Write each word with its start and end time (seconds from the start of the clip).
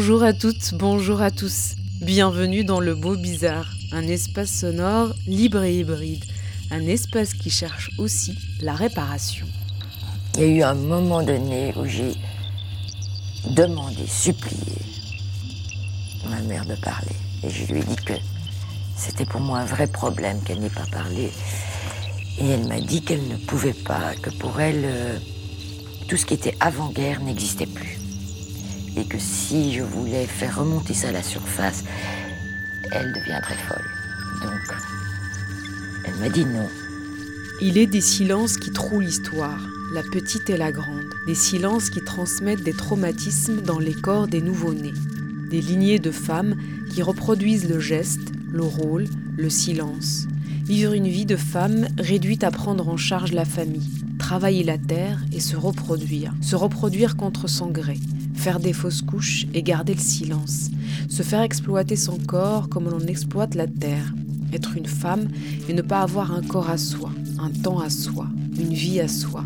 Bonjour 0.00 0.22
à 0.22 0.32
toutes, 0.32 0.74
bonjour 0.74 1.20
à 1.22 1.32
tous. 1.32 1.74
Bienvenue 2.00 2.62
dans 2.62 2.78
le 2.78 2.94
beau 2.94 3.16
bizarre, 3.16 3.66
un 3.90 4.06
espace 4.06 4.60
sonore 4.60 5.12
libre 5.26 5.64
et 5.64 5.76
hybride, 5.76 6.24
un 6.70 6.86
espace 6.86 7.34
qui 7.34 7.50
cherche 7.50 7.90
aussi 7.98 8.38
la 8.60 8.74
réparation. 8.74 9.44
Il 10.36 10.40
y 10.40 10.44
a 10.44 10.46
eu 10.46 10.62
un 10.62 10.74
moment 10.74 11.24
donné 11.24 11.74
où 11.76 11.84
j'ai 11.84 12.12
demandé, 13.56 14.06
supplié 14.06 14.78
ma 16.30 16.42
mère 16.42 16.64
de 16.64 16.76
parler. 16.76 17.16
Et 17.42 17.50
je 17.50 17.72
lui 17.72 17.80
ai 17.80 17.84
dit 17.84 17.96
que 17.96 18.14
c'était 18.96 19.26
pour 19.26 19.40
moi 19.40 19.58
un 19.58 19.66
vrai 19.66 19.88
problème 19.88 20.40
qu'elle 20.44 20.60
n'ait 20.60 20.70
pas 20.70 20.86
parlé. 20.92 21.32
Et 22.38 22.46
elle 22.46 22.68
m'a 22.68 22.80
dit 22.80 23.02
qu'elle 23.02 23.26
ne 23.26 23.36
pouvait 23.36 23.74
pas, 23.74 24.14
que 24.22 24.30
pour 24.30 24.60
elle, 24.60 24.84
euh, 24.84 25.18
tout 26.06 26.16
ce 26.16 26.24
qui 26.24 26.34
était 26.34 26.54
avant-guerre 26.60 27.20
n'existait 27.20 27.66
plus. 27.66 27.97
Que 29.06 29.18
si 29.18 29.72
je 29.72 29.82
voulais 29.82 30.26
faire 30.26 30.58
remonter 30.58 30.92
ça 30.92 31.08
à 31.08 31.12
la 31.12 31.22
surface, 31.22 31.84
elle 32.90 33.12
deviendrait 33.12 33.54
folle. 33.54 33.84
Donc, 34.42 34.76
elle 36.04 36.14
m'a 36.16 36.28
dit 36.28 36.44
non. 36.44 36.68
Il 37.62 37.78
est 37.78 37.86
des 37.86 38.00
silences 38.00 38.56
qui 38.56 38.70
trouent 38.70 39.00
l'histoire, 39.00 39.60
la 39.94 40.02
petite 40.02 40.50
et 40.50 40.56
la 40.56 40.72
grande, 40.72 41.08
des 41.26 41.36
silences 41.36 41.90
qui 41.90 42.02
transmettent 42.02 42.64
des 42.64 42.74
traumatismes 42.74 43.62
dans 43.62 43.78
les 43.78 43.94
corps 43.94 44.26
des 44.26 44.42
nouveau-nés, 44.42 44.94
des 45.48 45.60
lignées 45.60 46.00
de 46.00 46.10
femmes 46.10 46.56
qui 46.92 47.02
reproduisent 47.02 47.68
le 47.68 47.78
geste, 47.78 48.32
le 48.50 48.64
rôle, 48.64 49.06
le 49.36 49.48
silence, 49.48 50.26
vivre 50.64 50.92
une 50.92 51.08
vie 51.08 51.26
de 51.26 51.36
femme 51.36 51.86
réduite 51.98 52.44
à 52.44 52.50
prendre 52.50 52.88
en 52.88 52.96
charge 52.96 53.32
la 53.32 53.44
famille, 53.44 54.02
travailler 54.18 54.64
la 54.64 54.76
terre 54.76 55.24
et 55.32 55.40
se 55.40 55.56
reproduire, 55.56 56.34
se 56.42 56.56
reproduire 56.56 57.16
contre 57.16 57.48
son 57.48 57.68
gré, 57.68 57.98
faire 58.38 58.60
des 58.60 58.72
fausses 58.72 59.02
couches 59.02 59.46
et 59.52 59.62
garder 59.62 59.94
le 59.94 60.00
silence, 60.00 60.70
se 61.08 61.22
faire 61.22 61.42
exploiter 61.42 61.96
son 61.96 62.18
corps 62.18 62.68
comme 62.68 62.88
l'on 62.88 63.00
exploite 63.00 63.56
la 63.56 63.66
terre, 63.66 64.14
être 64.52 64.76
une 64.76 64.86
femme 64.86 65.28
et 65.68 65.74
ne 65.74 65.82
pas 65.82 66.00
avoir 66.00 66.32
un 66.32 66.42
corps 66.42 66.70
à 66.70 66.78
soi, 66.78 67.10
un 67.38 67.50
temps 67.50 67.80
à 67.80 67.90
soi, 67.90 68.28
une 68.58 68.72
vie 68.72 69.00
à 69.00 69.08
soi. 69.08 69.44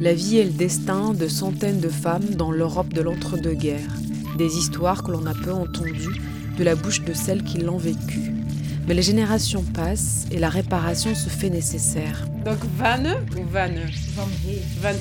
La 0.00 0.12
vie 0.12 0.38
est 0.38 0.44
le 0.44 0.50
destin 0.50 1.14
de 1.14 1.28
centaines 1.28 1.80
de 1.80 1.88
femmes 1.88 2.34
dans 2.36 2.50
l'Europe 2.50 2.92
de 2.92 3.00
l'entre-deux-guerres, 3.00 3.96
des 4.36 4.58
histoires 4.58 5.04
que 5.04 5.12
l'on 5.12 5.26
a 5.26 5.34
peu 5.34 5.52
entendues 5.52 6.20
de 6.58 6.64
la 6.64 6.74
bouche 6.74 7.02
de 7.02 7.12
celles 7.12 7.44
qui 7.44 7.58
l'ont 7.58 7.78
vécues. 7.78 8.31
Mais 8.86 8.94
les 8.94 9.02
générations 9.02 9.62
passent 9.62 10.26
et 10.30 10.38
la 10.38 10.48
réparation 10.48 11.14
se 11.14 11.28
fait 11.28 11.50
nécessaire. 11.50 12.26
Donc 12.44 12.58
Vanne 12.76 13.14
ou 13.36 13.44
Vanne? 13.44 13.80
Van 14.14 14.92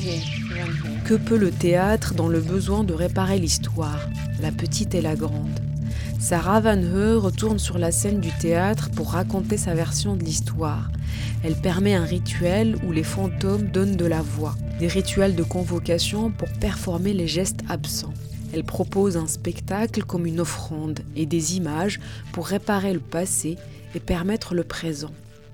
Que 1.06 1.16
peut 1.16 1.38
le 1.38 1.50
théâtre 1.50 2.14
dans 2.14 2.28
le 2.28 2.40
besoin 2.40 2.84
de 2.84 2.94
réparer 2.94 3.40
l'histoire, 3.40 4.08
la 4.40 4.52
petite 4.52 4.94
et 4.94 5.02
la 5.02 5.16
grande 5.16 5.60
Sarah 6.20 6.60
Van 6.60 6.78
Heu 6.78 7.18
retourne 7.18 7.58
sur 7.58 7.80
la 7.80 7.92
scène 7.92 8.20
du 8.20 8.30
théâtre 8.30 8.92
pour 8.92 9.14
raconter 9.14 9.58
sa 9.58 9.74
version 9.74 10.16
de 10.16 10.24
l'histoire. 10.24 10.92
Elle 11.44 11.56
permet 11.56 11.96
un 11.96 12.06
rituel 12.06 12.76
où 12.86 12.92
les 12.92 13.04
fantômes 13.04 13.72
donnent 13.72 13.96
de 13.96 14.06
la 14.06 14.22
voix, 14.22 14.56
des 14.80 14.88
rituels 14.88 15.36
de 15.36 15.42
convocation 15.42 16.30
pour 16.30 16.48
performer 16.60 17.14
les 17.14 17.28
gestes 17.28 17.62
absents. 17.70 18.14
Elle 18.54 18.64
propose 18.66 19.16
un 19.16 19.28
spectacle 19.28 20.04
comme 20.04 20.26
une 20.26 20.42
offrande 20.42 21.00
et 21.16 21.26
des 21.26 21.56
images 21.56 22.02
pour 22.34 22.48
réparer 22.48 22.94
le 22.94 23.00
passé 23.00 23.58
et 23.96 24.00
permettre 24.00 24.56
le 24.56 24.64
présent. 24.64 25.12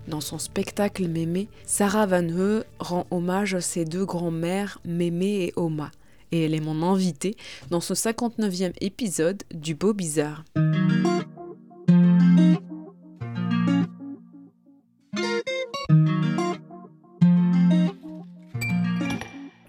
Dans 0.07 0.21
son 0.21 0.39
spectacle 0.39 1.07
Mémé, 1.07 1.47
Sarah 1.65 2.07
Van 2.07 2.23
Heu 2.23 2.63
rend 2.79 3.05
hommage 3.11 3.53
à 3.53 3.61
ses 3.61 3.85
deux 3.85 4.05
grands-mères 4.05 4.79
Mémé 4.83 5.43
et 5.43 5.53
Oma. 5.57 5.91
Et 6.31 6.45
elle 6.45 6.55
est 6.55 6.59
mon 6.59 6.81
invitée 6.81 7.35
dans 7.69 7.81
ce 7.81 7.93
59e 7.93 8.73
épisode 8.81 9.43
du 9.53 9.75
Beau 9.75 9.93
Bizarre. 9.93 10.43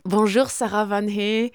Bonjour 0.05 0.49
Sarah 0.49 0.87
Van 0.87 1.07
Hey. 1.07 1.53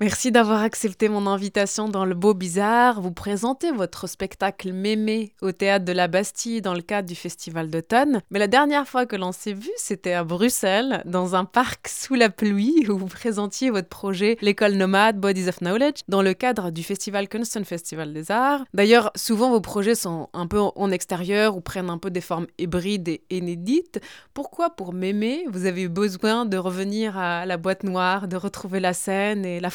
Merci 0.00 0.32
d'avoir 0.32 0.60
accepté 0.60 1.08
mon 1.08 1.28
invitation 1.28 1.88
dans 1.88 2.04
le 2.04 2.16
Beau 2.16 2.34
Bizarre. 2.34 3.00
Vous 3.00 3.12
présentez 3.12 3.70
votre 3.70 4.08
spectacle 4.08 4.72
Mémé 4.72 5.32
au 5.40 5.52
théâtre 5.52 5.84
de 5.84 5.92
la 5.92 6.08
Bastille 6.08 6.60
dans 6.60 6.74
le 6.74 6.82
cadre 6.82 7.06
du 7.06 7.14
Festival 7.14 7.70
d'automne. 7.70 8.20
Mais 8.32 8.40
la 8.40 8.48
dernière 8.48 8.88
fois 8.88 9.06
que 9.06 9.14
l'on 9.14 9.30
s'est 9.30 9.52
vu, 9.52 9.70
c'était 9.76 10.14
à 10.14 10.24
Bruxelles, 10.24 11.00
dans 11.04 11.36
un 11.36 11.44
parc 11.44 11.86
sous 11.86 12.14
la 12.14 12.28
pluie, 12.28 12.84
où 12.88 12.98
vous 12.98 13.06
présentiez 13.06 13.70
votre 13.70 13.88
projet 13.88 14.36
L'école 14.40 14.72
nomade 14.72 15.20
Bodies 15.20 15.48
of 15.48 15.58
Knowledge 15.58 16.00
dans 16.08 16.22
le 16.22 16.34
cadre 16.34 16.72
du 16.72 16.82
Festival 16.82 17.28
Kunsten 17.28 17.64
Festival 17.64 18.12
des 18.12 18.32
Arts. 18.32 18.64
D'ailleurs, 18.74 19.12
souvent 19.14 19.50
vos 19.50 19.60
projets 19.60 19.94
sont 19.94 20.28
un 20.32 20.48
peu 20.48 20.58
en 20.58 20.90
extérieur 20.90 21.56
ou 21.56 21.60
prennent 21.60 21.88
un 21.88 21.98
peu 21.98 22.10
des 22.10 22.20
formes 22.20 22.48
hybrides 22.58 23.08
et 23.08 23.22
inédites. 23.30 24.00
Pourquoi 24.34 24.70
pour 24.70 24.92
Mémé, 24.92 25.44
vous 25.52 25.66
avez 25.66 25.82
eu 25.82 25.88
besoin 25.88 26.46
de 26.46 26.56
revenir 26.56 27.16
à 27.16 27.46
la 27.46 27.58
boîte 27.58 27.84
noire, 27.84 28.26
de 28.26 28.36
retrouver 28.36 28.80
la 28.80 28.92
scène 28.92 29.44
et 29.44 29.60
la 29.60 29.70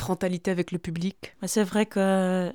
avec 0.47 0.71
le 0.71 0.79
public. 0.79 1.35
C'est 1.45 1.63
vrai 1.63 1.85
que, 1.85 2.53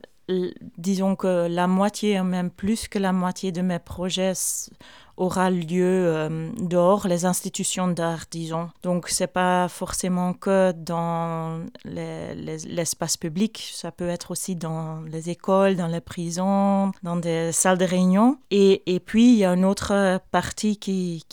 disons 0.78 1.16
que 1.16 1.48
la 1.48 1.66
moitié, 1.66 2.22
même 2.22 2.50
plus 2.50 2.88
que 2.88 2.98
la 2.98 3.12
moitié 3.12 3.52
de 3.52 3.62
mes 3.62 3.78
projets 3.78 4.32
aura 5.16 5.50
lieu 5.50 5.84
euh, 6.06 6.50
dehors, 6.58 7.06
les 7.08 7.24
institutions 7.24 7.88
d'art, 7.88 8.24
disons. 8.30 8.70
Donc, 8.82 9.08
c'est 9.08 9.26
pas 9.26 9.68
forcément 9.68 10.32
que 10.34 10.72
dans 10.72 11.60
les- 11.84 12.34
les- 12.34 12.58
l'espace 12.58 13.16
public, 13.16 13.70
ça 13.74 13.90
peut 13.92 14.08
être 14.08 14.30
aussi 14.30 14.56
dans 14.56 15.00
les 15.02 15.30
écoles, 15.30 15.76
dans 15.76 15.86
les 15.86 16.00
prisons, 16.00 16.92
dans 17.02 17.16
des 17.16 17.52
salles 17.52 17.78
de 17.78 17.84
réunion. 17.84 18.38
Et, 18.50 18.82
puis, 19.04 19.32
il 19.32 19.38
y 19.38 19.44
a 19.44 19.52
une 19.54 19.64
autre 19.64 20.20
partie 20.30 20.76
qui, 20.78 21.24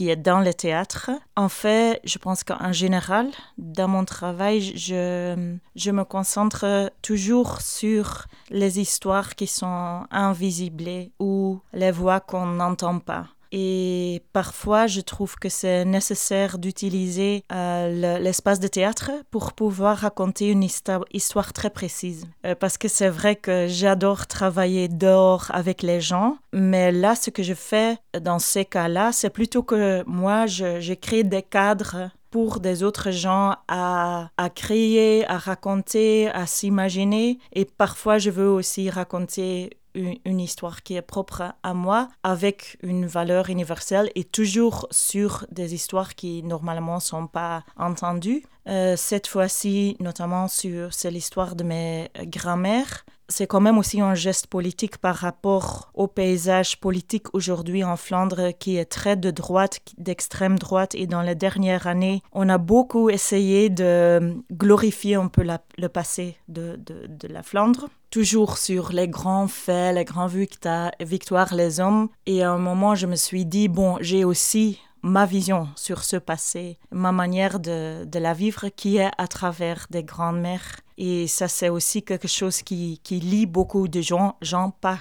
est 0.00 0.16
dans 0.16 0.40
le 0.40 0.54
théâtre. 0.54 1.10
En 1.36 1.48
fait, 1.48 2.00
je 2.04 2.18
pense 2.18 2.44
qu'en 2.44 2.72
général, 2.72 3.28
dans 3.58 3.88
mon 3.88 4.04
travail, 4.04 4.60
je 4.76 5.90
me 5.90 6.04
concentre 6.04 6.90
toujours 7.02 7.60
sur 7.60 8.26
les 8.50 8.80
histoires 8.80 9.34
qui 9.34 9.46
sont 9.46 10.04
invisibles 10.10 11.10
ou 11.18 11.60
les 11.72 11.90
voix 11.90 12.20
qu'on 12.20 12.46
n'entend 12.46 12.98
pas. 12.98 13.27
Et 13.52 14.22
parfois, 14.32 14.86
je 14.86 15.00
trouve 15.00 15.36
que 15.36 15.48
c'est 15.48 15.84
nécessaire 15.84 16.58
d'utiliser 16.58 17.44
euh, 17.52 18.18
le- 18.18 18.22
l'espace 18.22 18.60
de 18.60 18.68
théâtre 18.68 19.10
pour 19.30 19.52
pouvoir 19.52 19.96
raconter 19.98 20.48
une 20.48 20.62
histoire, 20.62 21.52
très 21.52 21.70
précise. 21.70 22.26
Euh, 22.44 22.54
parce 22.54 22.76
que 22.78 22.88
c'est 22.88 23.08
vrai 23.08 23.36
que 23.36 23.66
j'adore 23.68 24.26
travailler 24.26 24.88
dehors 24.88 25.46
avec 25.50 25.82
les 25.82 26.00
gens, 26.00 26.36
mais 26.52 26.92
là, 26.92 27.14
ce 27.14 27.30
que 27.30 27.42
je 27.42 27.54
fais 27.54 27.96
dans 28.20 28.38
ces 28.38 28.64
cas-là, 28.64 29.12
c'est 29.12 29.30
plutôt 29.30 29.62
que 29.62 30.02
moi, 30.06 30.46
je, 30.46 30.80
je 30.80 30.94
crée 30.94 31.24
des 31.24 31.42
cadres 31.42 32.10
pour 32.30 32.60
des 32.60 32.82
autres 32.82 33.10
gens 33.10 33.54
à, 33.68 34.28
à 34.36 34.50
créer, 34.50 35.26
à 35.28 35.38
raconter, 35.38 36.28
à 36.28 36.46
s'imaginer. 36.46 37.38
Et 37.54 37.64
parfois, 37.64 38.18
je 38.18 38.28
veux 38.28 38.50
aussi 38.50 38.90
raconter 38.90 39.70
une, 39.94 40.40
histoire 40.40 40.82
qui 40.82 40.94
est 40.94 41.02
propre 41.02 41.54
à 41.62 41.74
moi 41.74 42.08
avec 42.22 42.78
une 42.82 43.06
valeur 43.06 43.50
universelle 43.50 44.10
et 44.14 44.24
toujours 44.24 44.86
sur 44.90 45.46
des 45.50 45.74
histoires 45.74 46.14
qui 46.14 46.42
normalement 46.42 47.00
sont 47.00 47.26
pas 47.26 47.64
entendues. 47.76 48.44
Euh, 48.68 48.96
cette 48.96 49.26
fois-ci, 49.26 49.96
notamment 50.00 50.46
sur 50.48 50.92
c'est 50.92 51.10
l'histoire 51.10 51.56
de 51.56 51.64
mes 51.64 52.10
grands-mères. 52.24 53.04
C'est 53.30 53.46
quand 53.46 53.60
même 53.60 53.76
aussi 53.76 54.00
un 54.00 54.14
geste 54.14 54.46
politique 54.46 54.96
par 54.96 55.16
rapport 55.16 55.90
au 55.92 56.06
paysage 56.06 56.80
politique 56.80 57.34
aujourd'hui 57.34 57.84
en 57.84 57.96
Flandre 57.96 58.52
qui 58.58 58.78
est 58.78 58.86
très 58.86 59.16
de 59.16 59.30
droite, 59.30 59.80
d'extrême 59.98 60.58
droite. 60.58 60.94
Et 60.94 61.06
dans 61.06 61.20
les 61.20 61.34
dernières 61.34 61.86
années, 61.86 62.22
on 62.32 62.48
a 62.48 62.56
beaucoup 62.56 63.10
essayé 63.10 63.68
de 63.68 64.34
glorifier 64.50 65.16
un 65.16 65.28
peu 65.28 65.46
le 65.76 65.88
passé 65.88 66.38
de, 66.48 66.78
de 66.78 67.28
la 67.28 67.42
Flandre 67.42 67.88
toujours 68.10 68.58
sur 68.58 68.92
les 68.92 69.08
grands 69.08 69.48
faits, 69.48 69.94
les 69.94 70.04
grands 70.04 70.26
victa- 70.26 70.92
victoires, 71.00 71.54
les 71.54 71.80
hommes. 71.80 72.08
Et 72.26 72.42
à 72.42 72.50
un 72.50 72.58
moment, 72.58 72.94
je 72.94 73.06
me 73.06 73.16
suis 73.16 73.44
dit, 73.44 73.68
bon, 73.68 73.98
j'ai 74.00 74.24
aussi 74.24 74.80
ma 75.02 75.26
vision 75.26 75.68
sur 75.76 76.02
ce 76.04 76.16
passé, 76.16 76.78
ma 76.90 77.12
manière 77.12 77.60
de, 77.60 78.04
de 78.04 78.18
la 78.18 78.34
vivre 78.34 78.68
qui 78.68 78.96
est 78.96 79.10
à 79.16 79.28
travers 79.28 79.86
des 79.90 80.02
grandes-mères. 80.02 80.80
Et 80.96 81.28
ça, 81.28 81.46
c'est 81.46 81.68
aussi 81.68 82.02
quelque 82.02 82.28
chose 82.28 82.62
qui, 82.62 83.00
qui 83.04 83.20
lie 83.20 83.46
beaucoup 83.46 83.86
de 83.86 84.00
gens, 84.00 84.36
gens 84.42 84.70
pas, 84.70 84.98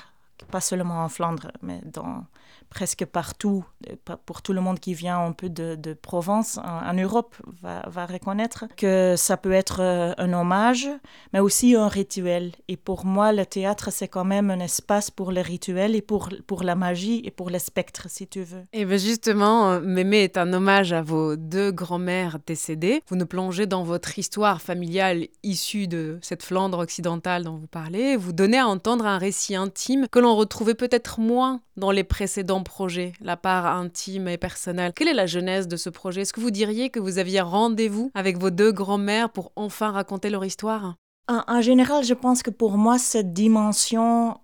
pas 0.52 0.62
seulement 0.62 1.04
en 1.04 1.10
Flandre, 1.10 1.52
mais 1.62 1.82
dans, 1.86 2.26
presque 2.78 3.06
partout, 3.06 3.66
euh, 3.90 3.96
pour 4.28 4.44
tout 4.44 4.54
le 4.54 4.62
monde 4.62 4.80
qui 4.80 4.94
vient 4.94 5.18
un 5.18 5.32
peu 5.32 5.50
de, 5.50 5.96
Provence, 6.00 6.60
en, 6.60 6.94
Europe, 6.94 7.36
va, 7.64 8.06
reconnaître 8.06 8.66
que 8.78 9.16
ça 9.18 9.36
peut 9.36 9.52
être 9.52 9.80
euh, 9.82 10.14
un 10.20 10.32
hommage, 10.32 10.88
mais 11.34 11.40
aussi 11.40 11.76
un 11.76 11.88
rituel. 11.88 12.52
Et 12.68 12.78
pour 12.78 13.04
moi, 13.04 13.34
le 13.34 13.48
théâtre, 13.48 13.92
c'est 13.92 14.08
quand 14.08 14.26
même 14.26 14.52
un 14.52 14.60
espace 14.60 15.10
pour 15.10 15.32
le 15.32 15.42
rituel 15.42 15.96
et 15.96 16.04
pour, 16.04 16.30
pour 16.46 16.62
la 16.62 16.76
magie 16.76 17.24
et 17.26 17.32
pour 17.32 17.50
les 17.50 17.58
spectres, 17.58 18.06
si 18.10 18.28
tu 18.28 18.44
veux. 18.44 18.64
Et 18.74 18.86
bien 18.86 18.98
justement, 18.98 19.72
euh, 19.72 19.80
Mémé 19.80 20.20
est 20.20 20.38
un 20.38 20.54
hommage 20.54 20.94
à 20.94 21.02
vos 21.02 21.36
deux 21.36 21.72
grands-mères 21.72 22.38
décédées. 22.46 23.02
Vous 23.08 23.16
nous 23.16 23.26
plongez 23.26 23.66
dans 23.66 23.84
votre 23.84 24.20
histoire 24.20 24.62
familiale 24.62 25.26
issue 25.42 25.88
de 25.88 26.20
cette 26.22 26.44
Flandre 26.44 26.78
occidentale 26.78 27.46
dont 27.46 27.56
vous 27.56 27.68
parlez. 27.68 28.16
Vous 28.18 28.34
donnez 28.34 28.60
à 28.60 28.68
entendre 28.68 29.08
un 29.08 29.18
récit 29.18 29.56
intime 29.56 30.08
que 30.12 30.20
l'on 30.20 30.36
retrouvait 30.36 30.76
peut-être 30.76 31.20
moins 31.20 31.62
dans 31.78 31.92
les 31.92 32.04
précédents 32.04 32.64
projet, 32.68 33.14
la 33.22 33.38
part 33.38 33.66
intime 33.66 34.28
et 34.28 34.38
personnelle. 34.38 34.92
Quelle 34.94 35.08
est 35.08 35.14
la 35.14 35.26
genèse 35.26 35.68
de 35.68 35.78
ce 35.78 35.90
projet? 35.90 36.22
Est-ce 36.22 36.34
que 36.34 36.42
vous 36.42 36.52
diriez 36.52 36.90
que 36.90 37.00
vous 37.00 37.18
aviez 37.18 37.42
rendez-vous 37.42 38.12
avec 38.14 38.38
vos 38.38 38.52
deux 38.52 38.72
grands-mères 38.72 39.30
pour 39.30 39.52
enfin 39.56 39.92
raconter 39.92 40.30
leur 40.30 40.46
histoire? 40.46 40.96
En, 41.30 41.62
général, 41.62 42.04
je 42.04 42.14
pense 42.14 42.44
que 42.44 42.52
pour 42.52 42.78
moi, 42.78 42.98
cette 43.00 43.34
dimension 43.34 44.40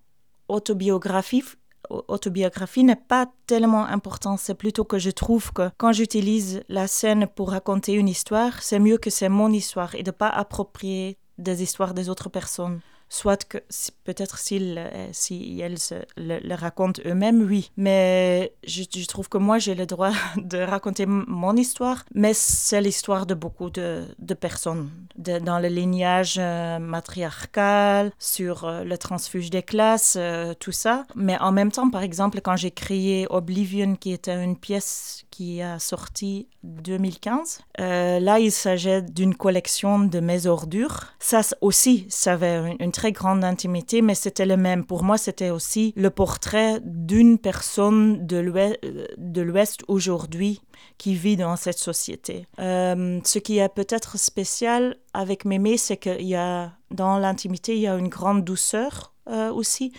autobiographique 0.47 1.45
autobiographie 1.89 2.83
n'est 2.83 2.95
pas 2.95 3.27
tellement 3.45 3.85
importante. 3.85 4.39
C'est 4.39 4.55
plutôt 4.55 4.85
que 4.85 4.99
je 4.99 5.11
trouve 5.11 5.51
que 5.51 5.69
quand 5.77 5.91
j'utilise 5.91 6.63
la 6.69 6.87
scène 6.87 7.27
pour 7.27 7.51
raconter 7.51 7.93
une 7.93 8.07
histoire, 8.07 8.63
c'est 8.63 8.79
mieux 8.79 8.97
que 8.97 9.09
c'est 9.09 9.29
mon 9.29 9.51
histoire 9.51 9.93
et 9.93 10.01
de 10.01 10.11
pas 10.11 10.29
approprier 10.29 11.17
des 11.37 11.61
histoires 11.61 11.93
des 11.93 12.09
autres 12.09 12.29
personnes 12.29 12.79
soit 13.13 13.43
que 13.45 13.59
peut-être 14.05 14.39
s'ils 14.39 14.75
euh, 14.79 15.07
si 15.11 15.61
elles 15.61 15.77
le, 16.17 16.55
racontent 16.55 16.99
eux-mêmes, 17.05 17.45
oui. 17.47 17.71
Mais 17.77 18.53
je, 18.65 19.05
trouve 19.05 19.29
que 19.29 19.37
moi, 19.37 19.59
j'ai 19.59 19.75
le 19.75 19.85
droit 19.85 20.11
de 20.37 20.57
raconter 20.57 21.05
mon 21.05 21.55
histoire, 21.55 22.05
mais 22.15 22.33
c'est 22.33 22.81
l'histoire 22.81 23.27
de 23.27 23.35
beaucoup 23.35 23.69
de, 23.69 24.03
de 24.17 24.33
personnes, 24.33 24.89
dans 25.15 25.59
le 25.59 25.67
lignage 25.67 26.37
euh, 26.39 26.79
matriarcal, 26.79 28.11
sur 28.17 28.65
euh, 28.65 28.83
le 28.83 28.97
transfuge 28.97 29.51
des 29.51 29.61
classes, 29.61 30.17
tout 30.59 30.71
ça. 30.71 31.05
Mais 31.15 31.37
en 31.37 31.51
même 31.51 31.71
temps, 31.71 31.89
par 31.91 32.01
exemple, 32.01 32.41
quand 32.41 32.55
j'ai 32.55 32.71
créé 32.71 33.27
Oblivion, 33.29 33.95
qui 33.95 34.11
était 34.11 34.43
une 34.43 34.57
pièce 34.57 35.23
qui 35.33 35.63
a 35.63 35.79
sorti 35.79 36.47
2015, 36.61 37.61
euh, 37.79 38.19
là, 38.19 38.37
il 38.37 38.51
s'agit 38.51 39.01
d'une 39.01 39.33
collection 39.33 39.97
de 39.97 40.19
mes 40.19 40.45
ordures. 40.45 41.05
Ça 41.17 41.41
aussi, 41.61 42.05
ça 42.07 42.33
avait 42.33 42.75
une, 42.79 42.91
très 42.91 43.11
grande 43.11 43.43
intimité, 43.43 44.03
mais 44.03 44.13
c'était 44.13 44.45
le 44.45 44.57
même. 44.57 44.85
Pour 44.85 45.03
moi, 45.03 45.17
c'était 45.17 45.49
aussi 45.49 45.91
le 45.95 46.11
portrait 46.11 46.79
d'une 46.83 47.39
personne 47.39 48.27
de 48.27 49.41
l'Ouest 49.41 49.81
aujourd'hui 49.87 50.61
qui 50.99 51.15
vit 51.15 51.35
dans 51.35 51.55
cette 51.55 51.79
société. 51.79 52.45
Euh, 52.59 53.19
ce 53.23 53.39
qui 53.39 53.57
est 53.57 53.69
peut-être 53.69 54.19
spécial 54.19 54.97
avec 55.15 55.45
Mémé, 55.45 55.77
c'est 55.77 55.97
qu'il 55.97 56.27
y 56.27 56.35
a 56.35 56.73
dans 56.91 57.17
l'intimité, 57.17 57.75
il 57.75 57.81
y 57.81 57.87
a 57.87 57.95
une 57.95 58.09
grande 58.09 58.43
douceur 58.43 59.13
euh, 59.27 59.51
aussi. 59.51 59.93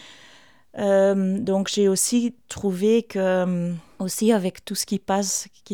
Euh, 0.79 1.39
donc 1.39 1.69
j'ai 1.69 1.89
aussi 1.89 2.35
trouvé 2.49 3.05
que 3.05 3.73
aussi 3.99 4.33
avec 4.33 4.65
tout 4.65 4.75
ce 4.75 4.87
qui 4.87 4.99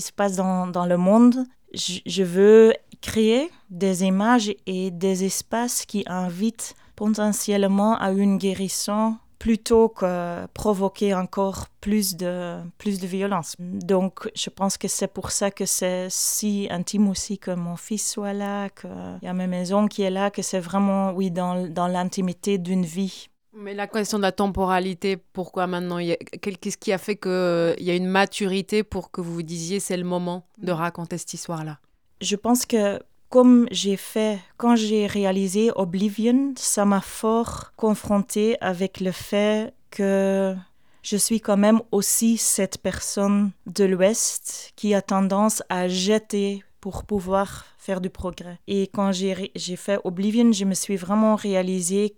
se 0.00 0.12
passe 0.12 0.37
dans, 0.37 0.87
le 0.87 0.97
monde, 0.97 1.44
je, 1.75 2.23
veux 2.23 2.73
créer 3.00 3.50
des 3.70 4.05
images 4.05 4.55
et 4.67 4.91
des 4.91 5.25
espaces 5.25 5.85
qui 5.87 6.05
invitent 6.06 6.75
potentiellement 6.97 7.97
à 7.97 8.12
une 8.12 8.37
guérison 8.37 9.17
plutôt 9.38 9.88
que 9.88 10.47
provoquer 10.49 11.14
encore 11.14 11.69
plus 11.81 12.14
de, 12.14 12.58
plus 12.76 13.03
violence. 13.03 13.56
Donc, 13.58 14.31
je 14.37 14.50
pense 14.50 14.76
que 14.76 14.87
c'est 14.87 15.08
pour 15.08 15.31
ça 15.31 15.50
que 15.50 15.64
c'est 15.64 16.08
si 16.11 16.69
intime 16.70 17.08
aussi 17.08 17.38
que 17.38 17.50
mon 17.50 17.76
fils 17.76 18.06
soit 18.06 18.35
là, 18.35 18.69
qu'il 18.69 18.91
y 19.23 19.26
a 19.26 19.32
ma 19.32 19.46
maison 19.46 19.88
qui 19.88 20.03
est 20.03 20.11
là, 20.11 20.31
que 20.31 20.43
c'est 20.43 20.61
vraiment, 20.61 21.12
oui, 21.12 21.31
dans 21.31 21.88
l'intimité 21.88 22.58
d'une 22.58 22.85
vie. 22.85 23.31
Mais 23.52 23.75
la 23.75 23.87
question 23.87 24.19
de 24.19 24.23
la 24.23 24.32
temporalité, 24.32 25.17
pourquoi 25.17 25.67
maintenant 25.67 25.99
Qu'est-ce 26.41 26.76
qui 26.76 26.93
a 26.93 26.99
fait 26.99 27.17
qu'il 27.17 27.85
y 27.85 27.91
a 27.91 27.94
une 27.94 28.06
maturité 28.06 28.85
pour 28.85 29.11
que 29.11 29.20
vous 29.20 29.35
vous 29.35 29.43
disiez 29.43 29.81
c'est 29.81 29.97
le 29.97 30.05
moment 30.05 30.47
de 30.58 30.73
raconter 30.73 31.19
cette 31.19 31.35
histoire-là? 31.35 31.79
Je 32.20 32.37
pense 32.37 32.64
que 32.64 33.00
comme 33.29 33.67
j'ai 33.70 33.97
fait 33.97 34.38
quand 34.56 34.76
j'ai 34.76 35.06
réalisé 35.06 35.70
Oblivion, 35.75 36.52
ça 36.56 36.85
m'a 36.85 37.00
fort 37.00 37.73
confronté 37.76 38.56
avec 38.61 39.00
le 39.00 39.12
fait 39.12 39.73
que 39.91 40.55
je 41.03 41.17
suis 41.17 41.41
quand 41.41 41.56
même 41.56 41.81
aussi 41.93 42.37
cette 42.37 42.79
personne 42.79 43.50
de 43.67 43.85
l'Ouest 43.85 44.73
qui 44.76 44.94
a 44.94 45.03
tendance 45.03 45.62
à 45.69 45.88
jeter 45.88 46.62
pour 46.81 47.05
pouvoir 47.05 47.67
faire 47.79 48.00
du 48.00 48.11
progrès. 48.11 48.58
Et 48.67 48.88
quand 48.88 49.12
j'ai 49.12 49.76
fait 49.76 50.00
Oblivion, 50.05 50.53
je 50.53 50.64
me 50.64 50.75
suis 50.75 50.96
vraiment 50.96 51.37
réalisé 51.37 52.14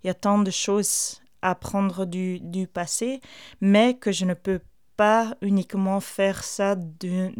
qu'il 0.00 0.08
y 0.08 0.10
a 0.10 0.14
tant 0.14 0.38
de 0.38 0.50
choses 0.50 1.20
à 1.42 1.54
prendre 1.54 2.04
du, 2.04 2.40
du 2.40 2.66
passé, 2.66 3.20
mais 3.60 3.94
que 3.94 4.12
je 4.12 4.24
ne 4.24 4.34
peux 4.34 4.60
pas 4.96 5.36
uniquement 5.40 6.00
faire 6.00 6.42
ça 6.42 6.74
de, 6.74 7.30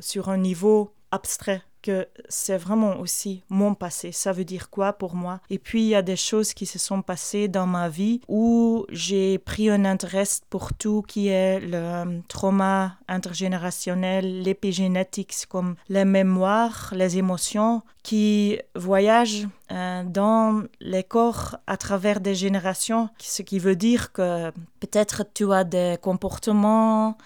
sur 0.00 0.28
un 0.30 0.38
niveau 0.38 0.94
abstrait 1.10 1.62
que 1.84 2.08
c'est 2.30 2.56
vraiment 2.56 2.98
aussi 2.98 3.42
mon 3.50 3.74
passé. 3.74 4.10
Ça 4.10 4.32
veut 4.32 4.46
dire 4.46 4.70
quoi 4.70 4.94
pour 4.94 5.14
moi? 5.14 5.40
Et 5.50 5.58
puis, 5.58 5.82
il 5.82 5.88
y 5.88 5.94
a 5.94 6.00
des 6.00 6.16
choses 6.16 6.54
qui 6.54 6.64
se 6.64 6.78
sont 6.78 7.02
passées 7.02 7.46
dans 7.46 7.66
ma 7.66 7.90
vie 7.90 8.22
où 8.26 8.86
j'ai 8.88 9.38
pris 9.38 9.68
un 9.68 9.84
intérêt 9.84 10.24
pour 10.48 10.72
tout 10.72 11.02
qui 11.06 11.28
est 11.28 11.60
le 11.60 12.22
trauma 12.26 12.96
intergénérationnel, 13.06 14.42
l'épigénétique, 14.42 15.34
comme 15.48 15.76
les 15.90 16.06
mémoires, 16.06 16.94
les 16.96 17.18
émotions 17.18 17.82
qui 18.02 18.58
voyagent 18.74 19.46
euh, 19.70 20.04
dans 20.04 20.62
les 20.80 21.04
corps 21.04 21.58
à 21.66 21.76
travers 21.76 22.20
des 22.20 22.34
générations, 22.34 23.10
ce 23.18 23.42
qui 23.42 23.58
veut 23.58 23.76
dire 23.76 24.12
que 24.12 24.50
peut-être 24.80 25.24
tu 25.34 25.52
as 25.52 25.64
des 25.64 25.96
comportements, 26.00 27.18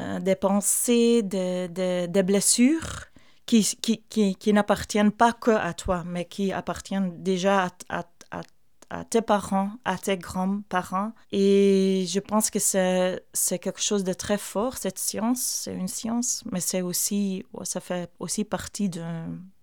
euh, 0.00 0.18
des 0.18 0.34
pensées, 0.34 1.22
des, 1.22 1.68
des 1.68 2.22
blessures 2.24 3.06
qui, 3.46 3.62
qui, 3.80 4.02
qui, 4.08 4.34
qui 4.36 4.52
n'appartiennent 4.52 5.12
pas 5.12 5.32
que 5.32 5.50
à 5.50 5.74
toi, 5.74 6.02
mais 6.06 6.24
qui 6.24 6.52
appartiennent 6.52 7.22
déjà 7.22 7.64
à, 7.64 7.70
à, 8.00 8.42
à, 8.90 9.04
tes 9.04 9.22
parents, 9.22 9.70
à 9.84 9.98
tes 9.98 10.16
grands-parents. 10.16 11.12
Et 11.32 12.04
je 12.08 12.20
pense 12.20 12.50
que 12.50 12.58
c'est, 12.58 13.20
quelque 13.60 13.82
chose 13.82 14.04
de 14.04 14.12
très 14.12 14.38
fort, 14.38 14.76
cette 14.76 14.98
science, 14.98 15.42
c'est 15.42 15.74
une 15.74 15.88
science, 15.88 16.42
mais 16.50 16.60
c'est 16.60 16.82
aussi, 16.82 17.44
ça 17.64 17.80
fait 17.80 18.10
aussi 18.18 18.44
partie 18.44 18.88
de... 18.88 19.02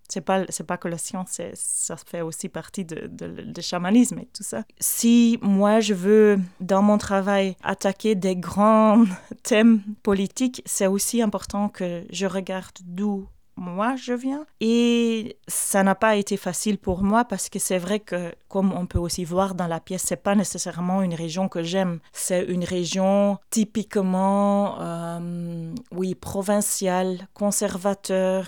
C'est 0.08 0.20
pas, 0.20 0.44
pas 0.66 0.76
que 0.76 0.88
la 0.88 0.98
science, 0.98 1.40
ça 1.54 1.96
fait 1.96 2.20
aussi 2.20 2.50
partie 2.50 2.84
de, 2.84 3.06
de 3.06 3.60
chamanisme 3.62 4.18
et 4.18 4.26
tout 4.26 4.42
ça. 4.42 4.62
Si 4.78 5.38
moi, 5.40 5.80
je 5.80 5.94
veux, 5.94 6.38
dans 6.60 6.82
mon 6.82 6.98
travail, 6.98 7.56
attaquer 7.62 8.14
des 8.14 8.36
grands 8.36 9.04
thèmes 9.42 9.80
politiques, 10.02 10.62
c'est 10.66 10.86
aussi 10.86 11.22
important 11.22 11.70
que 11.70 12.04
je 12.10 12.26
regarde 12.26 12.76
d'où 12.84 13.26
moi 13.56 13.96
je 13.96 14.12
viens. 14.12 14.44
Et 14.60 15.36
ça 15.48 15.82
n'a 15.82 15.94
pas 15.94 16.16
été 16.16 16.36
facile 16.36 16.78
pour 16.78 17.02
moi 17.02 17.24
parce 17.24 17.48
que 17.48 17.58
c'est 17.58 17.78
vrai 17.78 18.00
que, 18.00 18.34
comme 18.48 18.72
on 18.72 18.86
peut 18.86 18.98
aussi 18.98 19.24
voir 19.24 19.54
dans 19.54 19.66
la 19.66 19.80
pièce, 19.80 20.02
c'est 20.06 20.16
pas 20.22 20.34
nécessairement 20.34 21.02
une 21.02 21.14
région 21.14 21.48
que 21.48 21.62
j'aime. 21.62 22.00
C'est 22.12 22.44
une 22.44 22.64
région 22.64 23.38
typiquement, 23.50 24.80
euh, 24.80 25.74
oui, 25.92 26.14
provinciale, 26.14 27.28
conservateur, 27.34 28.46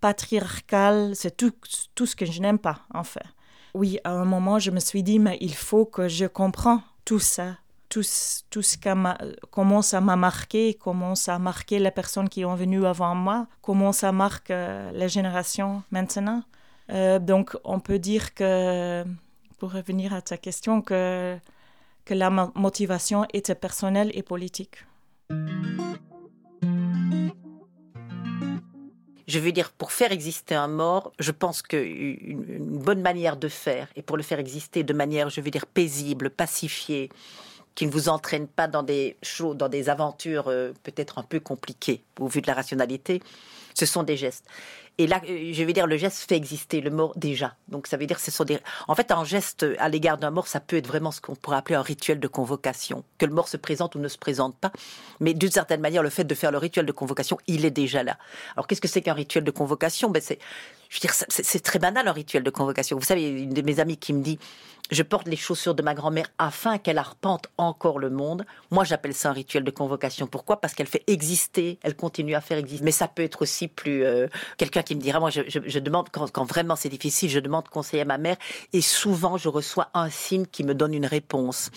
patriarcale. 0.00 1.12
C'est 1.14 1.36
tout, 1.36 1.52
tout 1.94 2.06
ce 2.06 2.16
que 2.16 2.26
je 2.26 2.40
n'aime 2.40 2.58
pas, 2.58 2.80
en 2.92 3.04
fait. 3.04 3.24
Oui, 3.74 3.98
à 4.04 4.10
un 4.10 4.24
moment, 4.24 4.58
je 4.58 4.70
me 4.70 4.80
suis 4.80 5.02
dit, 5.02 5.18
mais 5.18 5.36
il 5.40 5.54
faut 5.54 5.84
que 5.84 6.08
je 6.08 6.24
comprends 6.24 6.80
tout 7.04 7.18
ça 7.18 7.56
tout, 7.88 8.02
tout 8.50 8.62
ce 8.62 8.76
qui 8.76 8.88
comment 9.50 9.82
ça 9.82 10.00
m'a 10.00 10.16
marqué, 10.16 10.74
comment 10.74 11.14
ça 11.14 11.36
a 11.36 11.38
marqué 11.38 11.78
les 11.78 11.90
personnes 11.90 12.28
qui 12.28 12.44
ont 12.44 12.54
venu 12.54 12.86
avant 12.86 13.14
moi, 13.14 13.46
comment 13.62 13.92
ça 13.92 14.12
marque 14.12 14.50
euh, 14.50 14.90
les 14.92 15.08
générations 15.08 15.82
maintenant. 15.90 16.42
Euh, 16.90 17.18
donc 17.18 17.56
on 17.64 17.80
peut 17.80 17.98
dire 17.98 18.34
que, 18.34 19.04
pour 19.58 19.72
revenir 19.72 20.14
à 20.14 20.22
ta 20.22 20.36
question, 20.36 20.82
que, 20.82 21.36
que 22.04 22.14
la 22.14 22.30
motivation 22.30 23.26
était 23.32 23.54
personnelle 23.54 24.10
et 24.14 24.22
politique. 24.22 24.84
Je 29.28 29.40
veux 29.40 29.50
dire, 29.50 29.72
pour 29.72 29.90
faire 29.90 30.12
exister 30.12 30.54
un 30.54 30.68
mort, 30.68 31.12
je 31.18 31.32
pense 31.32 31.60
qu'une 31.60 32.44
une 32.48 32.78
bonne 32.78 33.00
manière 33.00 33.36
de 33.36 33.48
faire, 33.48 33.88
et 33.96 34.02
pour 34.02 34.16
le 34.16 34.22
faire 34.22 34.38
exister 34.38 34.84
de 34.84 34.92
manière, 34.92 35.30
je 35.30 35.40
veux 35.40 35.50
dire, 35.50 35.66
paisible, 35.66 36.30
pacifiée, 36.30 37.10
qui 37.76 37.86
ne 37.86 37.92
vous 37.92 38.08
entraîne 38.08 38.48
pas 38.48 38.66
dans 38.66 38.82
des 38.82 39.16
choses, 39.22 39.56
dans 39.56 39.68
des 39.68 39.88
aventures 39.88 40.48
euh, 40.48 40.72
peut-être 40.82 41.18
un 41.18 41.22
peu 41.22 41.38
compliquées 41.38 42.02
au 42.18 42.26
vu 42.26 42.40
de 42.40 42.48
la 42.48 42.54
rationalité. 42.54 43.22
Ce 43.74 43.86
sont 43.86 44.02
des 44.02 44.16
gestes. 44.16 44.46
Et 44.98 45.06
là, 45.06 45.20
euh, 45.28 45.50
je 45.52 45.62
vais 45.62 45.74
dire, 45.74 45.86
le 45.86 45.98
geste 45.98 46.26
fait 46.26 46.36
exister 46.36 46.80
le 46.80 46.88
mort 46.90 47.12
déjà. 47.16 47.54
Donc 47.68 47.86
ça 47.86 47.98
veut 47.98 48.06
dire, 48.06 48.18
ce 48.18 48.30
sont 48.30 48.44
des. 48.44 48.58
En 48.88 48.94
fait, 48.94 49.10
un 49.10 49.24
geste 49.24 49.66
à 49.78 49.90
l'égard 49.90 50.16
d'un 50.16 50.30
mort, 50.30 50.48
ça 50.48 50.58
peut 50.58 50.76
être 50.76 50.86
vraiment 50.86 51.10
ce 51.10 51.20
qu'on 51.20 51.34
pourrait 51.34 51.58
appeler 51.58 51.76
un 51.76 51.82
rituel 51.82 52.18
de 52.18 52.28
convocation, 52.28 53.04
que 53.18 53.26
le 53.26 53.34
mort 53.34 53.48
se 53.48 53.58
présente 53.58 53.94
ou 53.94 53.98
ne 53.98 54.08
se 54.08 54.16
présente 54.16 54.56
pas. 54.56 54.72
Mais 55.20 55.34
d'une 55.34 55.50
certaine 55.50 55.82
manière, 55.82 56.02
le 56.02 56.08
fait 56.08 56.24
de 56.24 56.34
faire 56.34 56.50
le 56.50 56.58
rituel 56.58 56.86
de 56.86 56.92
convocation, 56.92 57.36
il 57.46 57.66
est 57.66 57.70
déjà 57.70 58.02
là. 58.02 58.16
Alors 58.56 58.66
qu'est-ce 58.66 58.80
que 58.80 58.88
c'est 58.88 59.02
qu'un 59.02 59.12
rituel 59.12 59.44
de 59.44 59.50
convocation? 59.50 60.08
Ben 60.08 60.22
c'est 60.22 60.38
je 60.88 60.96
veux 60.96 61.00
dire, 61.00 61.14
c'est 61.28 61.62
très 61.62 61.78
banal 61.78 62.06
un 62.06 62.12
rituel 62.12 62.42
de 62.42 62.50
convocation. 62.50 62.96
Vous 62.96 63.04
savez, 63.04 63.28
une 63.28 63.52
de 63.52 63.62
mes 63.62 63.80
amies 63.80 63.96
qui 63.96 64.12
me 64.12 64.22
dit, 64.22 64.38
je 64.90 65.02
porte 65.02 65.28
les 65.28 65.36
chaussures 65.36 65.74
de 65.74 65.82
ma 65.82 65.94
grand-mère 65.94 66.26
afin 66.38 66.78
qu'elle 66.78 66.98
arpente 66.98 67.48
encore 67.58 67.98
le 67.98 68.10
monde. 68.10 68.44
Moi, 68.70 68.84
j'appelle 68.84 69.14
ça 69.14 69.30
un 69.30 69.32
rituel 69.32 69.64
de 69.64 69.70
convocation. 69.70 70.26
Pourquoi? 70.26 70.60
Parce 70.60 70.74
qu'elle 70.74 70.86
fait 70.86 71.02
exister, 71.06 71.78
elle 71.82 71.96
continue 71.96 72.34
à 72.34 72.40
faire 72.40 72.58
exister. 72.58 72.84
Mais 72.84 72.92
ça 72.92 73.08
peut 73.08 73.22
être 73.22 73.42
aussi 73.42 73.68
plus 73.68 74.04
euh, 74.04 74.28
quelqu'un 74.56 74.82
qui 74.82 74.94
me 74.94 75.00
dira, 75.00 75.20
moi, 75.20 75.30
je, 75.30 75.78
demande 75.78 76.08
quand, 76.10 76.44
vraiment 76.44 76.76
c'est 76.76 76.88
difficile, 76.88 77.30
je 77.30 77.40
demande 77.40 77.68
conseil 77.68 78.00
à 78.00 78.04
ma 78.04 78.18
mère, 78.18 78.36
et 78.72 78.80
souvent 78.80 79.36
je 79.36 79.48
reçois 79.48 79.88
un 79.94 80.10
signe 80.10 80.46
qui 80.46 80.64
me 80.64 80.74
donne 80.74 80.94
une 80.94 81.06
réponse. 81.06 81.70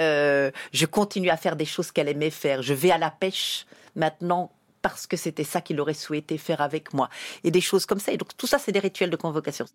Euh, 0.00 0.50
je 0.72 0.86
continue 0.86 1.30
à 1.30 1.36
faire 1.36 1.56
des 1.56 1.64
choses 1.64 1.90
qu'elle 1.90 2.08
aimait 2.08 2.30
faire. 2.30 2.62
Je 2.62 2.74
vais 2.74 2.90
à 2.90 2.98
la 2.98 3.10
pêche 3.10 3.66
maintenant 3.94 4.52
parce 4.82 5.06
que 5.06 5.16
c'était 5.16 5.44
ça 5.44 5.60
qu'il 5.60 5.80
aurait 5.80 5.94
souhaité 5.94 6.38
faire 6.38 6.60
avec 6.60 6.92
moi. 6.92 7.08
Et 7.44 7.50
des 7.50 7.60
choses 7.60 7.86
comme 7.86 7.98
ça. 7.98 8.12
Et 8.12 8.16
donc 8.16 8.36
tout 8.36 8.46
ça, 8.46 8.58
c'est 8.58 8.72
des 8.72 8.78
rituels 8.78 9.10
de 9.10 9.16
convocation. 9.16 9.66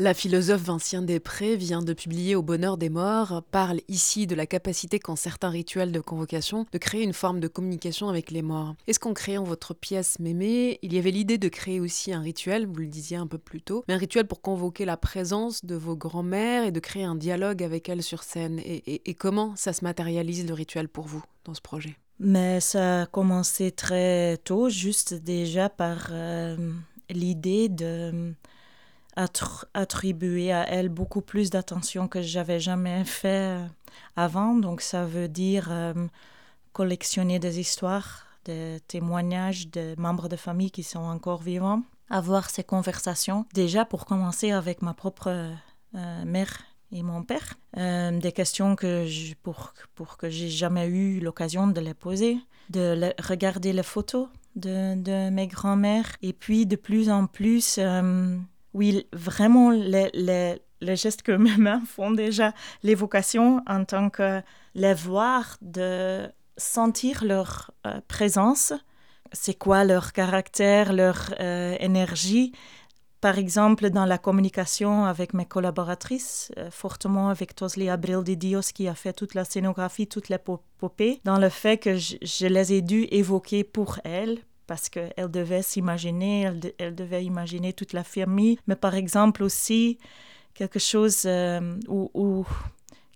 La 0.00 0.14
philosophe 0.14 0.62
Vincien 0.62 1.02
Després 1.02 1.56
vient 1.56 1.82
de 1.82 1.92
publier 1.92 2.36
Au 2.36 2.42
bonheur 2.42 2.76
des 2.76 2.88
morts, 2.88 3.42
parle 3.50 3.80
ici 3.88 4.28
de 4.28 4.36
la 4.36 4.46
capacité 4.46 5.00
qu'ont 5.00 5.16
certains 5.16 5.48
rituels 5.48 5.90
de 5.90 5.98
convocation 5.98 6.66
de 6.70 6.78
créer 6.78 7.02
une 7.02 7.12
forme 7.12 7.40
de 7.40 7.48
communication 7.48 8.08
avec 8.08 8.30
les 8.30 8.42
morts. 8.42 8.76
Est-ce 8.86 9.00
qu'en 9.00 9.12
créant 9.12 9.42
votre 9.42 9.74
pièce 9.74 10.20
Mémé, 10.20 10.78
il 10.82 10.92
y 10.92 10.98
avait 10.98 11.10
l'idée 11.10 11.36
de 11.36 11.48
créer 11.48 11.80
aussi 11.80 12.12
un 12.12 12.20
rituel, 12.20 12.68
vous 12.68 12.76
le 12.76 12.86
disiez 12.86 13.16
un 13.16 13.26
peu 13.26 13.38
plus 13.38 13.60
tôt, 13.60 13.82
mais 13.88 13.94
un 13.94 13.98
rituel 13.98 14.28
pour 14.28 14.40
convoquer 14.40 14.84
la 14.84 14.96
présence 14.96 15.64
de 15.64 15.74
vos 15.74 15.96
grands-mères 15.96 16.62
et 16.62 16.70
de 16.70 16.78
créer 16.78 17.02
un 17.02 17.16
dialogue 17.16 17.64
avec 17.64 17.88
elles 17.88 18.04
sur 18.04 18.22
scène? 18.22 18.60
Et, 18.64 19.14
comment 19.14 19.56
ça 19.56 19.72
se 19.72 19.82
matérialise 19.82 20.46
le 20.46 20.54
rituel 20.54 20.88
pour 20.88 21.08
vous 21.08 21.24
dans 21.44 21.54
ce 21.54 21.60
projet? 21.60 21.96
Mais 22.20 22.60
ça 22.60 23.02
a 23.02 23.06
commencé 23.06 23.72
très 23.72 24.36
tôt, 24.36 24.68
juste 24.68 25.14
déjà 25.14 25.68
par 25.68 26.10
euh, 26.12 26.56
l'idée 27.10 27.68
de 27.68 28.32
attribuer 29.74 30.52
à 30.52 30.68
elle 30.68 30.88
beaucoup 30.88 31.22
plus 31.22 31.50
d'attention 31.50 32.06
que 32.06 32.22
j'avais 32.22 32.60
jamais 32.60 33.04
fait 33.04 33.58
euh, 33.58 33.66
avant. 34.16 34.54
Donc 34.54 34.80
ça 34.80 35.04
veut 35.04 35.28
dire 35.28 35.68
euh, 35.70 35.92
collectionner 36.72 37.38
des 37.38 37.58
histoires, 37.58 38.26
des 38.44 38.78
témoignages 38.86 39.70
de 39.70 39.94
membres 39.98 40.28
de 40.28 40.36
famille 40.36 40.70
qui 40.70 40.84
sont 40.84 41.00
encore 41.00 41.42
vivants, 41.42 41.82
avoir 42.08 42.48
ces 42.48 42.62
conversations. 42.62 43.44
Déjà 43.54 43.84
pour 43.84 44.06
commencer 44.06 44.52
avec 44.52 44.82
ma 44.82 44.94
propre 44.94 45.28
euh, 45.94 46.24
mère 46.24 46.62
et 46.90 47.02
mon 47.02 47.22
père, 47.22 47.56
des 47.76 48.32
questions 48.32 48.74
que 48.74 49.04
je, 49.04 49.34
pour, 49.42 49.74
pour 49.94 50.16
que 50.16 50.30
j'ai 50.30 50.48
jamais 50.48 50.86
eu 50.86 51.20
l'occasion 51.20 51.66
de 51.66 51.82
les 51.82 51.92
poser, 51.92 52.38
de 52.70 53.12
regarder 53.22 53.74
les 53.74 53.82
photos 53.82 54.28
de, 54.56 54.94
de 54.94 55.28
mes 55.28 55.48
grands-mères 55.48 56.16
et 56.22 56.32
puis 56.32 56.64
de 56.64 56.76
plus 56.76 57.10
en 57.10 57.26
plus 57.26 57.78
oui, 58.78 59.06
vraiment, 59.12 59.70
les, 59.70 60.08
les, 60.80 60.96
gestes 60.96 61.22
que 61.22 61.32
mes 61.32 61.56
mains 61.56 61.82
font 61.84 62.12
déjà, 62.12 62.52
l'évocation 62.84 63.60
en 63.66 63.84
tant 63.84 64.08
que 64.08 64.40
les 64.76 64.94
voir, 64.94 65.56
de 65.60 66.28
sentir 66.56 67.24
leur 67.24 67.72
euh, 67.86 68.00
présence, 68.06 68.72
c'est 69.32 69.58
quoi 69.58 69.84
leur 69.84 70.12
caractère, 70.12 70.92
leur 70.92 71.34
euh, 71.40 71.76
énergie? 71.80 72.52
Par 73.20 73.36
exemple, 73.36 73.90
dans 73.90 74.06
la 74.06 74.16
communication 74.16 75.04
avec 75.04 75.34
mes 75.34 75.44
collaboratrices, 75.44 76.52
euh, 76.56 76.70
fortement 76.70 77.30
avec 77.30 77.56
Tosli 77.56 77.88
Abril 77.88 78.22
de 78.22 78.34
Dios 78.34 78.70
qui 78.72 78.86
a 78.86 78.94
fait 78.94 79.12
toute 79.12 79.34
la 79.34 79.44
scénographie, 79.44 80.06
toute 80.06 80.28
l'épopée, 80.28 81.20
dans 81.24 81.38
le 81.38 81.48
fait 81.48 81.78
que 81.78 81.96
je, 81.96 82.14
je 82.22 82.46
les 82.46 82.74
ai 82.74 82.80
dû 82.80 83.08
évoquer 83.10 83.64
pour 83.64 83.98
elles, 84.04 84.38
parce 84.68 84.90
qu'elle 84.90 85.30
devait 85.30 85.62
s'imaginer, 85.62 86.52
elle, 86.78 86.94
devait 86.94 87.24
imaginer 87.24 87.72
toute 87.72 87.94
la 87.94 88.04
famille, 88.04 88.58
mais 88.68 88.76
par 88.76 88.94
exemple 88.94 89.42
aussi 89.42 89.98
quelque 90.54 90.78
chose 90.78 91.22
euh, 91.24 91.80
où, 91.88 92.46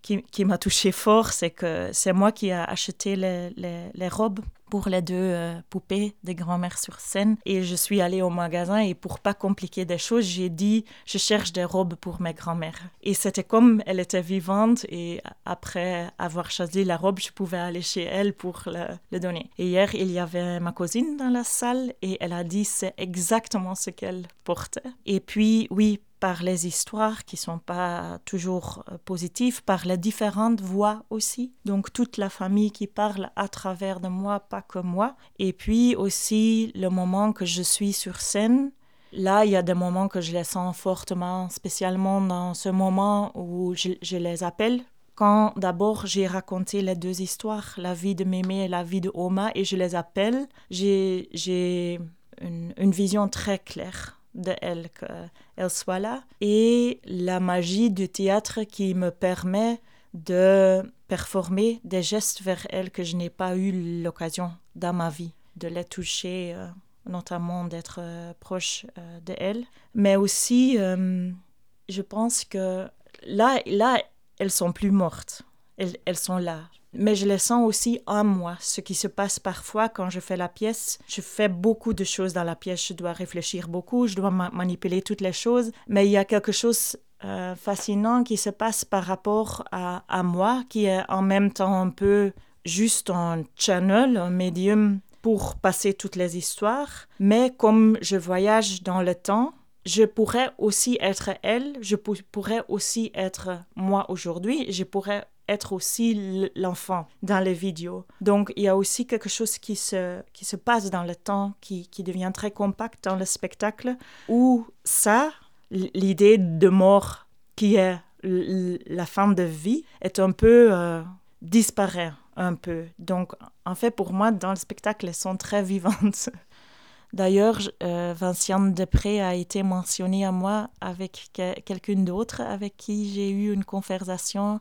qui, 0.02 0.44
m'a 0.44 0.58
touché 0.58 0.92
fort, 0.92 1.32
c'est 1.32 1.50
que 1.50 1.90
c'est 1.92 2.12
moi 2.12 2.32
qui 2.32 2.48
ai 2.48 2.52
acheté 2.54 3.16
les, 3.16 3.50
les, 3.56 4.08
robes 4.08 4.40
pour 4.68 4.88
les 4.88 5.02
deux 5.02 5.14
euh, 5.14 5.60
poupées 5.70 6.14
de 6.24 6.32
grand-mère 6.32 6.78
sur 6.78 6.98
scène. 6.98 7.36
Et 7.44 7.62
je 7.62 7.74
suis 7.76 8.00
allée 8.00 8.22
au 8.22 8.30
magasin 8.30 8.78
et 8.78 8.94
pour 8.94 9.20
pas 9.20 9.34
compliquer 9.34 9.84
des 9.84 9.98
choses, 9.98 10.24
j'ai 10.24 10.48
dit 10.48 10.84
je 11.06 11.18
cherche 11.18 11.52
des 11.52 11.64
robes 11.64 11.94
pour 11.94 12.20
mes 12.20 12.34
grand-mères. 12.34 12.80
Et 13.02 13.14
c'était 13.14 13.44
comme 13.44 13.82
elle 13.86 14.00
était 14.00 14.22
vivante 14.22 14.84
et 14.88 15.20
après 15.44 16.08
avoir 16.18 16.50
choisi 16.50 16.84
la 16.84 16.96
robe, 16.96 17.20
je 17.20 17.30
pouvais 17.30 17.58
aller 17.58 17.82
chez 17.82 18.02
elle 18.02 18.32
pour 18.32 18.62
le, 18.66 18.86
le 19.10 19.20
donner. 19.20 19.50
Et 19.58 19.66
hier, 19.66 19.94
il 19.94 20.10
y 20.10 20.18
avait 20.18 20.58
ma 20.58 20.72
cousine 20.72 21.16
dans 21.16 21.30
la 21.30 21.44
salle 21.44 21.92
et 22.02 22.16
elle 22.20 22.32
a 22.32 22.42
dit 22.42 22.64
c'est 22.64 22.94
exactement 22.96 23.74
ce 23.74 23.90
qu'elle 23.90 24.26
portait. 24.42 24.80
Et 25.06 25.20
puis, 25.20 25.68
oui, 25.70 26.00
par 26.22 26.44
les 26.44 26.68
histoires 26.68 27.24
qui 27.24 27.36
sont 27.36 27.58
pas 27.58 28.20
toujours 28.24 28.84
euh, 28.92 28.96
positives, 29.04 29.64
par 29.64 29.84
les 29.84 29.98
différentes 29.98 30.60
voix 30.60 31.02
aussi. 31.10 31.52
Donc 31.64 31.92
toute 31.92 32.16
la 32.16 32.28
famille 32.28 32.70
qui 32.70 32.86
parle 32.86 33.30
à 33.34 33.48
travers 33.48 33.98
de 33.98 34.06
moi, 34.06 34.38
pas 34.38 34.62
que 34.62 34.78
moi. 34.78 35.16
Et 35.40 35.52
puis 35.52 35.96
aussi 35.96 36.70
le 36.76 36.90
moment 36.90 37.32
que 37.32 37.44
je 37.44 37.62
suis 37.62 37.92
sur 37.92 38.20
scène. 38.20 38.70
Là, 39.12 39.44
il 39.44 39.50
y 39.50 39.56
a 39.56 39.62
des 39.62 39.74
moments 39.74 40.06
que 40.06 40.20
je 40.20 40.32
les 40.32 40.44
sens 40.44 40.76
fortement, 40.76 41.48
spécialement 41.48 42.20
dans 42.20 42.54
ce 42.54 42.68
moment 42.68 43.32
où 43.34 43.74
je, 43.74 44.16
les 44.16 44.44
appelle 44.44 44.80
quand 45.16 45.52
d'abord 45.56 46.06
j'ai 46.06 46.28
raconté 46.28 46.82
les 46.82 46.94
deux 46.94 47.20
histoires, 47.20 47.74
la 47.78 47.94
vie 47.94 48.14
de 48.14 48.22
Mémé 48.22 48.66
et 48.66 48.68
la 48.68 48.84
vie 48.84 49.00
de 49.00 49.10
Oma, 49.12 49.50
et 49.56 49.64
je 49.64 49.76
les 49.76 49.96
appelle, 49.96 50.46
j'ai 50.70 51.98
une, 52.40 52.72
une, 52.76 52.92
vision 52.92 53.28
très 53.28 53.58
claire 53.58 54.21
de 54.34 54.54
elle, 54.60 54.88
qu'elle 54.90 55.70
soit 55.70 55.98
là. 55.98 56.24
Et 56.40 57.00
la 57.04 57.40
magie 57.40 57.90
du 57.90 58.08
théâtre 58.08 58.62
qui 58.64 58.94
me 58.94 59.10
permet 59.10 59.80
de 60.14 60.82
performer 61.08 61.80
des 61.84 62.02
gestes 62.02 62.42
vers 62.42 62.66
elle 62.70 62.90
que 62.90 63.02
je 63.02 63.16
n'ai 63.16 63.30
pas 63.30 63.56
eu 63.56 64.02
l'occasion 64.02 64.52
dans 64.74 64.92
ma 64.92 65.10
vie 65.10 65.32
de 65.56 65.68
les 65.68 65.84
toucher, 65.84 66.54
euh, 66.54 66.66
notamment 67.06 67.64
d'être 67.64 67.98
euh, 68.00 68.32
proche 68.40 68.86
euh, 68.98 69.20
de 69.20 69.34
elle. 69.38 69.64
Mais 69.94 70.16
aussi, 70.16 70.76
je 70.76 72.02
pense 72.02 72.44
que 72.44 72.88
là, 73.26 73.60
là, 73.66 74.02
elles 74.38 74.50
sont 74.50 74.72
plus 74.72 74.90
mortes. 74.90 75.42
Elles, 75.76 75.96
elles 76.04 76.18
sont 76.18 76.38
là 76.38 76.60
mais 76.94 77.14
je 77.14 77.26
les 77.26 77.38
sens 77.38 77.66
aussi 77.66 78.00
en 78.06 78.24
moi. 78.24 78.56
Ce 78.60 78.80
qui 78.80 78.94
se 78.94 79.08
passe 79.08 79.38
parfois 79.38 79.88
quand 79.88 80.10
je 80.10 80.20
fais 80.20 80.36
la 80.36 80.48
pièce, 80.48 80.98
je 81.06 81.20
fais 81.20 81.48
beaucoup 81.48 81.94
de 81.94 82.04
choses 82.04 82.32
dans 82.32 82.44
la 82.44 82.56
pièce, 82.56 82.88
je 82.88 82.94
dois 82.94 83.12
réfléchir 83.12 83.68
beaucoup, 83.68 84.06
je 84.06 84.16
dois 84.16 84.30
manipuler 84.30 85.02
toutes 85.02 85.20
les 85.20 85.32
choses, 85.32 85.72
mais 85.88 86.06
il 86.06 86.10
y 86.10 86.16
a 86.16 86.24
quelque 86.24 86.52
chose 86.52 86.96
euh, 87.24 87.54
fascinant 87.54 88.24
qui 88.24 88.36
se 88.36 88.50
passe 88.50 88.84
par 88.84 89.04
rapport 89.04 89.64
à, 89.70 90.04
à, 90.08 90.22
moi, 90.22 90.64
qui 90.68 90.86
est 90.86 91.02
en 91.08 91.22
même 91.22 91.52
temps 91.52 91.80
un 91.80 91.90
peu 91.90 92.32
juste 92.64 93.10
un 93.10 93.44
channel, 93.56 94.16
un 94.16 94.30
médium 94.30 95.00
pour 95.22 95.54
passer 95.54 95.94
toutes 95.94 96.16
les 96.16 96.36
histoires, 96.36 97.06
mais 97.20 97.54
comme 97.56 97.96
je 98.02 98.16
voyage 98.16 98.82
dans 98.82 99.02
le 99.02 99.14
temps, 99.14 99.54
je 99.86 100.04
pourrais 100.04 100.50
aussi 100.58 100.98
être 101.00 101.30
elle, 101.42 101.76
je 101.80 101.96
pourrais 101.96 102.64
aussi 102.68 103.10
être 103.14 103.50
moi 103.76 104.10
aujourd'hui, 104.10 104.70
je 104.72 104.84
pourrais 104.84 105.24
être 105.48 105.72
aussi 105.72 106.50
l'enfant 106.54 107.06
dans 107.22 107.40
les 107.40 107.54
vidéos. 107.54 108.04
Donc 108.20 108.52
il 108.56 108.62
y 108.62 108.68
a 108.68 108.76
aussi 108.76 109.06
quelque 109.06 109.28
chose 109.28 109.58
qui 109.58 109.76
se, 109.76 110.20
qui 110.32 110.44
se 110.44 110.56
passe 110.56 110.90
dans 110.90 111.04
le 111.04 111.14
temps, 111.14 111.54
qui, 111.60 111.88
qui 111.88 112.02
devient 112.02 112.30
très 112.32 112.50
compact 112.50 113.04
dans 113.04 113.16
le 113.16 113.24
spectacle, 113.24 113.96
où 114.28 114.66
ça, 114.84 115.30
l'idée 115.70 116.38
de 116.38 116.68
mort 116.68 117.26
qui 117.56 117.76
est 117.76 117.98
la 118.22 119.06
fin 119.06 119.28
de 119.28 119.42
vie, 119.42 119.84
est 120.00 120.18
un 120.20 120.30
peu 120.30 120.68
euh, 120.72 121.02
disparaît 121.40 122.12
un 122.36 122.54
peu. 122.54 122.84
Donc 122.98 123.32
en 123.66 123.74
fait 123.74 123.90
pour 123.90 124.12
moi 124.12 124.30
dans 124.30 124.50
le 124.50 124.56
spectacle 124.56 125.06
elles 125.06 125.14
sont 125.14 125.36
très 125.36 125.62
vivantes. 125.62 126.28
D'ailleurs, 127.12 127.60
euh, 127.82 128.14
Vinciane 128.16 128.72
Després 128.72 129.20
a 129.20 129.34
été 129.34 129.62
mentionnée 129.62 130.24
à 130.24 130.32
moi 130.32 130.70
avec 130.80 131.30
quelqu'un 131.66 132.02
d'autre 132.04 132.40
avec 132.40 132.78
qui 132.78 133.12
j'ai 133.12 133.28
eu 133.30 133.52
une 133.52 133.64
conversation 133.64 134.60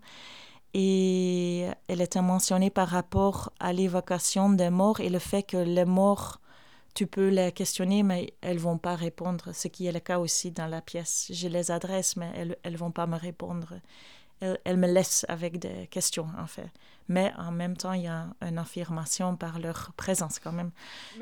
et 0.74 1.68
elle 1.88 2.02
était 2.02 2.22
mentionnée 2.22 2.70
par 2.70 2.88
rapport 2.88 3.52
à 3.60 3.74
l'évocation 3.74 4.50
des 4.50 4.70
morts 4.70 5.00
et 5.00 5.10
le 5.10 5.20
fait 5.20 5.44
que 5.44 5.58
les 5.58 5.86
morts 5.86 6.40
tu 6.94 7.08
peux 7.08 7.30
les 7.30 7.52
questionner, 7.52 8.04
mais 8.04 8.34
elles 8.42 8.58
vont 8.58 8.78
pas 8.78 8.96
répondre, 8.96 9.54
ce 9.54 9.68
qui 9.68 9.86
est 9.88 9.92
le 9.92 10.00
cas 10.00 10.20
aussi 10.20 10.52
dans 10.52 10.68
la 10.68 10.82
pièce. 10.82 11.28
Je 11.32 11.48
les 11.48 11.72
adresse, 11.72 12.18
mais 12.18 12.32
elles 12.36 12.74
ne 12.74 12.78
vont 12.78 12.92
pas 12.92 13.08
me 13.08 13.16
répondre. 13.16 13.76
Elles, 14.42 14.78
me 14.78 14.88
laissent 14.88 15.26
avec 15.30 15.60
des 15.60 15.88
questions, 15.90 16.28
en 16.38 16.48
fait. 16.48 16.70
Mais 17.08 17.32
en 17.38 17.52
même 17.52 17.76
temps, 17.76 17.94
il 17.94 18.04
y 18.04 18.08
a 18.08 18.28
une 18.42 18.58
affirmation 18.58 19.36
par 19.36 19.60
leur 19.60 19.92
présence 19.98 20.40
quand 20.40 20.52
même. 20.52 20.72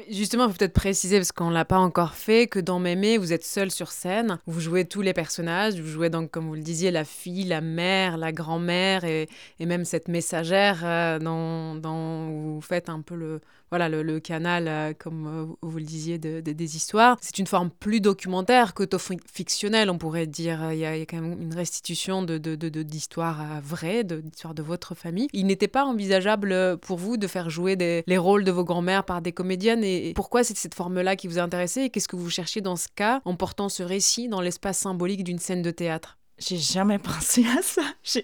Justement, 0.09 0.45
il 0.45 0.51
faut 0.51 0.57
peut-être 0.57 0.73
préciser, 0.73 1.17
parce 1.17 1.31
qu'on 1.31 1.49
ne 1.49 1.53
l'a 1.53 1.65
pas 1.65 1.79
encore 1.79 2.13
fait, 2.13 2.47
que 2.47 2.59
dans 2.59 2.79
Mémé, 2.79 3.17
vous 3.17 3.33
êtes 3.33 3.43
seul 3.43 3.71
sur 3.71 3.91
scène. 3.91 4.39
Vous 4.45 4.59
jouez 4.61 4.85
tous 4.85 5.01
les 5.01 5.13
personnages. 5.13 5.79
Vous 5.79 5.89
jouez 5.89 6.09
donc, 6.09 6.31
comme 6.31 6.47
vous 6.47 6.55
le 6.55 6.61
disiez, 6.61 6.91
la 6.91 7.05
fille, 7.05 7.43
la 7.43 7.61
mère, 7.61 8.17
la 8.17 8.31
grand-mère 8.31 9.03
et, 9.03 9.27
et, 9.59 9.65
même 9.65 9.83
cette 9.83 10.07
messagère 10.07 10.81
euh, 10.83 11.19
dont, 11.19 11.75
dont 11.75 12.29
vous 12.29 12.61
faites 12.61 12.89
un 12.89 13.01
peu 13.01 13.15
le, 13.15 13.41
voilà, 13.69 13.89
le, 13.89 14.19
canal, 14.19 14.67
euh, 14.67 14.93
comme 14.97 15.27
euh, 15.27 15.55
vous 15.61 15.77
le 15.77 15.83
disiez, 15.83 16.17
de, 16.17 16.41
de, 16.41 16.51
des 16.51 16.75
histoires. 16.75 17.17
C'est 17.21 17.37
une 17.39 17.47
forme 17.47 17.69
plus 17.69 18.01
documentaire 18.01 18.73
qu'auto-fictionnelle, 18.73 19.89
on 19.89 19.97
pourrait 19.97 20.27
dire. 20.27 20.71
Il 20.71 20.79
y, 20.79 20.85
a, 20.85 20.95
quand 21.01 21.21
même 21.21 21.41
une 21.41 21.53
restitution 21.53 22.23
d'histoires 22.23 23.37
de, 23.37 23.53
de, 23.55 23.67
vraies, 23.67 24.03
d'histoires 24.03 24.53
de 24.53 24.63
votre 24.63 24.95
famille. 24.95 25.27
Il 25.33 25.45
n'était 25.45 25.67
pas 25.67 25.85
envisageable 25.85 26.77
pour 26.77 26.97
vous 26.97 27.17
de 27.17 27.27
faire 27.27 27.49
jouer 27.49 27.75
les 27.75 28.17
rôles 28.17 28.43
de 28.43 28.51
vos 28.51 28.63
grands-mères 28.63 29.03
par 29.03 29.21
des 29.21 29.31
comédiennes 29.31 29.83
et 29.83 30.13
pourquoi 30.15 30.43
c'est 30.43 30.57
cette 30.57 30.75
forme-là 30.75 31.15
qui 31.15 31.27
vous 31.27 31.39
a 31.39 31.41
intéressé 31.41 31.81
et 31.81 31.89
qu'est-ce 31.89 32.07
que 32.07 32.15
vous 32.15 32.29
cherchiez 32.29 32.61
dans 32.61 32.75
ce 32.75 32.87
cas 32.93 33.21
en 33.25 33.35
portant 33.35 33.69
ce 33.69 33.83
récit 33.83 34.27
dans 34.27 34.41
l'espace 34.41 34.77
symbolique 34.77 35.23
d'une 35.23 35.39
scène 35.39 35.61
de 35.61 35.71
théâtre? 35.71 36.17
J'ai 36.39 36.57
jamais 36.57 36.99
pensé 36.99 37.45
à 37.45 37.61
ça. 37.61 37.81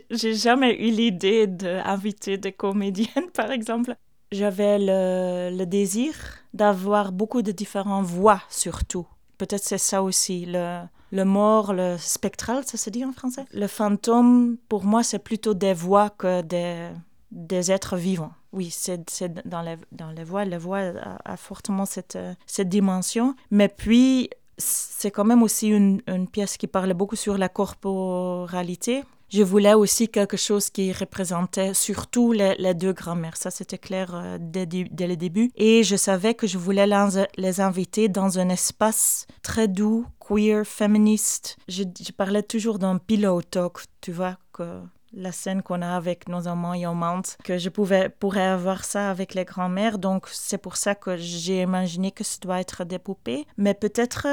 J'ai 0.10 0.34
jamais 0.34 0.74
eu 0.76 0.90
l'idée 0.90 1.48
d'inviter 1.48 2.38
des 2.38 2.54
comédiennes, 2.54 3.30
par 3.34 3.52
exemple. 3.52 3.96
J'avais 4.36 4.78
le, 4.80 5.66
désir 5.66 6.14
d'avoir 6.54 7.12
beaucoup 7.12 7.42
de 7.42 7.52
différentes 7.52 8.06
voix, 8.06 8.42
surtout. 8.50 9.08
Peut-être 9.38 9.64
c'est 9.64 9.78
ça 9.78 10.04
aussi, 10.04 10.46
le, 10.46 10.82
le 11.12 11.26
mort, 11.26 11.74
le 11.74 11.98
spectral, 11.98 12.64
ça 12.66 12.78
se 12.78 12.90
dit 12.90 13.04
en 13.06 13.12
français? 13.12 13.46
Le 13.54 13.68
fantôme, 13.68 14.58
pour 14.70 14.84
moi, 14.84 15.04
c'est 15.04 15.20
plutôt 15.20 15.54
des 15.54 15.74
voix 15.74 16.10
que 16.10 16.42
des, 16.42 16.90
des 17.32 17.72
êtres 17.72 17.96
vivants. 17.98 18.34
Oui, 18.54 18.70
c'est 18.72 19.02
dans 19.48 19.62
les, 19.62 19.76
dans 19.92 20.12
les 20.12 20.24
voix. 20.24 20.46
La 20.46 20.58
voix 20.58 20.80
a, 20.80 21.20
a 21.34 21.38
fortement 21.38 21.86
cette, 21.86 22.18
cette 22.46 22.70
dimension. 22.70 23.36
Mais 23.52 23.68
puis, 23.68 24.30
c'est 24.58 25.12
quand 25.12 25.26
même 25.26 25.44
aussi 25.44 25.68
une, 25.68 26.02
une, 26.08 26.28
pièce 26.28 26.58
qui 26.58 26.68
parle 26.68 26.94
beaucoup 26.94 27.16
sur 27.16 27.38
la 27.38 27.50
corporalité. 27.50 29.04
Je 29.36 29.44
voulais 29.44 29.74
aussi 29.74 30.08
quelque 30.08 30.38
chose 30.38 30.70
qui 30.70 30.94
représentait 30.94 31.74
surtout 31.74 32.32
les, 32.32 32.74
deux 32.74 32.94
grands-mères. 32.94 33.36
Ça, 33.36 33.52
c'était 33.52 33.78
clair 33.78 34.12
euh, 34.14 34.38
dès, 34.40 34.66
le 34.66 35.16
début. 35.18 35.52
Et 35.58 35.84
je 35.84 35.98
savais 35.98 36.36
que 36.36 36.48
je 36.48 36.58
voulais 36.58 36.88
les, 37.36 37.60
inviter 37.60 38.08
dans 38.08 38.40
un 38.40 38.48
espace 38.48 39.28
très 39.44 39.68
doux, 39.68 40.06
queer, 40.26 40.66
féministe. 40.66 41.58
Je, 41.68 41.84
parlais 42.16 42.44
toujours 42.44 42.80
d'un 42.80 42.98
pillow 42.98 43.42
talk, 43.42 43.80
tu 44.00 44.14
vois, 44.14 44.38
que 44.54 44.80
la 45.12 45.34
scène 45.34 45.62
qu'on 45.62 45.82
a 45.82 45.98
avec 45.98 46.30
nos 46.30 46.48
amants 46.48 46.74
et 46.74 46.86
amantes, 46.86 47.38
que 47.44 47.58
je 47.58 47.68
pouvais, 47.68 48.08
pourrais 48.08 48.48
avoir 48.48 48.86
ça 48.86 49.12
avec 49.12 49.34
les 49.34 49.44
grands-mères. 49.44 50.00
Donc, 50.00 50.30
c'est 50.32 50.60
pour 50.60 50.78
ça 50.78 50.96
que 50.96 51.18
j'ai 51.18 51.64
imaginé 51.64 52.12
que 52.14 52.24
ce 52.24 52.40
doit 52.40 52.62
être 52.62 52.86
des 52.86 53.00
poupées. 53.00 53.46
Mais 53.58 53.74
peut-être 53.74 54.28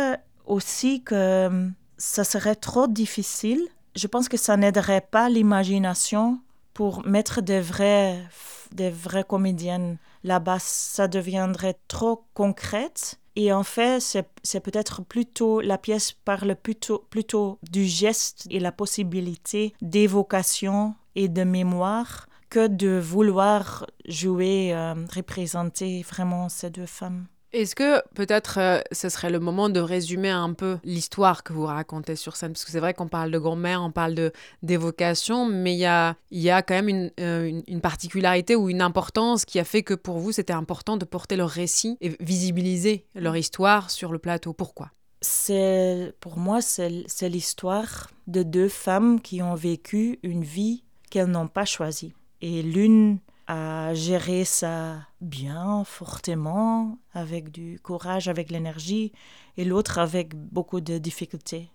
aussi 0.47 1.03
que 1.03 1.51
ça 1.97 2.23
serait 2.23 2.55
trop 2.55 2.87
difficile. 2.87 3.67
Je 3.95 4.07
pense 4.07 4.29
que 4.29 4.37
ça 4.37 4.57
n'aiderait 4.57 5.07
pas 5.11 5.29
l'imagination 5.29 6.41
pour 6.73 7.07
mettre 7.07 7.43
des 7.43 7.61
vraies, 7.61 8.19
des 8.73 8.91
vraies 8.91 9.25
comédiennes 9.25 9.99
là-bas. 10.25 10.59
Ça 10.61 11.09
deviendrait 11.09 11.77
trop 11.89 12.25
concrète. 12.35 13.19
Et 13.37 13.53
en 13.53 13.63
fait, 13.63 14.01
c'est 14.43 14.61
peut-être 14.61 15.03
plutôt, 15.03 15.61
la 15.61 15.79
pièce 15.79 16.13
parle 16.13 16.55
plutôt, 16.55 17.05
plutôt 17.11 17.59
du 17.71 17.85
geste 17.85 18.47
et 18.51 18.61
la 18.61 18.73
possibilité 18.73 19.75
d'évocation 19.81 20.95
et 21.15 21.29
de 21.29 21.45
mémoire 21.45 22.29
que 22.51 22.67
de 22.67 22.99
vouloir 22.99 23.87
jouer, 24.07 24.75
euh, 24.75 24.95
représenter 25.15 26.03
vraiment 26.03 26.51
ces 26.51 26.69
deux 26.69 26.85
femmes. 26.85 27.27
Est-ce 27.53 27.75
que 27.75 28.01
peut-être 28.15 28.59
euh, 28.59 28.81
ce 28.93 29.11
serait 29.11 29.29
le 29.29 29.39
moment 29.39 29.69
de 29.69 29.79
résumer 29.79 30.31
un 30.31 30.55
peu 30.55 30.79
l'histoire 30.85 31.43
que 31.45 31.53
vous 31.53 31.67
racontez 31.67 32.17
sur 32.17 32.35
scène? 32.35 32.53
Parce 32.53 32.65
que 32.65 32.71
c'est 32.71 32.81
vrai 32.81 32.95
qu'on 32.95 33.09
parle 33.09 33.31
de 33.31 33.39
grand-mère, 33.39 33.83
on 33.83 33.91
parle 33.91 34.33
d'évocation, 34.63 35.45
mais 35.45 35.75
il 35.75 35.79
y 35.79 35.87
a, 35.87 36.17
y 36.31 36.49
a 36.49 36.63
quand 36.63 36.75
même 36.75 36.89
une, 36.89 37.11
euh, 37.21 37.45
une, 37.45 37.63
une, 37.67 37.83
particularité 37.83 38.57
ou 38.57 38.71
une 38.71 38.81
importance 38.81 39.45
qui 39.45 39.59
a 39.59 39.65
fait 39.65 39.83
que 39.83 39.93
pour 39.93 40.19
vous, 40.19 40.33
c'était 40.33 40.55
important 40.55 40.97
de 40.97 41.05
porter 41.05 41.37
leur 41.37 41.51
récit 41.51 41.99
et 42.01 42.17
visibiliser 42.21 43.05
leur 43.15 43.37
histoire 43.37 43.91
sur 43.91 44.13
le 44.13 44.19
plateau. 44.19 44.55
Pourquoi? 44.55 44.91
C'est 45.21 46.15
Pour 46.21 46.39
moi, 46.39 46.61
c'est 46.63 47.29
l'histoire 47.29 48.11
de 48.29 48.43
deux 48.43 48.69
femmes 48.69 49.21
qui 49.21 49.43
ont 49.43 49.55
vécu 49.55 50.19
une 50.23 50.43
vie 50.43 50.85
qu'elles 51.11 51.31
n'ont 51.31 51.49
pas 51.49 51.67
choisie. 51.67 52.15
Et 52.41 52.63
l'une 52.63 53.19
à 53.53 53.93
gérer 53.93 54.47
ça 54.47 55.01
bien, 55.21 55.85
fortement, 55.85 56.97
avec 57.13 57.51
du 57.51 57.79
courage, 57.83 58.27
avec 58.29 58.51
l'énergie, 58.51 59.13
et 59.59 59.65
l'autre 59.67 59.99
avec 59.99 60.35
beaucoup 60.35 60.81
de 60.81 60.97
difficultés. 60.97 61.69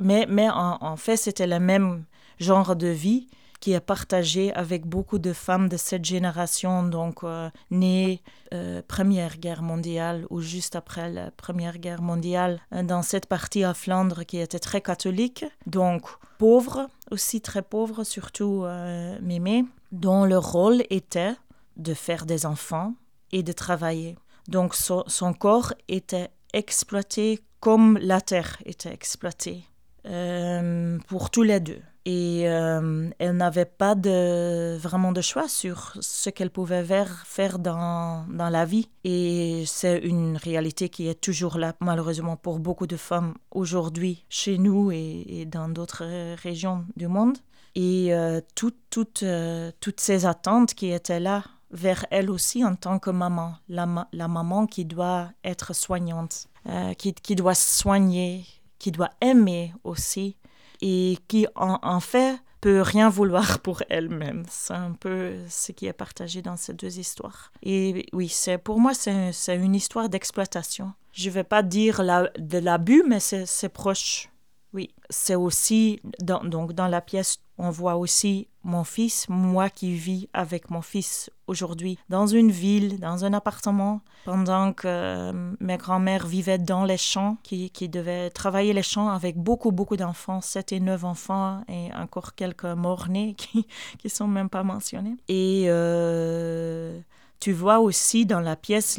Mais, 0.00 0.26
mais 0.28 0.50
en, 0.50 0.76
en 0.80 0.96
fait, 0.96 1.16
c'était 1.16 1.46
le 1.46 1.60
même 1.60 2.04
genre 2.40 2.74
de 2.74 2.88
vie 2.88 3.28
qui 3.64 3.72
est 3.72 3.80
partagé 3.80 4.52
avec 4.52 4.84
beaucoup 4.84 5.18
de 5.18 5.32
femmes 5.32 5.70
de 5.70 5.78
cette 5.78 6.04
génération, 6.04 6.82
donc 6.82 7.24
euh, 7.24 7.48
nées 7.70 8.20
euh, 8.52 8.82
Première 8.86 9.38
Guerre 9.38 9.62
mondiale 9.62 10.26
ou 10.28 10.42
juste 10.42 10.76
après 10.76 11.10
la 11.10 11.30
Première 11.30 11.78
Guerre 11.78 12.02
mondiale, 12.02 12.60
dans 12.82 13.00
cette 13.00 13.24
partie 13.24 13.64
à 13.64 13.72
Flandre 13.72 14.26
qui 14.26 14.36
était 14.36 14.58
très 14.58 14.82
catholique, 14.82 15.46
donc 15.64 16.02
pauvre, 16.36 16.90
aussi 17.10 17.40
très 17.40 17.62
pauvre, 17.62 18.04
surtout 18.04 18.64
euh, 18.64 19.18
Mémé, 19.22 19.64
dont 19.92 20.26
le 20.26 20.36
rôle 20.36 20.82
était 20.90 21.34
de 21.78 21.94
faire 21.94 22.26
des 22.26 22.44
enfants 22.44 22.92
et 23.32 23.42
de 23.42 23.52
travailler. 23.52 24.18
Donc 24.46 24.74
so, 24.74 25.04
son 25.06 25.32
corps 25.32 25.72
était 25.88 26.28
exploité 26.52 27.40
comme 27.60 27.96
la 27.96 28.20
terre 28.20 28.58
était 28.66 28.92
exploitée 28.92 29.64
euh, 30.04 30.98
pour 31.08 31.30
tous 31.30 31.44
les 31.44 31.60
deux 31.60 31.80
et 32.06 32.48
euh, 32.48 33.08
elle 33.18 33.36
n'avait 33.36 33.64
pas 33.64 33.94
vraiment 33.94 35.12
de 35.12 35.22
choix 35.22 35.48
sur 35.48 35.96
ce 36.00 36.28
qu'elle 36.30 36.50
pouvait 36.50 36.84
faire, 36.84 37.58
dans, 37.58 38.26
la 38.28 38.64
vie. 38.64 38.90
Et 39.04 39.64
c'est 39.66 39.98
une 39.98 40.36
réalité 40.36 40.88
qui 40.88 41.08
est 41.08 41.20
toujours 41.20 41.56
là, 41.56 41.74
malheureusement, 41.80 42.36
pour 42.36 42.58
beaucoup 42.58 42.86
de 42.86 42.96
femmes 42.96 43.34
aujourd'hui, 43.50 44.24
chez 44.28 44.58
nous 44.58 44.90
et, 44.92 45.46
dans 45.50 45.68
d'autres 45.68 46.04
régions 46.42 46.84
du 46.96 47.08
monde. 47.08 47.38
Et 47.74 48.14
euh, 48.14 48.40
tout, 48.54 48.72
tout, 48.90 49.08
euh, 49.22 49.72
toutes 49.80 50.00
ces 50.00 50.26
attentes 50.26 50.74
qui 50.74 50.92
étaient 50.92 51.20
là 51.20 51.42
vers 51.70 52.06
elle 52.10 52.30
aussi 52.30 52.64
en 52.64 52.76
tant 52.76 53.00
que 53.00 53.10
maman, 53.10 53.54
la, 53.68 53.86
maman 53.86 54.66
qui 54.66 54.84
doit 54.84 55.30
être 55.42 55.74
soignante, 55.74 56.46
euh, 56.68 56.94
qui, 56.94 57.12
qui 57.14 57.34
doit 57.34 57.56
soigner, 57.56 58.44
qui 58.78 58.92
doit 58.92 59.10
aimer 59.20 59.74
aussi 59.82 60.36
et 60.80 61.18
qui 61.28 61.46
en, 61.54 62.00
fait 62.00 62.38
peut 62.60 62.80
rien 62.80 63.08
vouloir 63.08 63.58
pour 63.62 63.82
elle-même. 63.88 64.44
C'est 64.48 64.74
un 64.74 64.92
peu 64.92 65.34
ce 65.48 65.72
qui 65.72 65.86
est 65.86 65.92
partagé 65.92 66.42
dans 66.42 66.56
ces 66.56 66.74
deux 66.74 66.98
histoires. 66.98 67.52
Et 67.62 68.06
oui, 68.12 68.28
c'est 68.28 68.58
pour 68.58 68.80
moi 68.80 68.92
c'est 68.94 69.56
une 69.56 69.74
histoire 69.74 70.08
d'exploitation. 70.08 70.92
Je 71.12 71.30
vais 71.30 71.44
pas 71.44 71.62
dire 71.62 72.02
de 72.02 72.58
l'abus, 72.58 73.04
mais 73.06 73.20
c'est 73.20 73.68
proche. 73.68 74.28
Oui, 74.74 74.90
c'est 75.08 75.36
aussi 75.36 76.00
donc 76.20 76.72
dans 76.72 76.88
la 76.88 77.00
pièce 77.00 77.38
on 77.58 77.70
voit 77.70 77.96
aussi 77.96 78.48
mon 78.64 78.82
fils, 78.82 79.28
moi 79.28 79.70
qui 79.70 79.94
vis 79.94 80.28
avec 80.32 80.70
mon 80.70 80.82
fils 80.82 81.30
aujourd'hui 81.46 81.98
dans 82.08 82.26
une 82.26 82.50
ville, 82.50 82.98
dans 82.98 83.24
un 83.24 83.32
appartement, 83.32 84.00
pendant 84.24 84.72
que 84.72 84.88
euh, 84.88 85.52
mes 85.60 85.76
grands-mères 85.76 86.26
vivaient 86.26 86.58
dans 86.58 86.84
les 86.84 86.96
champs, 86.96 87.36
qui, 87.42 87.70
qui 87.70 87.88
devaient 87.88 88.30
travailler 88.30 88.72
les 88.72 88.82
champs 88.82 89.08
avec 89.08 89.36
beaucoup, 89.36 89.70
beaucoup 89.70 89.96
d'enfants, 89.96 90.40
sept 90.40 90.72
et 90.72 90.80
neuf 90.80 91.04
enfants 91.04 91.62
et 91.68 91.94
encore 91.94 92.34
quelques 92.34 92.64
morts-nés 92.64 93.34
qui 93.34 93.66
ne 94.02 94.10
sont 94.10 94.28
même 94.28 94.48
pas 94.48 94.64
mentionnés. 94.64 95.16
Et 95.28 95.66
euh, 95.68 96.98
tu 97.44 97.52
vois 97.52 97.80
aussi 97.80 98.24
dans 98.24 98.40
la 98.40 98.56
pièce 98.56 98.98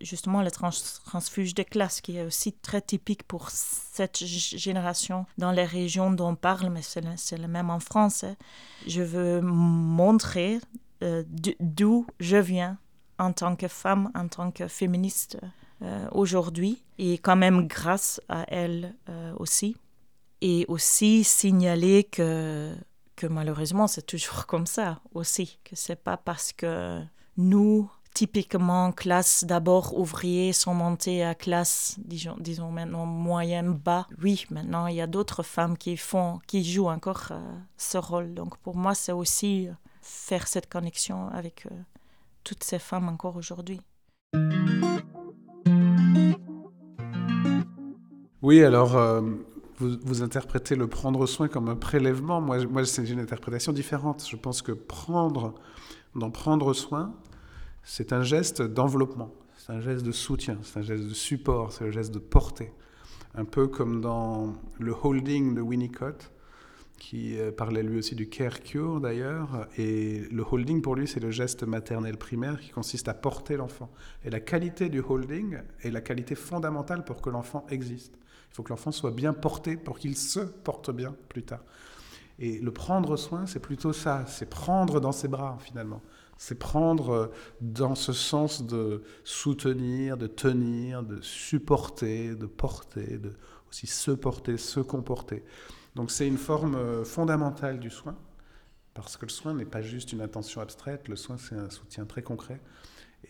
justement 0.00 0.40
le 0.40 0.50
trans 0.50 0.70
transfuge 1.04 1.54
de 1.54 1.62
classe 1.62 2.00
qui 2.00 2.16
est 2.16 2.22
aussi 2.22 2.54
très 2.54 2.80
typique 2.80 3.22
pour 3.24 3.50
cette 3.50 4.16
génération 4.24 5.26
dans 5.36 5.52
les 5.52 5.66
régions 5.66 6.10
dont 6.10 6.28
on 6.30 6.36
parle, 6.36 6.70
mais 6.70 6.80
c'est 6.80 7.02
le, 7.02 7.42
le, 7.42 7.48
même 7.48 7.68
en 7.68 7.78
France. 7.78 8.24
Hein. 8.24 8.34
Je 8.86 9.02
veux 9.02 9.42
montrer 9.42 10.58
euh, 11.02 11.22
d'où 11.60 12.06
je 12.18 12.38
viens 12.38 12.78
en 13.18 13.34
tant 13.34 13.56
que 13.56 13.68
femme, 13.68 14.10
en 14.14 14.26
tant 14.26 14.50
que 14.52 14.68
féministe 14.68 15.36
euh, 15.82 16.08
aujourd'hui, 16.12 16.82
et 16.96 17.18
quand 17.18 17.36
même 17.36 17.66
grâce 17.68 18.22
à 18.30 18.46
elle 18.48 18.94
euh, 19.10 19.34
aussi. 19.36 19.76
Et 20.40 20.64
aussi 20.68 21.24
signaler 21.24 22.04
que, 22.04 22.74
que 23.16 23.26
malheureusement 23.26 23.86
c'est 23.86 24.06
toujours 24.06 24.46
comme 24.50 24.66
ça 24.66 25.02
aussi, 25.12 25.58
que 25.62 25.76
c'est 25.76 26.02
pas 26.02 26.16
parce 26.16 26.54
que 26.54 27.02
nous, 27.36 27.90
typiquement 28.16 28.92
classe 28.92 29.44
d'abord 29.44 29.98
ouvrier 29.98 30.54
sont 30.54 30.72
montées 30.72 31.22
à 31.22 31.34
classe, 31.34 31.96
disons, 31.98 32.36
disons 32.40 32.70
maintenant 32.70 33.04
moyenne 33.04 33.74
bas. 33.74 34.06
Oui, 34.22 34.46
maintenant 34.50 34.86
il 34.86 34.96
y 34.96 35.02
a 35.02 35.06
d'autres 35.06 35.42
femmes 35.42 35.76
qui 35.76 35.98
font, 35.98 36.40
qui 36.46 36.64
jouent 36.64 36.88
encore 36.88 37.28
euh, 37.32 37.40
ce 37.76 37.98
rôle. 37.98 38.32
Donc 38.32 38.56
pour 38.56 38.74
moi, 38.74 38.94
c'est 38.94 39.12
aussi 39.12 39.68
faire 40.00 40.48
cette 40.48 40.70
connexion 40.70 41.28
avec 41.28 41.66
euh, 41.66 41.74
toutes 42.42 42.64
ces 42.64 42.78
femmes 42.78 43.08
encore 43.08 43.36
aujourd'hui. 43.36 43.82
Oui, 48.40 48.62
alors 48.62 48.96
euh, 48.96 49.20
vous, 49.76 49.96
vous, 50.04 50.22
interprétez 50.22 50.74
le 50.74 50.86
prendre 50.86 51.26
soin 51.26 51.48
comme 51.48 51.68
un 51.68 51.76
prélèvement. 51.76 52.40
Moi, 52.40 52.64
moi 52.64 52.86
c'est 52.86 53.04
une 53.04 53.20
interprétation 53.20 53.72
différente. 53.72 54.26
Je 54.26 54.36
pense 54.36 54.62
que 54.62 54.72
prendre, 54.72 55.54
d'en 56.14 56.30
prendre 56.30 56.72
soin, 56.72 57.12
c'est 57.88 58.12
un 58.12 58.22
geste 58.22 58.62
d'enveloppement, 58.62 59.32
c'est 59.56 59.72
un 59.72 59.80
geste 59.80 60.04
de 60.04 60.10
soutien, 60.10 60.58
c'est 60.64 60.80
un 60.80 60.82
geste 60.82 61.04
de 61.04 61.14
support, 61.14 61.72
c'est 61.72 61.84
un 61.84 61.90
geste 61.92 62.12
de 62.12 62.18
portée. 62.18 62.72
Un 63.36 63.44
peu 63.44 63.68
comme 63.68 64.00
dans 64.00 64.54
le 64.80 64.92
holding 64.92 65.54
de 65.54 65.60
Winnicott, 65.60 66.32
qui 66.98 67.38
euh, 67.38 67.52
parlait 67.52 67.84
lui 67.84 67.98
aussi 67.98 68.16
du 68.16 68.28
care 68.28 68.60
cure 68.60 69.00
d'ailleurs. 69.00 69.68
Et 69.78 70.22
le 70.32 70.42
holding 70.42 70.82
pour 70.82 70.96
lui, 70.96 71.06
c'est 71.06 71.20
le 71.20 71.30
geste 71.30 71.62
maternel 71.62 72.16
primaire 72.16 72.60
qui 72.60 72.70
consiste 72.70 73.06
à 73.06 73.14
porter 73.14 73.56
l'enfant. 73.56 73.92
Et 74.24 74.30
la 74.30 74.40
qualité 74.40 74.88
du 74.88 75.00
holding 75.00 75.58
est 75.82 75.90
la 75.90 76.00
qualité 76.00 76.34
fondamentale 76.34 77.04
pour 77.04 77.22
que 77.22 77.30
l'enfant 77.30 77.66
existe. 77.70 78.18
Il 78.50 78.54
faut 78.56 78.64
que 78.64 78.70
l'enfant 78.70 78.90
soit 78.90 79.12
bien 79.12 79.32
porté 79.32 79.76
pour 79.76 79.98
qu'il 79.98 80.16
se 80.16 80.40
porte 80.40 80.90
bien 80.90 81.14
plus 81.28 81.44
tard. 81.44 81.62
Et 82.40 82.58
le 82.58 82.72
prendre 82.72 83.16
soin, 83.16 83.46
c'est 83.46 83.60
plutôt 83.60 83.92
ça, 83.92 84.24
c'est 84.26 84.50
prendre 84.50 85.00
dans 85.00 85.12
ses 85.12 85.28
bras 85.28 85.56
finalement. 85.60 86.02
C'est 86.36 86.58
prendre 86.58 87.10
euh, 87.10 87.26
dans 87.60 87.94
ce 87.94 88.12
sens 88.12 88.62
de 88.62 89.02
soutenir, 89.24 90.16
de 90.16 90.26
tenir, 90.26 91.02
de 91.02 91.20
supporter, 91.22 92.34
de 92.34 92.46
porter, 92.46 93.18
de 93.18 93.32
aussi 93.68 93.86
se 93.86 94.10
porter, 94.10 94.58
se 94.58 94.80
comporter. 94.80 95.42
Donc 95.94 96.10
c'est 96.10 96.26
une 96.26 96.36
forme 96.36 96.74
euh, 96.74 97.04
fondamentale 97.04 97.80
du 97.80 97.90
soin, 97.90 98.16
parce 98.94 99.16
que 99.16 99.24
le 99.24 99.30
soin 99.30 99.54
n'est 99.54 99.64
pas 99.64 99.82
juste 99.82 100.12
une 100.12 100.20
attention 100.20 100.60
abstraite, 100.60 101.08
le 101.08 101.16
soin 101.16 101.38
c'est 101.38 101.56
un 101.56 101.70
soutien 101.70 102.04
très 102.04 102.22
concret. 102.22 102.60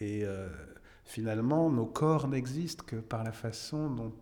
Et 0.00 0.24
euh, 0.24 0.48
finalement, 1.04 1.70
nos 1.70 1.86
corps 1.86 2.26
n'existent 2.26 2.84
que 2.84 2.96
par 2.96 3.22
la 3.22 3.32
façon 3.32 3.88
dont 3.88 4.12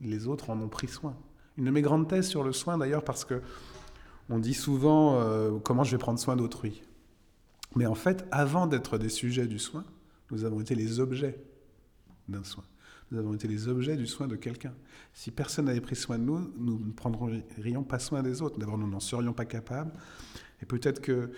les 0.00 0.26
autres 0.26 0.50
en 0.50 0.60
ont 0.60 0.68
pris 0.68 0.88
soin. 0.88 1.14
Une 1.56 1.66
de 1.66 1.70
mes 1.70 1.82
grandes 1.82 2.08
thèses 2.08 2.26
sur 2.26 2.42
le 2.42 2.52
soin 2.52 2.78
d'ailleurs, 2.78 3.04
parce 3.04 3.24
que 3.24 3.42
on 4.30 4.38
dit 4.38 4.54
souvent 4.54 5.60
comment 5.60 5.84
je 5.84 5.92
vais 5.92 5.98
prendre 5.98 6.18
soin 6.18 6.34
d'autrui. 6.34 6.82
Mais 7.76 7.86
en 7.86 7.94
fait, 7.94 8.26
avant 8.30 8.66
d'être 8.66 8.98
des 8.98 9.08
sujets 9.08 9.46
du 9.46 9.58
soin, 9.58 9.84
nous 10.30 10.44
avons 10.44 10.60
été 10.60 10.74
les 10.74 11.00
objets 11.00 11.38
d'un 12.28 12.44
soin. 12.44 12.64
Nous 13.10 13.18
avons 13.18 13.34
été 13.34 13.46
les 13.46 13.68
objets 13.68 13.96
du 13.96 14.06
soin 14.06 14.26
de 14.26 14.36
quelqu'un. 14.36 14.72
Si 15.12 15.30
personne 15.30 15.66
n'avait 15.66 15.80
pris 15.80 15.96
soin 15.96 16.18
de 16.18 16.24
nous, 16.24 16.52
nous 16.56 16.78
ne 16.78 16.92
prendrions 16.92 17.84
pas 17.84 17.98
soin 17.98 18.22
des 18.22 18.42
autres. 18.42 18.58
D'abord, 18.58 18.78
nous 18.78 18.88
n'en 18.88 19.00
serions 19.00 19.32
pas 19.32 19.44
capables. 19.44 19.92
Et 20.62 20.66
peut-être 20.66 21.00
que 21.00 21.30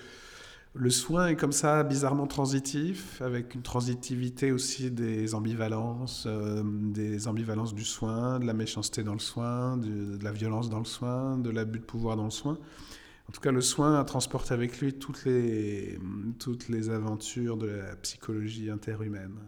le 0.74 0.90
soin 0.90 1.28
est 1.28 1.36
comme 1.36 1.52
ça, 1.52 1.82
bizarrement 1.82 2.26
transitif, 2.26 3.20
avec 3.22 3.54
une 3.54 3.62
transitivité 3.62 4.52
aussi 4.52 4.90
des 4.90 5.34
ambivalences, 5.34 6.24
euh, 6.26 6.62
des 6.64 7.28
ambivalences 7.28 7.74
du 7.74 7.84
soin, 7.84 8.38
de 8.38 8.46
la 8.46 8.52
méchanceté 8.52 9.02
dans 9.02 9.14
le 9.14 9.18
soin, 9.18 9.78
de, 9.78 10.16
de 10.16 10.24
la 10.24 10.32
violence 10.32 10.68
dans 10.68 10.78
le 10.78 10.84
soin, 10.84 11.38
de 11.38 11.50
l'abus 11.50 11.78
de 11.78 11.84
pouvoir 11.84 12.16
dans 12.16 12.24
le 12.24 12.30
soin. 12.30 12.58
En 13.28 13.32
tout 13.32 13.40
cas, 13.40 13.50
le 13.50 13.60
soin 13.60 13.98
a 13.98 14.04
transporté 14.04 14.54
avec 14.54 14.80
lui 14.80 14.94
toutes 14.94 15.24
les, 15.24 15.98
toutes 16.38 16.68
les 16.68 16.90
aventures 16.90 17.56
de 17.56 17.66
la 17.66 17.96
psychologie 17.96 18.70
interhumaine. 18.70 19.38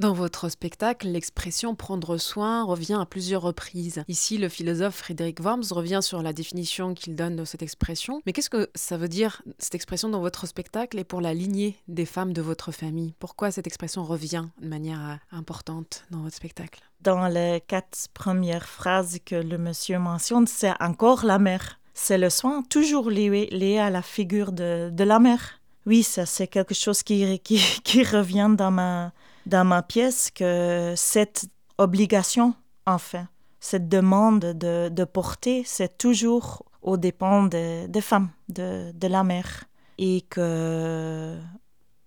Dans 0.00 0.14
votre 0.14 0.48
spectacle, 0.48 1.08
l'expression 1.08 1.74
prendre 1.74 2.16
soin 2.16 2.64
revient 2.64 2.96
à 2.98 3.04
plusieurs 3.04 3.42
reprises. 3.42 4.02
Ici, 4.08 4.38
le 4.38 4.48
philosophe 4.48 4.94
Frédéric 4.96 5.40
Worms 5.40 5.66
revient 5.72 5.98
sur 6.00 6.22
la 6.22 6.32
définition 6.32 6.94
qu'il 6.94 7.16
donne 7.16 7.36
de 7.36 7.44
cette 7.44 7.60
expression. 7.60 8.22
Mais 8.24 8.32
qu'est-ce 8.32 8.48
que 8.48 8.70
ça 8.74 8.96
veut 8.96 9.08
dire, 9.08 9.42
cette 9.58 9.74
expression 9.74 10.08
dans 10.08 10.22
votre 10.22 10.46
spectacle 10.46 10.98
et 10.98 11.04
pour 11.04 11.20
la 11.20 11.34
lignée 11.34 11.76
des 11.86 12.06
femmes 12.06 12.32
de 12.32 12.40
votre 12.40 12.72
famille? 12.72 13.12
Pourquoi 13.18 13.50
cette 13.50 13.66
expression 13.66 14.02
revient 14.02 14.46
de 14.62 14.68
manière 14.68 15.06
euh, 15.06 15.36
importante 15.36 16.06
dans 16.10 16.22
votre 16.22 16.36
spectacle? 16.36 16.80
Dans 17.02 17.28
les 17.28 17.62
quatre 17.66 18.08
premières 18.14 18.70
phrases 18.70 19.18
que 19.26 19.34
le 19.34 19.58
monsieur 19.58 19.98
mentionne, 19.98 20.46
c'est 20.46 20.72
encore 20.80 21.26
la 21.26 21.38
mère. 21.38 21.78
C'est 21.92 22.16
le 22.16 22.30
soin 22.30 22.62
toujours 22.62 23.10
lié, 23.10 23.50
lié 23.52 23.76
à 23.76 23.90
la 23.90 24.00
figure 24.00 24.52
de, 24.52 24.88
de 24.90 25.04
la 25.04 25.18
mère. 25.18 25.60
Oui, 25.84 26.02
ça 26.02 26.24
c'est 26.24 26.46
quelque 26.46 26.74
chose 26.74 27.02
qui, 27.02 27.38
qui, 27.40 27.58
qui 27.84 28.02
revient 28.02 28.54
dans 28.56 28.70
ma 28.70 29.12
dans 29.46 29.64
ma 29.64 29.82
pièce 29.82 30.30
que 30.30 30.94
cette 30.96 31.46
obligation, 31.78 32.54
enfin, 32.86 33.28
cette 33.60 33.88
demande 33.88 34.40
de, 34.40 34.88
de 34.88 35.04
porter, 35.04 35.62
c'est 35.64 35.98
toujours 35.98 36.64
aux 36.82 36.96
dépens 36.96 37.44
des 37.44 37.88
de 37.88 38.00
femmes, 38.00 38.30
de, 38.48 38.92
de, 38.92 39.06
la 39.06 39.22
mère, 39.22 39.64
et 39.98 40.22
qu'elles 40.22 41.38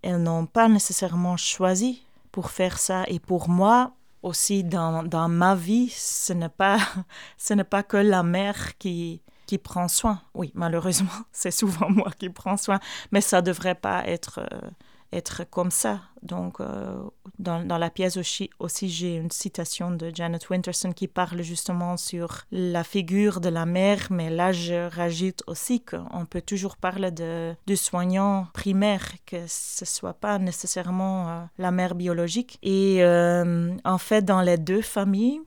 n'ont 0.02 0.46
pas 0.46 0.68
nécessairement 0.68 1.36
choisi 1.36 2.04
pour 2.32 2.50
faire 2.50 2.78
ça. 2.78 3.04
Et 3.06 3.20
pour 3.20 3.48
moi, 3.48 3.92
aussi 4.22 4.64
dans, 4.64 5.04
dans 5.04 5.28
ma 5.28 5.54
vie, 5.54 5.90
ce 5.90 6.32
n'est 6.32 6.48
pas, 6.48 6.78
ce 7.38 7.54
n'est 7.54 7.64
pas 7.64 7.82
que 7.82 7.98
la 7.98 8.22
mère 8.22 8.76
qui, 8.78 9.22
qui 9.46 9.58
prend 9.58 9.86
soin. 9.86 10.20
Oui, 10.34 10.50
malheureusement, 10.54 11.10
c'est 11.32 11.50
souvent 11.50 11.88
moi 11.90 12.10
qui 12.18 12.30
prends 12.30 12.56
soin, 12.56 12.80
mais 13.12 13.20
ça 13.20 13.40
ne 13.40 13.46
devrait 13.46 13.76
pas 13.76 14.04
être... 14.06 14.40
Euh, 14.40 14.70
être 15.14 15.44
comme 15.48 15.70
ça. 15.70 16.00
Donc, 16.22 16.60
euh, 16.60 16.96
dans, 17.38 17.62
la 17.78 17.90
pièce 17.90 18.16
aussi, 18.16 18.50
aussi 18.58 18.88
j'ai 18.88 19.16
une 19.16 19.30
citation 19.30 19.90
de 19.90 20.10
Janet 20.12 20.48
Winterson 20.48 20.92
qui 20.92 21.06
parle 21.06 21.42
justement 21.42 21.96
sur 21.96 22.42
la 22.50 22.82
figure 22.82 23.40
de 23.40 23.50
la 23.50 23.66
mère, 23.66 24.06
mais 24.10 24.30
là, 24.30 24.52
je 24.52 24.88
rajoute 24.88 25.42
aussi 25.46 25.82
qu'on 25.82 26.24
peut 26.24 26.40
toujours 26.40 26.76
parler 26.76 27.10
de, 27.10 27.54
du 27.66 27.76
soignant 27.76 28.46
primaire, 28.54 29.06
que 29.26 29.36
ce 29.46 29.84
soit 29.84 30.14
pas 30.14 30.38
nécessairement 30.38 31.28
euh, 31.28 31.42
la 31.58 31.70
mère 31.70 31.94
biologique. 31.94 32.58
Et 32.62 33.04
euh, 33.04 33.76
en 33.84 33.98
fait, 33.98 34.22
dans 34.22 34.40
les 34.40 34.58
deux 34.58 34.82
familles, 34.82 35.40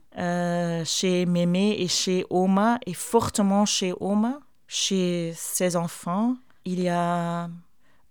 chez 0.84 1.26
Mémé 1.26 1.76
et 1.78 1.86
chez 1.86 2.24
Oma, 2.28 2.78
et 2.86 2.94
fortement 2.94 3.64
chez 3.66 3.94
Oma, 4.00 4.40
chez 4.66 5.32
ses 5.36 5.76
enfants, 5.76 6.34
il 6.64 6.82
y 6.82 6.88
a 6.88 7.48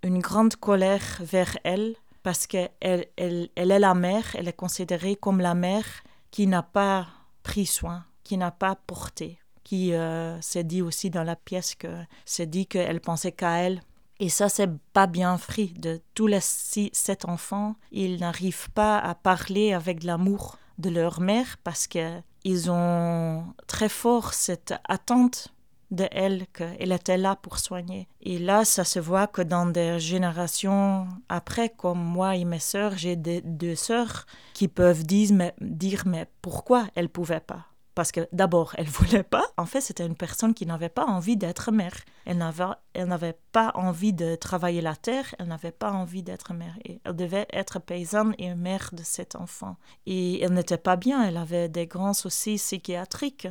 une 0.04 0.20
grande 0.20 0.56
colère 0.56 1.22
vers 1.22 1.58
elle 1.64 1.96
parce 2.24 2.48
qu'elle 2.48 2.72
elle, 2.82 3.50
elle, 3.56 3.72
est 3.72 3.80
la 3.80 3.94
mère, 3.94 4.36
elle 4.36 4.48
est 4.48 4.54
considérée 4.54 5.16
comme 5.16 5.40
la 5.40 5.54
mère 5.54 5.86
qui 6.32 6.48
n'a 6.48 6.64
pas 6.64 7.08
pris 7.44 7.66
soin, 7.66 8.06
qui 8.24 8.38
n'a 8.38 8.52
pas 8.52 8.76
porté, 8.76 9.40
qui 9.64 9.94
euh, 9.94 10.40
s'est 10.42 10.64
dit 10.64 10.82
aussi 10.82 11.10
dans 11.10 11.24
la 11.24 11.36
pièce 11.36 11.76
que 11.76 11.88
s'est 12.26 12.46
dit 12.46 12.68
qu'elle 12.68 13.00
pensait 13.00 13.32
qu'à 13.32 13.60
elle. 13.60 13.82
Et 14.20 14.30
ça, 14.30 14.50
c'est 14.50 14.70
pas 14.94 15.08
bien 15.08 15.38
pris 15.38 15.74
de 15.78 16.02
tous 16.16 16.28
les 16.28 16.42
six, 16.42 16.90
sept 16.92 17.26
enfants. 17.26 17.76
Ils 17.92 18.20
n'arrivent 18.20 18.72
pas 18.72 18.98
à 18.98 19.16
parler 19.16 19.74
avec 19.74 20.04
l'amour 20.04 20.58
de 20.80 20.90
leur 20.90 21.22
mère 21.22 21.58
parce 21.64 21.88
qu'ils 21.88 22.72
ont 22.72 23.46
très 23.68 23.90
fort 23.90 24.34
cette 24.34 24.74
attente 24.88 25.54
de 25.92 26.08
elle 26.12 26.48
qu'elle 26.48 26.92
était 26.92 27.18
là 27.18 27.36
pour 27.36 27.60
soigner. 27.60 28.08
Et 28.22 28.40
là, 28.40 28.66
ça 28.66 28.84
se 28.84 29.00
voit 29.00 29.28
que 29.28 29.42
dans 29.42 29.66
des 29.66 30.00
générations 30.00 31.08
après, 31.30 31.70
comme 31.70 32.04
moi 32.04 32.36
et 32.36 32.46
mes 32.46 32.60
sœurs, 32.60 32.98
j'ai 32.98 33.16
deux 33.16 33.76
sœurs 33.76 34.26
qui 34.54 34.68
peuvent 34.68 35.04
dire 35.06 36.04
mais, 36.06 36.28
pourquoi 36.42 36.88
elle 36.96 37.10
pouvait 37.10 37.40
pas? 37.40 37.66
Parce 37.98 38.12
que 38.12 38.28
d'abord, 38.32 38.76
elle 38.78 38.86
voulait 38.88 39.24
pas. 39.24 39.44
En 39.58 39.66
fait, 39.66 39.82
c'était 39.82 40.06
une 40.06 40.16
personne 40.16 40.54
qui 40.54 40.68
n'avait 40.68 40.88
pas 40.88 41.06
envie 41.06 41.36
d'être 41.36 41.72
mère. 41.72 41.96
Elle 42.26 42.38
n'avait, 42.38 43.40
pas 43.52 43.72
envie 43.74 44.14
de 44.14 44.36
travailler 44.36 44.82
la 44.82 44.96
terre. 44.96 45.34
Elle 45.40 45.48
n'avait 45.48 45.72
pas 45.72 45.92
envie 45.92 46.22
d'être 46.22 46.54
mère. 46.54 46.78
Elle 46.86 47.16
devait 47.16 47.48
être 47.52 47.80
paysanne 47.80 48.36
et 48.38 48.54
mère 48.54 48.92
de 48.94 49.02
cet 49.04 49.36
enfant. 49.36 49.78
Et 50.06 50.44
elle 50.44 50.54
n'était 50.54 50.78
pas 50.78 50.96
bien. 50.96 51.24
Elle 51.24 51.38
avait 51.38 51.70
des 51.70 51.88
grands 51.88 52.14
soucis 52.14 52.58
psychiatriques. 52.58 53.48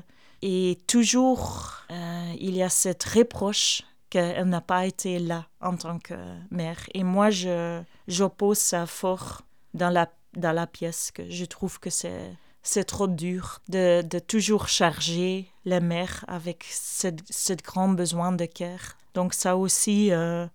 Et 0.48 0.78
toujours, 0.86 1.72
euh, 1.90 2.32
il 2.38 2.54
y 2.54 2.62
a 2.62 2.68
cette 2.68 3.02
reproche 3.02 3.82
qu'elle 4.10 4.48
n'a 4.48 4.60
pas 4.60 4.86
été 4.86 5.18
là 5.18 5.48
en 5.60 5.76
tant 5.76 5.98
que 5.98 6.14
mère. 6.52 6.78
Et 6.94 7.02
moi, 7.02 7.30
je, 7.30 7.82
j'oppose 8.06 8.58
ça 8.58 8.86
fort 8.86 9.42
dans 9.74 9.90
la, 9.90 10.08
dans 10.36 10.52
la 10.52 10.68
pièce, 10.68 11.10
que 11.10 11.28
je 11.28 11.44
trouve 11.46 11.80
que 11.80 11.90
c'est, 11.90 12.32
c'est 12.62 12.84
trop 12.84 13.08
dur 13.08 13.60
de, 13.68 14.02
de 14.02 14.20
toujours 14.20 14.68
charger 14.68 15.50
les 15.64 15.80
mères 15.80 16.24
avec 16.28 16.64
ce, 16.70 17.08
grand 17.54 17.88
besoin 17.88 18.30
de 18.30 18.44
cœur. 18.44 18.78
Donc 19.14 19.34
ça 19.34 19.56
aussi, 19.56 20.12
euh, 20.12 20.46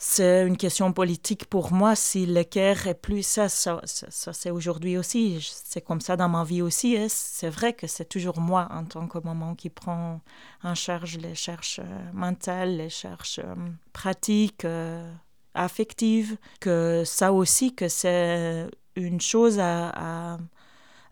c'est 0.00 0.46
une 0.46 0.56
question 0.56 0.92
politique 0.92 1.46
pour 1.46 1.72
moi 1.72 1.96
si 1.96 2.24
le 2.24 2.44
cœur 2.44 2.86
est 2.86 2.94
plus 2.94 3.26
ça 3.26 3.48
ça, 3.48 3.80
ça, 3.84 4.32
c'est 4.32 4.52
aujourd'hui 4.52 4.96
aussi 4.96 5.44
c'est 5.52 5.80
comme 5.80 6.00
ça 6.00 6.16
dans 6.16 6.28
ma 6.28 6.44
vie 6.44 6.62
aussi 6.62 6.96
hein. 6.96 7.08
c'est 7.08 7.50
vrai 7.50 7.72
que 7.72 7.88
c'est 7.88 8.08
toujours 8.08 8.38
moi 8.38 8.68
en 8.70 8.84
tant 8.84 9.08
que 9.08 9.18
maman 9.18 9.56
qui 9.56 9.70
prend 9.70 10.20
en 10.62 10.74
charge 10.76 11.18
les 11.18 11.34
charges 11.34 11.80
euh, 11.80 12.12
mentales 12.12 12.76
les 12.76 12.90
charges 12.90 13.40
euh, 13.44 13.54
pratiques 13.92 14.64
euh, 14.64 15.12
affectives 15.54 16.36
que 16.60 17.02
ça 17.04 17.32
aussi 17.32 17.74
que 17.74 17.88
c'est 17.88 18.68
une 18.94 19.20
chose 19.20 19.58
à 19.58 20.38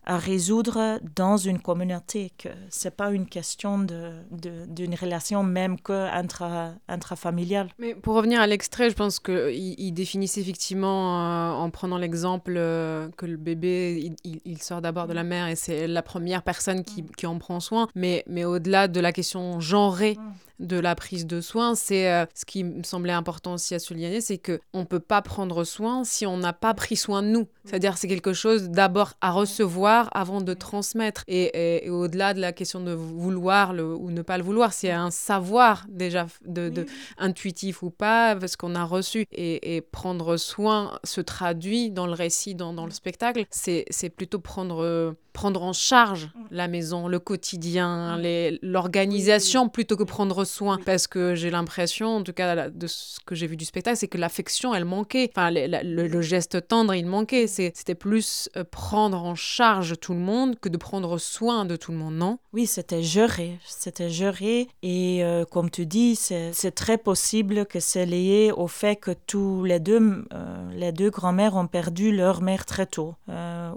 à 0.07 0.17
résoudre 0.17 0.99
dans 1.17 1.35
une 1.35 1.59
communauté, 1.59 2.31
que 2.37 2.47
ce 2.69 2.87
n'est 2.87 2.91
pas 2.91 3.11
une 3.11 3.27
question 3.27 3.77
d'une 3.79 4.23
de, 4.31 4.99
relation 4.99 5.43
même 5.43 5.77
que 5.79 5.91
intra, 5.91 6.71
intrafamiliale. 6.87 7.67
Mais 7.77 7.93
pour 7.93 8.15
revenir 8.15 8.39
à 8.39 8.47
l'extrait, 8.47 8.89
je 8.89 8.95
pense 8.95 9.19
qu'il 9.19 9.75
il 9.77 9.91
définissait 9.91 10.39
effectivement, 10.39 11.19
euh, 11.19 11.51
en 11.51 11.69
prenant 11.69 11.97
l'exemple 11.97 12.53
euh, 12.55 13.09
que 13.17 13.25
le 13.25 13.35
bébé, 13.35 14.13
il, 14.23 14.39
il 14.45 14.61
sort 14.61 14.81
d'abord 14.81 15.07
de 15.07 15.13
la 15.13 15.25
mère 15.25 15.49
et 15.49 15.57
c'est 15.57 15.87
la 15.87 16.01
première 16.01 16.41
personne 16.41 16.85
qui, 16.85 17.03
qui, 17.17 17.27
en 17.27 17.37
prend 17.37 17.59
soin, 17.59 17.89
mais, 17.93 18.23
mais 18.27 18.45
au-delà 18.45 18.87
de 18.87 19.01
la 19.01 19.11
question 19.11 19.59
genrée 19.59 20.15
mm 20.17 20.46
de 20.59 20.77
la 20.79 20.95
prise 20.95 21.25
de 21.27 21.41
soins, 21.41 21.75
c'est 21.75 22.11
euh, 22.11 22.25
ce 22.33 22.45
qui 22.45 22.63
me 22.63 22.83
semblait 22.83 23.13
important 23.13 23.53
aussi 23.53 23.75
à 23.75 23.79
souligner, 23.79 24.21
c'est 24.21 24.37
que 24.37 24.59
on 24.73 24.85
peut 24.85 24.99
pas 24.99 25.21
prendre 25.21 25.63
soin 25.63 26.03
si 26.03 26.25
on 26.25 26.37
n'a 26.37 26.53
pas 26.53 26.73
pris 26.73 26.95
soin 26.95 27.21
de 27.21 27.27
nous. 27.27 27.47
C'est-à-dire 27.65 27.97
c'est 27.97 28.07
quelque 28.07 28.33
chose 28.33 28.69
d'abord 28.69 29.13
à 29.21 29.31
recevoir 29.31 30.09
avant 30.13 30.41
de 30.41 30.53
transmettre. 30.53 31.23
Et, 31.27 31.89
au-delà 31.89 32.33
de 32.33 32.39
la 32.39 32.53
question 32.53 32.79
de 32.79 32.91
vouloir 32.91 33.73
le, 33.73 33.93
ou 33.93 34.09
ne 34.09 34.21
pas 34.21 34.37
le 34.37 34.43
vouloir, 34.43 34.73
c'est 34.73 34.91
un 34.91 35.11
savoir 35.11 35.85
déjà 35.89 36.27
de, 36.45 36.85
intuitif 37.17 37.83
ou 37.83 37.89
pas, 37.89 38.35
parce 38.35 38.55
qu'on 38.55 38.75
a 38.75 38.83
reçu. 38.83 39.25
Et, 39.31 39.81
prendre 39.91 40.37
soin 40.37 40.99
se 41.03 41.21
traduit 41.21 41.91
dans 41.91 42.07
le 42.07 42.13
récit, 42.13 42.55
dans, 42.55 42.73
dans 42.73 42.85
le 42.85 42.91
spectacle. 42.91 43.45
C'est 43.51 44.09
plutôt 44.09 44.39
prendre 44.39 45.15
prendre 45.37 45.61
en 45.61 45.73
charge 45.73 46.25
mm. 46.25 46.29
la 46.49 46.67
maison, 46.67 47.07
le 47.07 47.19
quotidien, 47.19 48.17
mm. 48.17 48.57
l'organisation 48.63 49.69
plutôt 49.69 49.95
que 49.95 50.03
prendre 50.03 50.45
soin. 50.47 50.79
Parce 50.85 51.07
que 51.07 51.35
j'ai 51.35 51.49
l'impression, 51.49 52.17
en 52.17 52.23
tout 52.23 52.33
cas 52.33 52.69
de 52.69 52.87
ce 52.87 53.19
que 53.25 53.35
j'ai 53.35 53.47
vu 53.47 53.57
du 53.57 53.65
spectacle, 53.65 53.97
c'est 53.97 54.07
que 54.07 54.17
l'affection, 54.17 54.73
elle 54.73 54.85
manquait. 54.85 55.29
Enfin, 55.31 55.51
le, 55.51 56.21
geste 56.21 56.67
tendre, 56.67 56.95
il 56.95 57.05
manquait. 57.05 57.47
C'était 57.47 57.95
plus 57.95 58.49
euh, 58.55 58.63
prendre 58.63 59.23
en 59.23 59.35
charge 59.35 59.99
tout 59.99 60.13
le 60.13 60.19
monde 60.19 60.59
que 60.59 60.69
de 60.69 60.77
prendre 60.77 61.17
soin 61.17 61.65
de 61.65 61.75
tout 61.75 61.91
le 61.91 61.97
monde, 61.97 62.15
non? 62.15 62.39
Oui, 62.53 62.65
c'était 62.65 63.03
gérer. 63.03 63.59
C'était 63.65 64.09
gérer. 64.09 64.67
Et 64.81 65.23
euh, 65.23 65.45
comme 65.45 65.69
tu 65.69 65.85
dis, 65.85 66.15
c'est 66.15 66.71
très 66.75 66.97
possible 66.97 67.65
que 67.65 67.79
c'est 67.79 68.05
lié 68.05 68.51
au 68.55 68.67
fait 68.67 68.95
que 68.95 69.11
tous 69.11 69.63
les 69.63 69.79
deux, 69.79 70.25
euh, 70.33 70.71
les 70.73 70.91
deux 70.91 71.09
grands-mères 71.09 71.55
ont 71.55 71.67
perdu 71.67 72.15
leur 72.15 72.41
mère 72.41 72.65
très 72.65 72.85
tôt. 72.85 73.15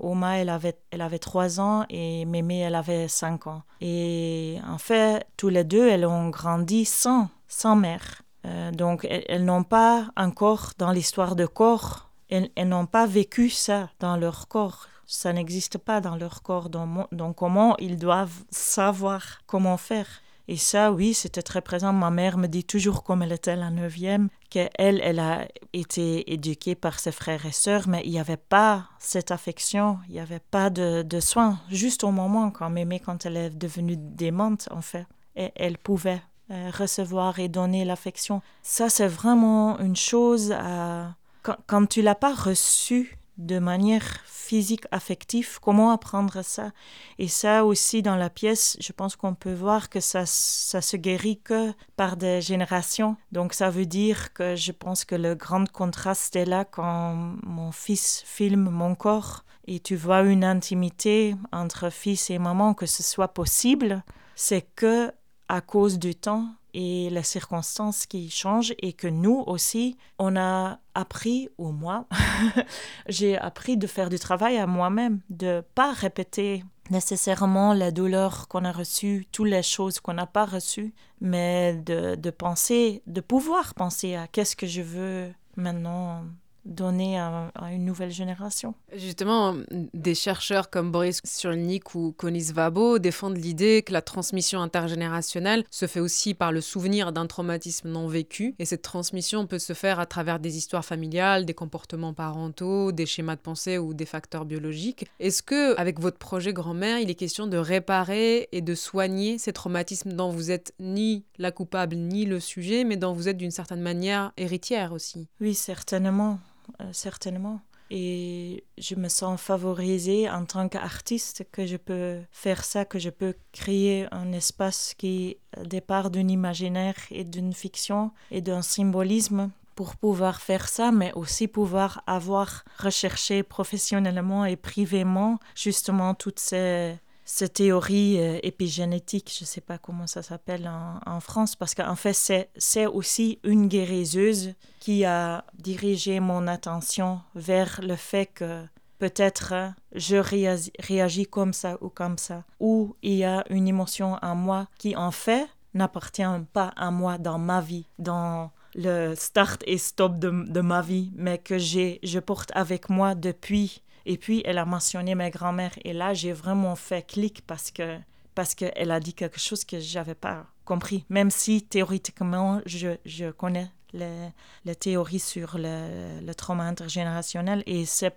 Oma, 0.03 0.39
elle 0.39 0.49
avait, 0.49 0.77
elle 0.91 1.03
avait 1.03 1.19
trois 1.19 1.61
ans 1.61 1.85
et 1.89 2.25
Mémé, 2.25 2.61
elle 2.61 2.75
avait 2.75 3.09
5 3.09 3.47
ans. 3.47 3.63
Et 3.81 4.59
en 4.69 4.79
fait, 4.79 5.27
tous 5.37 5.49
les 5.49 5.65
deux, 5.65 5.89
elles 5.89 6.05
ont 6.05 6.29
grandi 6.29 6.60
sans, 6.85 7.29
sans 7.49 7.77
mère. 7.77 8.23
Euh, 8.47 8.71
donc, 8.71 9.07
elles, 9.09 9.45
n'ont 9.45 9.65
pas 9.65 10.11
encore, 10.17 10.73
dans 10.79 10.93
l'histoire 10.93 11.37
de 11.37 11.47
corps, 11.47 12.11
elles, 12.29 12.51
n'ont 12.65 12.87
pas 12.87 13.07
vécu 13.07 13.51
ça 13.51 13.91
dans 14.01 14.17
leur 14.17 14.49
corps. 14.49 14.89
Ça 15.07 15.33
n'existe 15.33 15.79
pas 15.79 16.01
dans 16.01 16.17
leur 16.17 16.43
corps. 16.43 16.71
Donc, 16.71 17.37
comment 17.37 17.77
ils 17.79 17.97
doivent 17.97 18.45
savoir 18.51 19.41
comment 19.47 19.77
faire? 19.77 20.07
Et 20.47 20.57
ça, 20.57 20.91
oui, 20.91 21.15
c'était 21.15 21.43
très 21.43 21.61
présent. 21.61 21.93
Ma 21.93 22.11
mère 22.11 22.37
me 22.37 22.49
dit 22.49 22.65
toujours, 22.65 23.05
comme 23.05 23.23
elle 23.23 23.33
était 23.33 23.55
la 23.55 23.71
neuvième, 23.71 24.29
qu'elle, 24.49 25.01
elle 25.01 25.21
a 25.21 25.47
été 25.73 26.33
éduquée 26.33 26.75
par 26.75 26.99
ses 26.99 27.13
frères 27.13 27.47
et 27.47 27.53
sœurs, 27.53 27.87
mais 27.87 28.03
il 28.05 28.11
n'y 28.11 28.19
avait 28.19 28.37
pas 28.37 28.89
cette 28.99 29.31
affection, 29.31 29.99
il 30.09 30.15
n'y 30.15 30.21
avait 30.21 30.41
pas 30.41 30.69
de, 30.71 31.03
de, 31.03 31.21
soins. 31.21 31.61
Juste 31.71 32.03
au 32.03 32.11
moment, 32.11 32.51
quand 32.51 32.69
Mémé, 32.69 32.99
quand 32.99 33.27
elle 33.27 33.37
est 33.37 33.51
devenue 33.51 33.97
démente, 33.97 34.69
en 34.73 34.83
fait, 34.83 35.07
et 35.37 35.53
elle 35.55 35.79
pouvait 35.79 36.23
euh, 36.51 36.71
recevoir 36.77 37.39
et 37.39 37.49
donner 37.49 37.85
l'affection. 37.85 38.43
Ça, 38.63 38.89
c'est 38.89 39.07
vraiment 39.07 39.79
une 39.79 39.97
chose 39.97 40.53
à... 40.53 41.15
Quand, 41.43 41.57
quand 41.67 41.87
tu 41.87 42.03
l'as 42.03 42.15
pas 42.15 42.35
reçu 42.35 43.17
de 43.39 43.59
manière 43.59 44.21
physique, 44.27 44.85
affective, 44.91 45.59
comment 45.61 45.91
apprendre 45.93 46.43
ça? 46.43 46.73
Et 47.19 47.29
ça 47.29 47.65
aussi 47.65 48.03
dans 48.03 48.17
la 48.17 48.31
pièce, 48.31 48.77
je 48.81 48.93
pense 48.93 49.17
qu'on 49.17 49.35
peut 49.35 49.55
voir 49.55 49.89
que 49.89 50.01
ça, 50.01 50.27
ça 50.27 50.81
se 50.81 50.97
guérit 50.97 51.41
que 51.41 51.73
par 51.97 52.17
des 52.17 52.41
générations. 52.41 53.17
Donc 53.33 53.55
ça 53.55 53.71
veut 53.71 53.87
dire 53.87 54.33
que 54.33 54.57
je 54.57 54.73
pense 54.73 55.05
que 55.05 55.15
le 55.15 55.35
grand 55.35 55.71
contraste 55.71 56.37
est 56.37 56.45
là 56.45 56.65
quand 56.65 57.15
mon 57.43 57.73
fils 57.73 58.23
filme 58.27 58.69
mon 58.69 58.95
corps 58.95 59.45
et 59.67 59.79
tu 59.81 59.95
vois 59.97 60.23
une 60.23 60.45
intimité 60.45 61.37
entre 61.53 61.91
fils 61.91 62.29
et 62.31 62.39
maman, 62.39 62.75
que 62.75 62.87
ce 62.87 63.03
soit 63.03 63.29
possible, 63.29 64.03
c'est 64.35 64.67
que 64.75 65.13
à 65.51 65.61
cause 65.61 65.99
du 65.99 66.15
temps 66.15 66.47
et 66.75 67.11
les 67.11 67.25
circonstances 67.25 68.07
qui 68.07 68.31
changent 68.31 68.73
et 68.79 68.93
que 68.93 69.09
nous 69.09 69.43
aussi, 69.49 69.97
on 70.21 70.37
a 70.37 70.79
appris, 70.95 71.49
ou 71.59 71.73
moi, 71.73 72.07
j'ai 73.09 73.37
appris 73.37 73.77
de 73.77 73.89
faire 73.89 74.11
du 74.11 74.21
travail 74.21 74.59
à 74.59 74.69
moi-même, 74.69 75.19
de 75.29 75.65
pas 75.75 75.93
répéter 75.93 76.63
nécessairement 76.91 77.75
la 77.75 77.91
douleur 77.91 78.47
qu'on 78.47 78.65
a 78.65 78.71
reçue, 78.71 79.27
toutes 79.33 79.49
les 79.49 79.65
choses 79.65 79.99
qu'on 79.99 80.15
n'a 80.15 80.27
pas 80.27 80.45
reçues, 80.45 80.95
mais 81.21 81.75
de, 81.75 82.15
de 82.15 82.31
penser, 82.31 83.03
de 83.09 83.21
pouvoir 83.21 83.75
penser 83.75 84.15
à 84.15 84.29
qu'est-ce 84.29 84.55
que 84.55 84.69
je 84.69 84.83
veux 84.83 85.33
maintenant 85.57 86.23
donner 86.65 87.19
à, 87.19 87.51
une 87.73 87.85
nouvelle 87.85 88.11
génération. 88.11 88.75
Justement, 88.95 89.57
des 89.95 90.15
chercheurs 90.15 90.71
comme 90.71 90.91
Boris 90.91 91.21
Cyrulnik 91.25 91.95
ou 91.95 92.13
Conis 92.17 92.53
Vabo 92.53 92.99
défendent 92.99 93.37
l'idée 93.37 93.83
que 93.83 93.93
la 93.93 94.03
transmission 94.03 94.61
intergénérationnelle 94.61 95.65
se 95.71 95.87
fait 95.87 96.01
aussi 96.01 96.35
par 96.35 96.53
le 96.53 96.61
souvenir 96.61 97.13
d'un 97.13 97.27
traumatisme 97.27 97.89
non 97.89 98.09
vécu, 98.09 98.55
et 98.59 98.65
cette 98.65 98.83
transmission 98.83 99.47
peut 99.47 99.59
se 99.59 99.73
faire 99.73 100.01
à 100.01 100.07
travers 100.07 100.41
des 100.41 100.57
histoires 100.57 100.85
familiales, 100.85 101.45
des 101.45 101.55
comportements 101.55 102.15
parentaux, 102.15 102.93
des 102.93 103.07
schémas 103.07 103.37
de 103.37 103.41
pensée 103.41 103.79
ou 103.79 103.95
des 103.95 104.07
facteurs 104.07 104.45
biologiques. 104.45 105.07
Est-ce 105.19 105.43
que, 105.43 105.79
avec 105.79 106.01
votre 106.01 106.19
projet 106.19 106.53
grand-mère, 106.53 106.99
il 106.99 107.11
est 107.11 107.15
question 107.15 107.47
de 107.47 107.57
réparer 107.57 108.49
et 108.53 108.61
de 108.61 108.75
soigner 108.75 109.39
ces 109.39 109.53
traumatismes 109.53 110.13
dont 110.13 110.31
vous 110.31 110.51
êtes 110.51 110.75
ni 110.79 111.25
la 111.39 111.53
coupable 111.53 111.97
ni 111.97 112.27
le 112.27 112.41
sujet, 112.41 112.85
mais 112.85 112.97
dont 112.97 113.13
vous 113.13 113.29
êtes 113.29 113.37
d'une 113.37 113.51
certaine 113.51 113.81
manière 113.81 114.33
héritière 114.37 114.93
aussi? 114.93 115.29
Oui, 115.41 115.55
certainement. 115.55 116.39
Euh, 116.81 116.91
certainement. 116.93 117.61
Et 117.91 118.63
je 118.79 118.95
me 118.95 119.09
sens 119.09 119.41
favorisée 119.41 120.31
en 120.31 120.45
tant 120.45 120.69
qu'artiste 120.69 121.45
que 121.51 121.67
je 121.67 121.77
peux 121.77 122.21
faire 122.31 122.63
ça, 122.65 122.85
que 122.85 123.01
je 123.01 123.11
peux 123.11 123.35
créer 123.53 124.07
un 124.13 124.33
espace 124.33 124.95
qui 124.97 125.39
départ 125.65 126.11
d'un 126.11 126.29
imaginaire 126.29 126.95
et 127.11 127.25
d'une 127.25 127.53
fiction 127.53 128.13
et 128.31 128.41
d'un 128.41 128.63
symbolisme 128.63 129.51
pour 129.75 129.97
pouvoir 129.97 130.41
faire 130.41 130.69
ça, 130.69 130.93
mais 130.93 131.13
aussi 131.15 131.49
pouvoir 131.49 132.05
avoir 132.07 132.65
recherché 132.79 133.43
professionnellement 133.43 134.45
et 134.45 134.55
privément 134.57 135.41
justement 135.57 136.15
toutes 136.15 136.39
ces 136.39 136.95
cette 137.33 137.55
théorie 137.55 138.19
euh, 138.19 138.41
épigénétique, 138.43 139.33
je 139.39 139.45
ne 139.45 139.47
sais 139.47 139.61
pas 139.61 139.79
comment 139.79 140.09
ça 140.09 140.21
s'appelle 140.21 140.69
en, 141.07 141.21
France, 141.21 141.55
parce 141.55 141.77
qu'en 141.77 141.95
fait, 141.95 142.13
c'est 142.57 142.87
aussi 142.87 143.39
une 143.45 143.69
guérisseuse 143.69 144.55
qui 144.81 145.05
a 145.05 145.45
dirigé 145.55 146.19
mon 146.19 146.49
attention 146.49 147.21
vers 147.37 147.81
le 147.83 147.95
fait 147.95 148.27
que 148.27 148.65
peut-être 148.99 149.55
je 149.95 150.17
réagis 150.17 151.27
comme 151.27 151.53
ça 151.53 151.79
ou 151.81 151.89
comme 151.89 152.19
ça, 152.19 152.43
ou 152.59 152.97
il 153.03 153.15
y 153.15 153.25
a 153.25 153.45
une 153.49 153.69
émotion 153.69 154.19
en 154.23 154.35
moi 154.35 154.67
qui, 154.77 154.97
en 154.97 155.13
fait, 155.13 155.47
n'appartient 155.73 156.23
pas 156.53 156.73
à 156.77 156.91
moi 156.91 157.17
dans 157.17 157.39
ma 157.39 157.61
vie, 157.61 157.87
dans 158.01 158.51
le 158.75 159.15
start 159.15 159.63
et 159.67 159.79
stop 159.79 160.19
de, 160.19 160.31
de 160.31 160.61
ma 160.61 160.83
vie, 160.83 161.13
mais 161.15 161.39
que 161.39 161.59
je 161.59 162.19
porte 162.19 162.51
avec 162.55 162.89
moi 162.89 163.15
depuis 163.15 163.83
et 164.07 164.17
puis, 164.17 164.43
elle 164.45 164.59
a 164.59 164.65
mentionné 164.65 165.15
ma 165.15 165.31
grand-mère. 165.31 165.73
Et 165.85 165.93
là, 165.93 166.15
j'ai 166.15 166.33
vraiment 166.33 166.77
fait 166.77 167.07
clic 167.07 167.43
parce 167.47 167.71
que 167.71 167.99
parce 168.35 168.55
qu'elle 168.55 168.91
a 168.91 169.01
dit 169.01 169.13
quelque 169.13 169.41
chose 169.41 169.65
que 169.65 169.81
je 169.81 169.99
n'avais 169.99 170.15
pas 170.15 170.47
compris. 170.65 171.05
Même 171.09 171.31
si 171.31 171.63
théoriquement, 171.63 172.61
je, 172.65 172.97
je 173.05 173.31
connais 173.31 173.71
les, 173.93 174.29
les, 174.65 174.77
théories 174.77 175.19
sur 175.19 175.59
le, 175.59 176.21
le, 176.25 176.35
trauma 176.35 176.65
intergénérationnel. 176.65 177.63
Et 177.67 177.85
c'est 177.85 178.15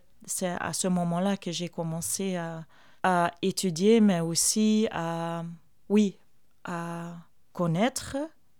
à 0.59 0.71
ce 0.71 0.87
moment-là 0.87 1.35
que 1.35 1.51
j'ai 1.51 1.67
commencé 1.67 2.35
à, 2.35 2.63
à 3.01 3.31
étudier, 3.41 4.01
mais 4.01 4.19
aussi 4.19 4.87
à, 4.91 5.43
oui, 5.89 6.17
à 6.63 7.15
connaître 7.51 8.17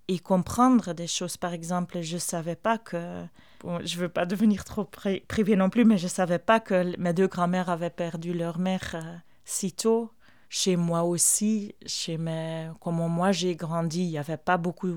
et 0.07 0.19
comprendre 0.19 0.93
des 0.93 1.07
choses. 1.07 1.37
Par 1.37 1.53
exemple, 1.53 2.01
je 2.01 2.15
ne 2.15 2.19
savais 2.19 2.55
pas 2.55 2.77
que 2.77 3.25
je 3.63 3.95
ne 3.95 4.01
veux 4.01 4.09
pas 4.09 4.25
devenir 4.25 4.63
trop 4.63 4.85
privé 4.85 5.55
non 5.55 5.69
plus, 5.69 5.85
mais 5.85 5.97
je 5.97 6.07
savais 6.07 6.39
pas 6.39 6.59
que 6.59 6.97
mes 6.97 7.13
deux 7.13 7.27
grand-mères 7.27 7.69
avaient 7.69 7.89
perdu 7.89 8.33
leur 8.33 8.59
mère 8.59 8.91
euh, 8.95 9.15
si 9.45 9.71
tôt. 9.71 10.11
Chez 10.49 10.75
moi 10.75 11.03
aussi, 11.03 11.73
chez 11.85 12.17
mes... 12.17 12.69
comment 12.79 13.09
moi 13.09 13.31
j'ai 13.31 13.55
grandi, 13.55 14.03
il 14.03 14.09
n'y 14.09 14.17
avait 14.19 14.37
pas 14.37 14.57
beaucoup 14.57 14.89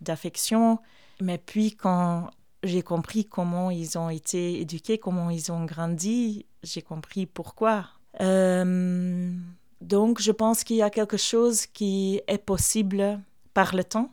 d'affection. 0.00 0.78
Mais 1.20 1.38
puis 1.38 1.74
quand 1.74 2.30
j'ai 2.62 2.82
compris 2.82 3.24
comment 3.24 3.70
ils 3.70 3.98
ont 3.98 4.10
été 4.10 4.60
éduqués, 4.60 4.98
comment 4.98 5.30
ils 5.30 5.50
ont 5.50 5.64
grandi, 5.64 6.46
j'ai 6.62 6.82
compris 6.82 7.26
pourquoi. 7.26 7.86
Euh, 8.20 9.32
donc 9.80 10.20
je 10.20 10.30
pense 10.30 10.62
qu'il 10.62 10.76
y 10.76 10.82
a 10.82 10.90
quelque 10.90 11.16
chose 11.16 11.66
qui 11.66 12.20
est 12.26 12.38
possible 12.38 13.20
par 13.54 13.74
le 13.74 13.82
temps 13.82 14.12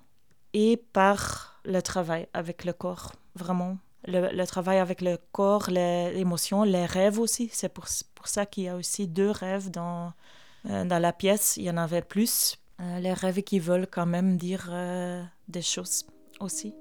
et 0.54 0.78
par 0.78 1.62
le 1.66 1.82
travail 1.82 2.28
avec 2.34 2.66
le 2.66 2.74
corps, 2.74 3.12
vraiment. 3.36 3.78
Le, 4.08 4.46
travail 4.46 4.80
avec 4.80 5.02
le 5.02 5.18
corps, 5.32 5.70
les 5.70 6.14
émotions, 6.16 6.64
les 6.64 6.86
rêves 6.86 7.20
aussi. 7.20 7.50
C'est 7.52 7.70
pour, 7.70 7.86
pour, 8.16 8.28
ça 8.28 8.46
qu'il 8.46 8.64
y 8.64 8.68
a 8.70 8.76
aussi 8.76 9.08
deux 9.08 9.32
rêves 9.32 9.70
dans, 9.70 10.14
euh, 10.70 10.86
dans 10.86 11.00
la 11.00 11.12
pièce. 11.12 11.58
Il 11.58 11.64
y 11.64 11.70
en 11.70 11.78
avait 11.78 12.02
plus. 12.02 12.58
Euh, 12.80 13.00
les 13.00 13.14
rêves 13.14 13.44
qui 13.44 13.60
veulent 13.60 13.88
quand 13.88 14.06
même 14.06 14.38
dire 14.38 14.72
des 15.48 15.62
choses 15.62 16.06
aussi. 16.40 16.74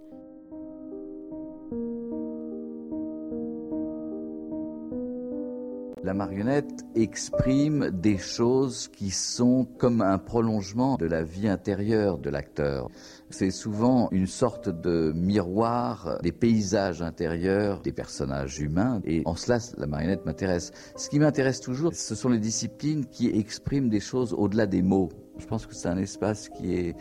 La 6.06 6.14
marionnette 6.14 6.84
exprime 6.94 7.90
des 7.90 8.16
choses 8.16 8.86
qui 8.86 9.10
sont 9.10 9.66
comme 9.76 10.02
un 10.02 10.18
prolongement 10.18 10.94
de 10.98 11.04
la 11.04 11.24
vie 11.24 11.48
intérieure 11.48 12.18
de 12.18 12.30
l'acteur. 12.30 12.88
C'est 13.28 13.50
souvent 13.50 14.08
une 14.12 14.28
sorte 14.28 14.68
de 14.68 15.12
miroir 15.16 16.20
des 16.22 16.30
paysages 16.30 17.02
intérieurs 17.02 17.80
des 17.82 17.90
personnages 17.90 18.60
humains 18.60 19.00
et 19.04 19.22
en 19.24 19.34
cela 19.34 19.58
la 19.78 19.88
marionnette 19.88 20.24
m'intéresse. 20.24 20.70
Ce 20.94 21.10
qui 21.10 21.18
m'intéresse 21.18 21.60
toujours, 21.60 21.92
ce 21.92 22.14
sont 22.14 22.28
les 22.28 22.38
disciplines 22.38 23.06
qui 23.06 23.26
expriment 23.36 23.88
des 23.88 23.98
choses 23.98 24.32
au-delà 24.32 24.66
des 24.66 24.82
mots. 24.82 25.08
Je 25.38 25.46
pense 25.46 25.66
que 25.66 25.74
c'est 25.74 25.88
un 25.88 25.98
espace 25.98 26.48
qui 26.50 26.76
est 26.76 26.94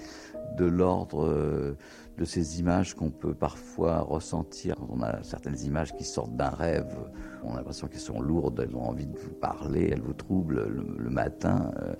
de 0.57 0.65
l'ordre 0.65 1.25
euh, 1.25 1.77
de 2.17 2.25
ces 2.25 2.59
images 2.59 2.93
qu'on 2.93 3.09
peut 3.09 3.33
parfois 3.33 3.99
ressentir. 3.99 4.75
On 4.89 5.01
a 5.01 5.21
certaines 5.23 5.59
images 5.61 5.93
qui 5.95 6.03
sortent 6.03 6.35
d'un 6.35 6.49
rêve, 6.49 6.95
on 7.43 7.53
a 7.53 7.57
l'impression 7.57 7.87
qu'elles 7.87 7.99
sont 7.99 8.21
lourdes, 8.21 8.63
elles 8.65 8.75
ont 8.75 8.87
envie 8.87 9.05
de 9.05 9.17
vous 9.17 9.33
parler, 9.33 9.89
elles 9.91 10.01
vous 10.01 10.13
troublent 10.13 10.67
le, 10.67 11.09
matin. 11.09 11.71
Euh, 11.79 11.95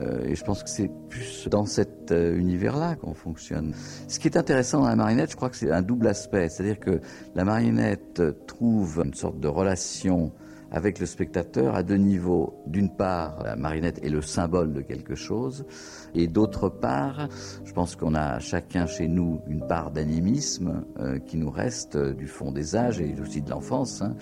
euh, 0.00 0.24
et 0.24 0.34
je 0.34 0.44
pense 0.44 0.62
que 0.62 0.70
c'est 0.70 0.90
plus 1.08 1.48
dans 1.48 1.66
cet 1.66 2.12
univers-là 2.12 2.96
qu'on 2.96 3.14
fonctionne. 3.14 3.74
Ce 4.08 4.18
qui 4.18 4.28
est 4.28 4.36
intéressant 4.36 4.80
dans 4.80 4.88
la 4.88 4.96
marionnette, 4.96 5.30
je 5.30 5.36
crois 5.36 5.50
que 5.50 5.56
c'est 5.56 5.70
un 5.70 5.82
double 5.82 6.06
aspect, 6.06 6.48
c'est-à-dire 6.48 6.80
que 6.80 7.00
la 7.34 7.44
marionnette 7.44 8.22
trouve 8.46 9.02
une 9.04 9.14
sorte 9.14 9.40
de 9.40 9.48
relation 9.48 10.32
avec 10.72 10.98
le 10.98 11.06
spectateur 11.06 11.76
à 11.76 11.82
deux 11.82 11.96
niveaux. 11.96 12.54
D'une 12.66 12.88
part, 12.88 13.42
la 13.44 13.56
marionnette 13.56 14.02
est 14.02 14.08
le 14.08 14.22
symbole 14.22 14.72
de 14.72 14.80
quelque 14.80 15.14
chose, 15.14 15.66
et 16.14 16.26
d'autre 16.26 16.68
part, 16.68 17.28
je 17.64 17.72
pense 17.72 17.96
qu'on 17.96 18.14
a 18.14 18.38
chacun 18.38 18.86
chez 18.86 19.08
nous 19.08 19.40
une 19.46 19.66
part 19.66 19.90
d'animisme 19.90 20.84
euh, 20.98 21.18
qui 21.18 21.36
nous 21.38 21.50
reste 21.50 21.96
du 21.96 22.26
fond 22.26 22.52
des 22.52 22.76
âges 22.76 23.00
et 23.00 23.14
aussi 23.20 23.40
de 23.40 23.50
l'enfance, 23.50 24.02
hein, 24.02 24.14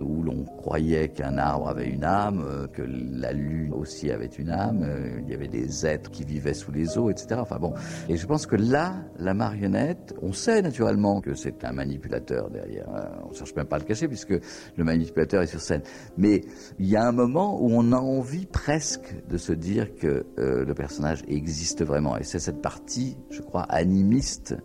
où 0.00 0.22
l'on 0.22 0.44
croyait 0.44 1.08
qu'un 1.08 1.38
arbre 1.38 1.68
avait 1.68 1.88
une 1.88 2.04
âme, 2.04 2.44
euh, 2.46 2.66
que 2.68 2.82
la 2.82 3.32
lune 3.32 3.72
aussi 3.72 4.10
avait 4.10 4.26
une 4.26 4.50
âme, 4.50 4.82
euh, 4.84 5.20
il 5.22 5.30
y 5.30 5.34
avait 5.34 5.48
des 5.48 5.84
êtres 5.84 6.10
qui 6.10 6.24
vivaient 6.24 6.54
sous 6.54 6.70
les 6.70 6.96
eaux, 6.96 7.10
etc. 7.10 7.40
Enfin 7.40 7.58
bon, 7.58 7.74
et 8.08 8.16
je 8.16 8.26
pense 8.26 8.46
que 8.46 8.56
là, 8.56 8.94
la 9.18 9.34
marionnette, 9.34 10.14
on 10.22 10.32
sait 10.32 10.62
naturellement 10.62 11.20
que 11.20 11.34
c'est 11.34 11.64
un 11.64 11.72
manipulateur 11.72 12.50
derrière. 12.50 12.88
Hein. 12.94 13.08
On 13.24 13.30
ne 13.30 13.34
cherche 13.34 13.54
même 13.56 13.66
pas 13.66 13.76
à 13.76 13.78
le 13.80 13.84
cacher 13.84 14.06
puisque 14.06 14.34
le 14.76 14.84
manipulateur 14.84 15.42
est 15.42 15.46
sur 15.46 15.60
scène. 15.60 15.82
Mais 16.16 16.42
il 16.78 16.86
y 16.86 16.96
a 16.96 17.04
un 17.04 17.12
moment 17.12 17.60
où 17.60 17.70
on 17.72 17.92
a 17.92 17.98
envie 17.98 18.46
presque 18.46 19.14
de 19.28 19.36
se 19.36 19.52
dire 19.52 19.94
que 19.96 20.24
le 20.36 20.72
personnage 20.74 21.22
existe 21.36 21.84
vraiment. 21.84 22.16
Et 22.16 22.24
c'est 22.24 22.38
cette 22.38 22.62
partie, 22.62 23.16
je 23.30 23.42
crois, 23.42 23.62
animiste 23.62 24.56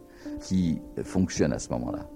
qui 0.41 0.82
fonctionne 1.03 1.53
à 1.53 1.60
ce 1.60 1.69
moment-là. 1.69 2.10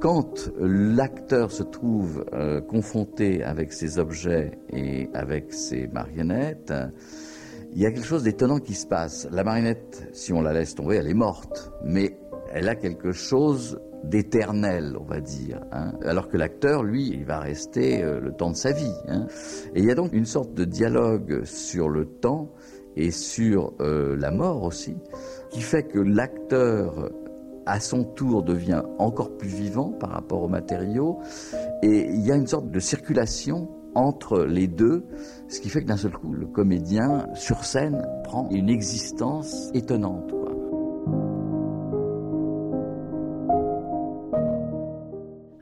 Quand 0.00 0.50
l'acteur 0.58 1.50
se 1.50 1.62
trouve 1.62 2.24
euh, 2.32 2.60
confronté 2.60 3.42
avec 3.42 3.72
ses 3.72 3.98
objets 3.98 4.58
et 4.70 5.08
avec 5.14 5.52
ses 5.52 5.86
marionnettes, 5.86 6.72
il 7.72 7.80
y 7.80 7.86
a 7.86 7.90
quelque 7.90 8.06
chose 8.06 8.22
d'étonnant 8.22 8.58
qui 8.58 8.74
se 8.74 8.86
passe. 8.86 9.28
La 9.30 9.44
marionnette, 9.44 10.08
si 10.12 10.32
on 10.32 10.42
la 10.42 10.52
laisse 10.52 10.74
tomber, 10.74 10.96
elle 10.96 11.08
est 11.08 11.14
morte, 11.14 11.72
mais 11.84 12.16
elle 12.52 12.68
a 12.68 12.76
quelque 12.76 13.12
chose 13.12 13.80
d'éternel, 14.04 14.96
on 15.00 15.04
va 15.04 15.20
dire. 15.20 15.60
Hein. 15.72 15.92
Alors 16.02 16.28
que 16.28 16.36
l'acteur, 16.36 16.82
lui, 16.82 17.08
il 17.08 17.24
va 17.24 17.40
rester 17.40 18.02
euh, 18.02 18.20
le 18.20 18.32
temps 18.32 18.50
de 18.50 18.56
sa 18.56 18.72
vie. 18.72 18.94
Hein. 19.08 19.26
Et 19.74 19.80
il 19.80 19.84
y 19.86 19.90
a 19.90 19.94
donc 19.94 20.12
une 20.12 20.26
sorte 20.26 20.52
de 20.54 20.64
dialogue 20.64 21.44
sur 21.44 21.88
le 21.88 22.04
temps 22.04 22.52
et 22.96 23.10
sur 23.10 23.72
euh, 23.80 24.16
la 24.16 24.30
mort 24.30 24.62
aussi, 24.62 24.96
qui 25.50 25.60
fait 25.60 25.84
que 25.84 25.98
l'acteur 25.98 27.10
à 27.66 27.80
son 27.80 28.04
tour 28.04 28.42
devient 28.42 28.82
encore 28.98 29.36
plus 29.36 29.48
vivant 29.48 29.90
par 29.90 30.10
rapport 30.10 30.42
aux 30.42 30.48
matériaux, 30.48 31.18
et 31.82 32.06
il 32.10 32.20
y 32.26 32.32
a 32.32 32.36
une 32.36 32.46
sorte 32.46 32.70
de 32.70 32.80
circulation 32.80 33.68
entre 33.94 34.44
les 34.44 34.66
deux, 34.66 35.04
ce 35.48 35.60
qui 35.60 35.68
fait 35.68 35.82
que 35.82 35.86
d'un 35.86 35.96
seul 35.96 36.12
coup, 36.12 36.32
le 36.32 36.46
comédien 36.46 37.28
sur 37.34 37.64
scène 37.64 38.06
prend 38.24 38.48
une 38.50 38.68
existence 38.68 39.70
étonnante. 39.72 40.32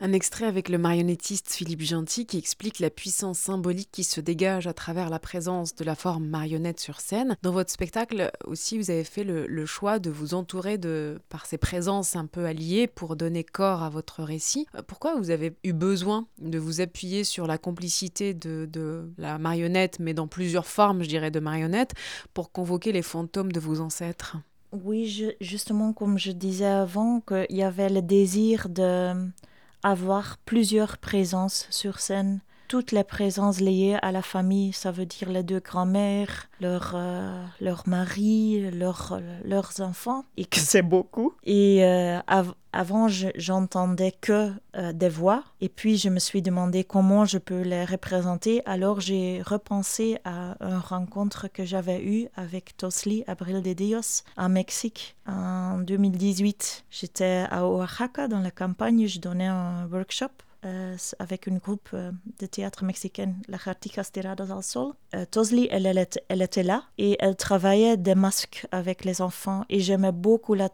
Un 0.05 0.13
extrait 0.13 0.47
avec 0.47 0.69
le 0.69 0.79
marionnettiste 0.79 1.53
Philippe 1.53 1.83
Gentil 1.83 2.27
qui 2.27 2.37
explique 2.37 2.81
la 2.81 2.91
puissance 2.91 3.39
symbolique 3.39 3.91
qui 3.93 4.03
se 4.03 4.21
dégage 4.21 4.67
à 4.67 4.73
travers 4.73 5.09
la 5.09 5.21
présence 5.21 5.77
de 5.77 5.85
la 5.85 5.95
forme 5.95 6.27
marionnette 6.27 6.81
sur 6.81 7.01
scène. 7.01 7.37
Dans 7.43 7.53
votre 7.53 7.71
spectacle 7.71 8.33
aussi, 8.45 8.79
vous 8.79 8.91
avez 8.91 9.05
fait 9.05 9.23
le, 9.23 9.65
choix 9.65 10.01
de 10.01 10.11
vous 10.11 10.35
entourer 10.35 10.77
de 10.77 11.21
par 11.29 11.47
ces 11.47 11.57
présences 11.57 12.17
un 12.17 12.27
peu 12.27 12.47
alliées 12.47 12.89
pour 12.89 13.15
donner 13.15 13.45
corps 13.45 13.85
à 13.85 13.91
votre 13.91 14.25
récit. 14.25 14.67
Pourquoi 14.89 15.15
vous 15.15 15.31
avez 15.31 15.55
eu 15.63 15.73
besoin 15.73 16.27
de 16.41 16.59
vous 16.59 16.81
appuyer 16.81 17.23
sur 17.23 17.47
la 17.47 17.57
complicité 17.57 18.35
de, 18.35 19.09
la 19.19 19.39
marionnette, 19.39 20.01
mais 20.01 20.15
dans 20.15 20.27
plusieurs 20.27 20.67
formes, 20.67 21.05
je 21.05 21.09
dirais, 21.09 21.31
de 21.31 21.39
marionnette, 21.39 21.93
pour 22.35 22.51
convoquer 22.51 22.91
les 22.91 23.03
fantômes 23.03 23.53
de 23.53 23.61
vos 23.61 23.79
ancêtres? 23.79 24.37
Oui, 24.73 25.31
justement, 25.41 25.93
comme 25.93 26.19
je 26.19 26.33
disais 26.33 26.65
avant, 26.65 27.21
qu'il 27.21 27.57
y 27.57 27.63
avait 27.63 27.89
le 27.89 28.03
désir 28.03 28.69
de 28.69 29.31
avoir 29.83 30.39
plusieurs 30.45 30.99
présences 30.99 31.67
sur 31.71 31.99
scène. 31.99 32.41
Toutes 32.73 32.93
les 32.93 33.05
présences 33.05 33.61
liées 33.61 33.99
à 34.01 34.13
la 34.13 34.23
famille, 34.23 34.73
ça 34.73 34.93
veut 34.93 35.05
dire 35.05 35.29
les 35.29 35.43
deux 35.43 35.61
grands-mères, 35.61 36.49
leur, 36.59 36.95
euh, 36.95 37.45
leur 37.61 37.87
mari, 37.87 38.71
leur, 38.71 39.21
leurs 39.45 39.83
enfants, 39.83 40.25
et 40.39 40.47
que 40.47 40.59
c'est 40.59 40.81
beaucoup. 40.81 41.35
Et 41.45 41.85
euh, 41.85 42.19
avant, 42.73 43.09
j'entendais 43.37 44.13
que 44.13 44.53
euh, 44.79 44.95
des 44.95 45.11
voix, 45.11 45.45
et 45.61 45.69
puis 45.69 45.99
je 45.99 46.09
me 46.09 46.19
suis 46.19 46.41
demandé 46.41 46.83
comment 46.83 47.27
je 47.27 47.37
peux 47.37 47.61
les 47.61 47.85
représenter. 47.85 48.63
Alors 48.65 49.01
j'ai 49.01 49.43
repensé 49.43 50.17
à 50.25 50.57
une 50.63 50.79
rencontre 50.79 51.49
que 51.49 51.67
j'avais 51.67 52.03
eue 52.03 52.29
avec 52.37 52.75
Tosli 52.79 53.23
Abril 53.27 53.61
de 53.61 53.75
Dios 53.75 54.23
en 54.39 54.49
Mexique 54.49 55.15
en 55.27 55.77
2018. 55.77 56.87
J'étais 56.91 57.45
à 57.51 57.69
Oaxaca, 57.69 58.29
dans 58.29 58.41
la 58.41 58.51
campagne, 58.51 59.07
je 59.07 59.21
donnais 59.21 59.49
un 59.49 59.87
workshop 59.93 60.31
avec 61.19 61.47
une 61.47 61.59
groupe 61.59 61.89
euh, 61.95 62.13
de 62.39 62.47
théâtre 62.47 62.85
mexicain, 62.85 63.35
la 63.49 63.59
Jarticas 63.59 64.11
Tiradas 64.13 64.55
al 64.55 64.63
Sol. 64.63 64.93
Euh, 65.15 65.25
Tosli, 65.25 65.69
elle, 65.71 65.87
elle, 65.87 66.43
était 66.43 66.63
là 66.63 66.85
et 66.99 67.17
elle 67.21 67.37
travaillait 67.37 67.97
des 67.97 68.15
masques 68.15 68.67
avec 68.71 69.05
les 69.05 69.21
enfants. 69.21 69.65
Et 69.69 69.81
j'aimais 69.81 70.13
beaucoup 70.13 70.55
la, 70.55 70.71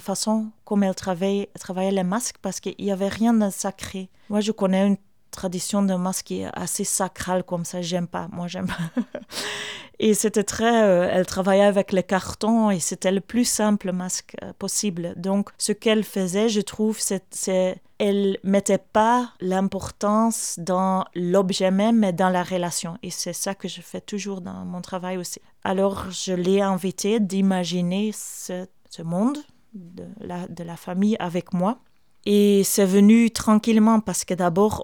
façon 0.00 0.50
comme 0.64 0.82
elle 0.82 0.94
travaillait, 0.94 1.50
travaillait 1.58 1.92
les 1.92 2.02
masques 2.02 2.36
parce 2.42 2.60
qu'il 2.60 2.74
n'y 2.78 2.90
avait 2.90 3.08
rien 3.08 3.32
de 3.32 3.50
sacré. 3.50 4.08
Moi, 4.28 4.40
je 4.40 4.52
connais 4.52 4.86
une 4.86 4.96
tradition 5.30 5.82
de 5.82 5.94
masque 5.94 6.26
qui 6.26 6.40
est 6.40 6.50
assez 6.52 6.84
sacrale 6.84 7.44
comme 7.44 7.64
ça. 7.64 7.82
J'aime 7.82 8.08
pas. 8.08 8.28
Moi, 8.32 8.48
j'aime 8.48 8.66
pas. 8.66 9.02
et 10.02 10.14
c'était 10.14 10.44
très. 10.44 10.72
elle 10.74 11.26
travaillait 11.26 11.64
avec 11.64 11.92
les 11.92 12.02
cartons 12.02 12.70
et 12.70 12.80
c'était 12.80 13.12
le 13.12 13.20
plus 13.20 13.44
simple 13.44 13.92
masque 13.92 14.34
possible. 14.58 15.14
Donc, 15.16 15.50
ce 15.58 15.72
qu'elle 15.72 16.04
faisait, 16.04 16.48
je 16.48 16.62
trouve, 16.62 16.98
c'est 16.98 17.80
elle 18.00 18.38
mettait 18.42 18.78
pas 18.78 19.30
l'importance 19.42 20.58
dans 20.58 21.04
l'objet 21.14 21.70
même, 21.70 21.98
mais 21.98 22.14
dans 22.14 22.30
la 22.30 22.42
relation. 22.42 22.96
Et 23.02 23.10
c'est 23.10 23.34
ça 23.34 23.54
que 23.54 23.68
je 23.68 23.82
fais 23.82 24.00
toujours 24.00 24.40
dans 24.40 24.64
mon 24.64 24.80
travail 24.80 25.18
aussi. 25.18 25.38
Alors, 25.64 26.10
je 26.10 26.32
l'ai 26.32 26.62
invité 26.62 27.20
d'imaginer 27.20 28.12
ce, 28.14 28.64
monde 29.02 29.36
de 29.74 30.04
la, 30.18 30.48
de 30.48 30.64
la 30.64 30.76
famille 30.76 31.16
avec 31.18 31.52
moi. 31.52 31.78
Et 32.24 32.62
c'est 32.64 32.86
venu 32.86 33.30
tranquillement 33.30 34.00
parce 34.00 34.24
que 34.24 34.32
d'abord, 34.32 34.82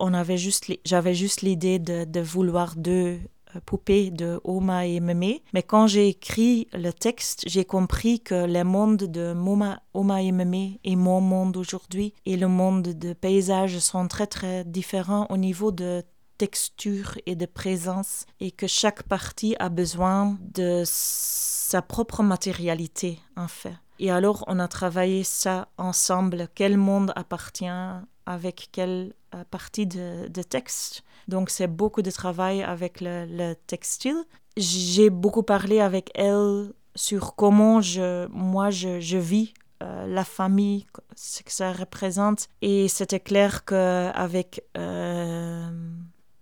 j'avais 0.84 1.14
juste 1.14 1.42
l'idée 1.42 1.78
de, 1.78 2.04
de, 2.04 2.20
vouloir 2.20 2.76
deux 2.76 3.18
poupée 3.64 4.10
de 4.10 4.40
Oma 4.44 4.86
et 4.86 5.00
Mémé. 5.00 5.42
Mais 5.52 5.62
quand 5.62 5.86
j'ai 5.86 6.08
écrit 6.08 6.68
le 6.72 6.92
texte, 6.92 7.44
j'ai 7.46 7.64
compris 7.64 8.20
que 8.20 8.46
le 8.46 8.64
monde 8.64 8.98
de 8.98 9.32
Moma, 9.32 9.80
Oma 9.94 10.22
et 10.22 10.32
Mémé 10.32 10.80
et 10.84 10.96
mon 10.96 11.20
monde 11.20 11.56
aujourd'hui 11.56 12.12
et 12.24 12.36
le 12.36 12.48
monde 12.48 12.82
de 12.82 13.12
paysage 13.12 13.78
sont 13.78 14.08
très 14.08 14.26
très 14.26 14.64
différents 14.64 15.26
au 15.30 15.36
niveau 15.36 15.72
de 15.72 16.02
texture 16.38 17.18
et 17.26 17.34
de 17.34 17.46
présence 17.46 18.26
et 18.40 18.50
que 18.50 18.66
chaque 18.66 19.04
partie 19.04 19.56
a 19.58 19.68
besoin 19.68 20.36
de 20.40 20.82
sa 20.84 21.82
propre 21.82 22.22
matérialité 22.22 23.18
en 23.36 23.48
fait. 23.48 23.74
Et 23.98 24.10
alors, 24.10 24.44
on 24.46 24.58
a 24.58 24.68
travaillé 24.68 25.24
ça 25.24 25.68
ensemble. 25.78 26.48
Quel 26.54 26.76
monde 26.76 27.12
appartient 27.16 27.64
avec 28.26 28.68
quelle 28.72 29.12
euh, 29.34 29.44
partie 29.50 29.86
de, 29.86 30.42
texte. 30.42 31.02
Donc, 31.28 31.50
c'est 31.50 31.66
beaucoup 31.68 32.02
de 32.02 32.10
travail 32.10 32.62
avec 32.62 33.00
le, 33.00 33.54
textile. 33.66 34.24
J'ai 34.56 35.10
beaucoup 35.10 35.42
parlé 35.42 35.80
avec 35.80 36.10
elle 36.14 36.72
sur 36.94 37.34
comment 37.36 37.80
je, 37.80 38.26
moi 38.28 38.70
je, 38.70 39.16
vis 39.16 39.54
euh, 39.82 40.06
la 40.06 40.24
famille, 40.24 40.86
ce 41.14 41.42
que 41.42 41.52
ça 41.52 41.72
représente. 41.72 42.48
Et 42.62 42.88
c'était 42.88 43.20
clair 43.20 43.64
qu'avec 43.64 44.62
euh, 44.76 45.68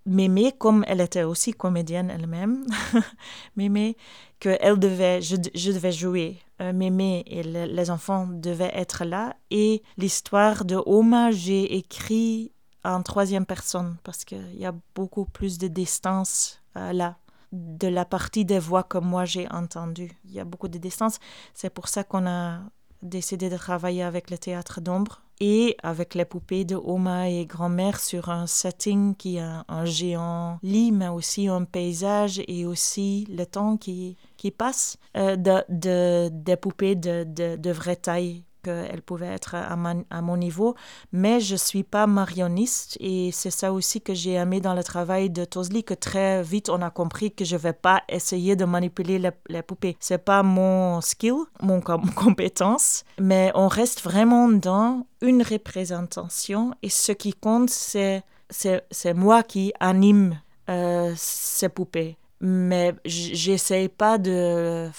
Mémé, 0.06 0.52
comme 0.52 0.84
elle 0.86 1.00
était 1.00 1.24
aussi 1.24 1.52
comédienne 1.52 2.10
elle-même, 2.10 2.64
Mémé, 3.56 3.96
que 4.38 4.56
elle 4.60 4.78
devait, 4.78 5.20
je 5.22 5.72
devais 5.72 5.92
jouer. 5.92 6.38
Euh, 6.64 6.72
Mémé 6.72 7.24
et 7.26 7.42
les 7.42 7.90
enfants 7.90 8.26
devaient 8.26 8.72
être 8.74 9.04
là. 9.04 9.36
Et 9.50 9.82
l'histoire 9.96 10.64
de 10.64 10.76
Oma, 10.86 11.30
j'ai 11.30 11.76
écrit 11.76 12.52
en 12.84 13.02
troisième 13.02 13.46
personne 13.46 13.96
parce 14.02 14.24
qu'il 14.24 14.56
y 14.56 14.66
a 14.66 14.74
beaucoup 14.94 15.24
plus 15.24 15.58
de 15.58 15.68
distance 15.68 16.60
euh, 16.76 16.92
là 16.92 17.16
de 17.52 17.86
la 17.86 18.04
partie 18.04 18.44
des 18.44 18.58
voix 18.58 18.82
que 18.82 18.98
moi 18.98 19.24
j'ai 19.24 19.48
entendues. 19.48 20.10
Il 20.24 20.32
y 20.32 20.40
a 20.40 20.44
beaucoup 20.44 20.66
de 20.66 20.78
distance. 20.78 21.18
C'est 21.54 21.70
pour 21.70 21.86
ça 21.86 22.02
qu'on 22.02 22.26
a 22.26 22.58
décidé 23.00 23.48
de 23.48 23.56
travailler 23.56 24.02
avec 24.02 24.30
le 24.30 24.38
théâtre 24.38 24.80
d'ombre 24.80 25.22
et 25.40 25.76
avec 25.82 26.14
les 26.14 26.24
poupées 26.24 26.64
de 26.64 26.74
Oma 26.74 27.28
et 27.28 27.46
grand-mère 27.46 28.00
sur 28.00 28.28
un 28.28 28.46
setting 28.46 29.14
qui 29.14 29.38
a 29.38 29.64
un 29.68 29.84
géant 29.84 30.58
lit, 30.62 30.90
mais 30.90 31.08
aussi 31.08 31.46
un 31.46 31.64
paysage 31.64 32.42
et 32.48 32.66
aussi 32.66 33.26
le 33.30 33.44
temps 33.44 33.76
qui, 33.76 34.16
qui 34.44 34.50
passe, 34.50 34.98
euh, 35.16 35.36
de, 35.36 35.64
de, 35.70 36.28
des 36.30 36.56
poupées 36.56 36.96
de, 36.96 37.24
de, 37.24 37.70
vraie 37.70 37.96
taille 37.96 38.44
qu'elle 38.62 39.00
pouvait 39.00 39.28
être 39.28 39.54
à, 39.54 40.20
mon 40.20 40.36
niveau, 40.36 40.74
mais 41.12 41.40
je 41.40 41.56
suis 41.56 41.82
pas 41.82 42.06
marionniste 42.06 42.98
et 43.00 43.30
c'est 43.32 43.50
ça 43.50 43.72
aussi 43.72 44.02
que 44.02 44.12
j'ai 44.12 44.32
aimé 44.32 44.60
dans 44.60 44.74
le 44.74 44.84
travail 44.84 45.30
de 45.30 45.46
Tosli, 45.46 45.82
que 45.82 45.94
très 45.94 46.42
vite 46.42 46.68
on 46.68 46.82
a 46.82 46.90
compris 46.90 47.32
que 47.32 47.46
je 47.46 47.56
vais 47.56 47.72
pas 47.72 48.02
essayer 48.06 48.54
de 48.54 48.66
manipuler 48.66 49.18
les, 49.48 49.62
poupées. 49.62 49.96
C'est 49.98 50.22
pas 50.22 50.42
mon 50.42 51.00
skill, 51.00 51.36
mon 51.62 51.80
compétence, 52.14 53.04
mais 53.18 53.50
on 53.54 53.68
reste 53.68 54.02
vraiment 54.02 54.50
dans 54.50 55.06
une 55.22 55.42
représentation 55.42 56.74
et 56.82 56.90
ce 56.90 57.12
qui 57.12 57.32
compte 57.32 57.70
c'est 57.70 58.22
c'est 58.50 59.14
moi 59.14 59.42
qui 59.42 59.72
anime 59.80 60.38
euh, 60.68 61.14
ces 61.16 61.70
poupées 61.70 62.18
mais 62.44 62.94
j'essaye 63.06 63.88
pas 63.88 64.18
de, 64.18 64.90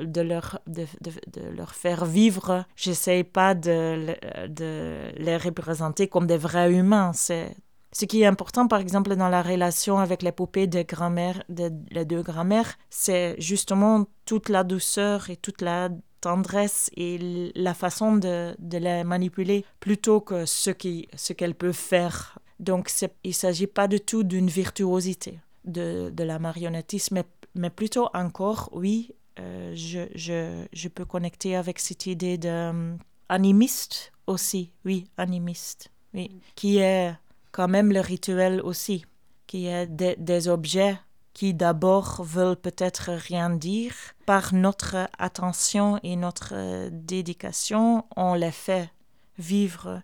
de, 0.00 0.20
leur, 0.20 0.60
de, 0.68 0.86
de, 1.02 1.42
leur 1.56 1.74
faire 1.74 2.04
vivre, 2.04 2.64
j'essaye 2.76 3.24
pas 3.24 3.54
de, 3.54 4.14
de 4.46 5.10
les 5.16 5.36
représenter 5.36 6.06
comme 6.06 6.28
des 6.28 6.36
vrais 6.36 6.72
humains. 6.72 7.10
C'est 7.12 7.56
ce 7.90 8.04
qui 8.04 8.22
est 8.22 8.26
important, 8.26 8.68
par 8.68 8.78
exemple, 8.78 9.16
dans 9.16 9.28
la 9.28 9.42
relation 9.42 9.98
avec 9.98 10.22
les 10.22 10.30
poupées 10.30 10.68
de 10.68 10.82
grand-mère, 10.82 11.42
de, 11.48 11.72
les 11.90 12.04
deux 12.04 12.22
grand-mères, 12.22 12.78
c'est 12.88 13.34
justement 13.38 14.06
toute 14.24 14.48
la 14.48 14.62
douceur 14.62 15.28
et 15.28 15.36
toute 15.36 15.60
la 15.60 15.88
tendresse 16.20 16.88
et 16.96 17.50
la 17.56 17.74
façon 17.74 18.14
de, 18.14 18.54
de 18.60 18.78
les 18.78 19.02
manipuler 19.02 19.64
plutôt 19.80 20.20
que 20.20 20.46
ce 20.46 20.70
qu'elles 20.70 21.08
ce 21.16 21.32
peuvent 21.52 21.72
faire. 21.72 22.38
Donc, 22.60 22.92
il 23.24 23.28
ne 23.30 23.32
s'agit 23.34 23.66
pas 23.66 23.88
du 23.88 23.98
tout 23.98 24.22
d'une 24.22 24.46
virtuosité 24.46 25.40
de, 25.64 26.10
de 26.10 26.24
la 26.24 26.38
marionnettisme, 26.38 27.14
mais, 27.16 27.24
mais, 27.54 27.70
plutôt 27.70 28.08
encore, 28.14 28.68
oui, 28.72 29.14
euh, 29.38 29.72
je, 29.74 30.00
je, 30.14 30.66
je, 30.72 30.88
peux 30.88 31.04
connecter 31.04 31.56
avec 31.56 31.78
cette 31.78 32.06
idée 32.06 32.38
d'animiste 32.38 34.12
euh, 34.12 34.32
aussi, 34.32 34.72
oui, 34.84 35.06
animiste, 35.16 35.90
oui, 36.14 36.30
qui 36.54 36.78
est 36.78 37.14
quand 37.50 37.68
même 37.68 37.92
le 37.92 38.00
rituel 38.00 38.60
aussi, 38.62 39.04
qui 39.46 39.66
est 39.66 39.86
des 39.86 40.48
objets 40.48 40.98
qui 41.34 41.54
d'abord 41.54 42.22
veulent 42.22 42.56
peut-être 42.56 43.10
rien 43.12 43.50
dire. 43.50 43.94
Par 44.26 44.54
notre 44.54 45.08
attention 45.18 45.98
et 46.02 46.16
notre 46.16 46.52
euh, 46.52 46.90
dédication, 46.92 48.04
on 48.16 48.34
les 48.34 48.50
fait 48.50 48.90
vivre 49.38 50.02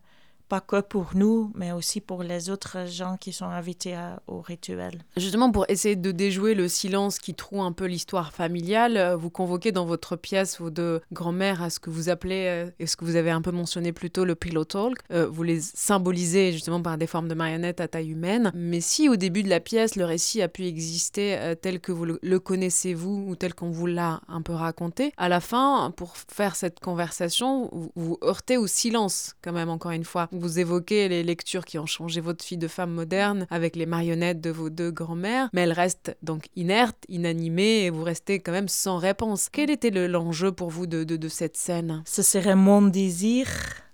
pas 0.49 0.61
que 0.61 0.81
pour 0.81 1.11
nous, 1.15 1.53
mais 1.55 1.73
aussi 1.73 2.01
pour 2.01 2.23
les 2.23 2.51
autres 2.51 2.87
gens 2.87 3.17
qui 3.19 3.33
sont 3.33 3.47
invités 3.47 3.97
au 4.27 4.41
rituel. 4.41 5.03
Justement, 5.17 5.51
pour 5.51 5.67
essayer 5.69 5.97
de 5.97 6.11
déjouer 6.11 6.55
le 6.55 6.69
silence 6.69 7.19
qui 7.19 7.35
troue 7.35 7.63
un 7.63 7.73
peu 7.73 7.85
l'histoire 7.85 8.33
familiale, 8.33 8.97
euh, 8.97 9.17
vous 9.17 9.31
convoquez 9.31 9.73
dans 9.73 9.85
votre 9.85 10.17
pièce 10.17 10.61
vos 10.61 10.71
deux 10.71 11.01
grands-mères 11.13 11.63
à 11.63 11.71
ce 11.71 11.81
que 11.81 11.91
vous 11.91 12.09
appelez, 12.09 12.47
euh, 12.47 12.71
et 12.79 12.87
ce 12.87 12.97
que 12.97 13.05
vous 13.05 13.17
avez 13.17 13.31
un 13.31 13.43
peu 13.43 13.51
mentionné 13.51 13.93
plus 13.93 14.11
tôt, 14.11 14.25
le 14.25 14.35
pillow 14.35 14.65
talk. 14.65 14.99
Euh, 15.11 15.29
vous 15.29 15.43
les 15.43 15.61
symbolisez 15.61 16.53
justement 16.53 16.81
par 16.81 16.99
des 16.99 17.07
formes 17.07 17.29
de 17.29 17.35
marionnettes 17.35 17.81
à 17.81 17.89
taille 17.89 18.11
humaine. 18.11 18.51
Mais 18.55 18.81
si 18.81 19.09
au 19.09 19.17
début 19.17 19.43
de 19.43 19.49
la 19.49 19.61
pièce, 19.61 19.97
le 19.97 20.05
récit 20.05 20.41
a 20.43 20.49
pu 20.49 20.65
exister 20.65 21.55
tel 21.61 21.81
que 21.81 21.93
vous 21.93 22.05
le, 22.05 22.39
connaissez 22.39 22.95
vous, 22.95 23.25
ou 23.29 23.37
tel 23.37 23.55
qu'on 23.55 23.71
vous 23.71 23.87
l'a 23.87 24.21
un 24.29 24.43
peu 24.43 24.53
raconté, 24.53 25.13
à 25.17 25.29
la 25.29 25.41
fin, 25.41 25.93
pour 25.97 26.17
faire 26.17 26.57
cette 26.57 26.81
conversation, 26.81 27.71
vous 27.95 28.19
heurtez 28.23 28.57
au 28.57 28.67
silence 28.67 29.35
quand 29.43 29.53
même, 29.53 29.69
encore 29.69 29.91
une 29.91 30.05
fois 30.05 30.29
vous 30.39 30.59
évoquez 30.59 31.09
les 31.09 31.23
lectures 31.23 31.65
qui 31.65 31.79
ont 31.79 31.87
changé 31.87 32.21
votre 32.21 32.45
fille 32.45 32.59
de 32.59 32.69
femme 32.69 32.93
moderne 32.93 33.47
avec 33.51 33.77
les 33.77 33.87
marionnettes 33.87 34.41
de 34.41 34.51
vos 34.51 34.71
deux 34.71 34.91
grands-mères, 34.91 35.49
mais 35.53 35.63
elle 35.63 35.73
reste 35.73 36.17
donc 36.23 36.47
inerte, 36.57 36.99
inanimée 37.09 37.85
et 37.85 37.91
vous 37.91 38.05
restez 38.05 38.41
quand 38.41 38.53
même 38.53 38.69
sans 38.69 38.99
réponse. 38.99 39.49
Quel 39.51 39.71
était 39.71 39.91
l'enjeu 39.91 40.53
pour 40.53 40.71
vous 40.71 40.87
de, 40.87 41.05
de, 41.05 41.17
de 41.17 41.29
cette 41.29 41.57
scène? 41.57 42.03
Ce 42.07 42.23
serait 42.23 42.57
mon 42.57 42.83
désir 42.83 43.47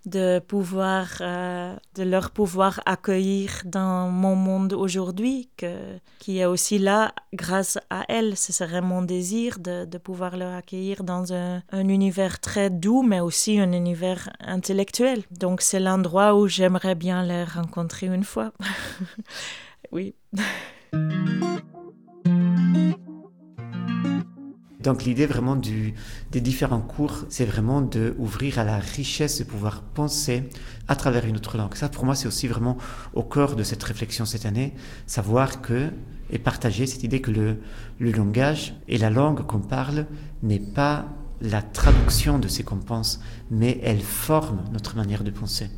de 0.06 0.38
pouvoir, 0.38 1.08
euh, 1.20 1.74
de 1.94 2.02
leur 2.02 2.30
pouvoir 2.30 2.80
accueillir 2.86 3.62
dans 3.64 4.08
mon 4.08 4.34
monde 4.34 4.72
aujourd'hui, 4.72 5.48
qui 6.18 6.38
est 6.38 6.44
aussi 6.44 6.78
là 6.78 7.14
grâce 7.32 7.78
à 7.90 8.04
elles. 8.08 8.36
Ce 8.36 8.52
serait 8.52 8.82
mon 8.82 9.02
désir 9.02 9.58
de, 9.58 9.84
de 9.84 9.98
pouvoir 9.98 10.36
leur 10.36 10.54
accueillir 10.54 11.04
dans 11.04 11.32
un, 11.32 11.62
un, 11.72 11.88
univers 11.88 12.40
très 12.40 12.70
doux, 12.70 13.02
mais 13.02 13.20
aussi 13.20 13.58
un 13.58 13.72
univers 13.72 14.30
intellectuel. 14.40 15.22
Donc 15.30 15.60
c'est 15.60 15.80
l'endroit 15.80 16.34
où 16.34 16.48
j'aimerais 16.48 16.94
bien 16.94 17.22
les 17.22 17.44
rencontrer 17.44 18.06
une 18.06 18.24
fois. 18.24 18.52
oui. 19.92 20.14
Donc 24.84 25.04
l'idée 25.04 25.26
vraiment 25.26 25.56
du, 25.56 25.94
des 26.30 26.42
différents 26.42 26.82
cours, 26.82 27.24
c'est 27.30 27.46
vraiment 27.46 27.80
d'ouvrir 27.80 28.58
à 28.58 28.64
la 28.64 28.78
richesse 28.78 29.38
de 29.38 29.44
pouvoir 29.44 29.82
penser 29.82 30.44
à 30.88 30.94
travers 30.94 31.24
une 31.24 31.36
autre 31.36 31.56
langue. 31.56 31.74
Ça, 31.74 31.88
pour 31.88 32.04
moi, 32.04 32.14
c'est 32.14 32.28
aussi 32.28 32.46
vraiment 32.46 32.76
au 33.14 33.22
cœur 33.22 33.56
de 33.56 33.62
cette 33.62 33.82
réflexion 33.82 34.26
cette 34.26 34.44
année, 34.44 34.74
savoir 35.06 35.62
que 35.62 35.88
et 36.30 36.38
partager 36.38 36.86
cette 36.86 37.02
idée 37.02 37.20
que 37.20 37.30
le, 37.30 37.56
le 37.98 38.10
langage 38.10 38.74
et 38.88 38.98
la 38.98 39.10
langue 39.10 39.46
qu'on 39.46 39.60
parle 39.60 40.06
n'est 40.42 40.60
pas 40.60 41.06
la 41.44 41.60
traduction 41.60 42.38
de 42.38 42.48
ce 42.48 42.62
qu'on 42.62 42.78
pense, 42.78 43.20
mais 43.50 43.78
elle 43.82 44.00
forme 44.00 44.64
notre 44.72 44.96
manière 44.96 45.22
de 45.22 45.30
penser. 45.30 45.68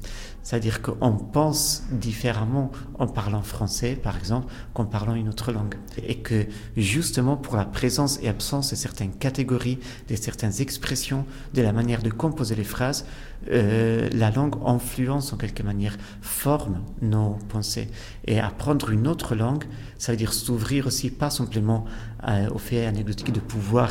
C'est-à-dire 0.45 0.81
qu'on 0.81 1.17
pense 1.17 1.83
différemment 1.91 2.71
en 3.01 3.09
parlant 3.09 3.43
français, 3.43 3.99
par 4.01 4.17
exemple, 4.17 4.47
qu'en 4.75 4.85
parlant 4.85 5.17
une 5.17 5.29
autre 5.29 5.51
langue. 5.51 5.75
Et 6.07 6.19
que 6.19 6.47
justement 6.77 7.37
pour 7.37 7.57
la 7.57 7.65
présence 7.65 8.21
et 8.23 8.29
absence 8.29 8.71
de 8.71 8.77
certaines 8.77 9.13
catégories, 9.13 9.81
de 10.09 10.15
certaines 10.15 10.61
expressions, 10.61 11.27
de 11.53 11.63
la 11.63 11.73
manière 11.73 12.01
de 12.01 12.11
composer 12.11 12.55
les 12.55 12.63
phrases, 12.63 13.07
euh, 13.51 14.09
la 14.13 14.31
langue 14.31 14.55
influence 14.65 15.33
en 15.33 15.37
quelque 15.37 15.65
manière, 15.65 15.97
forme 16.21 16.81
nos 17.03 17.39
pensées. 17.49 17.89
Et 18.25 18.39
apprendre 18.39 18.91
une 18.91 19.09
autre 19.09 19.35
langue, 19.35 19.65
ça 19.99 20.13
veut 20.13 20.19
dire 20.19 20.33
s'ouvrir 20.33 20.87
aussi 20.87 21.11
pas 21.11 21.31
simplement 21.31 21.87
euh, 22.29 22.49
au 22.51 22.59
fait 22.59 22.87
anecdotique 22.87 23.33
de 23.33 23.41
pouvoir 23.41 23.91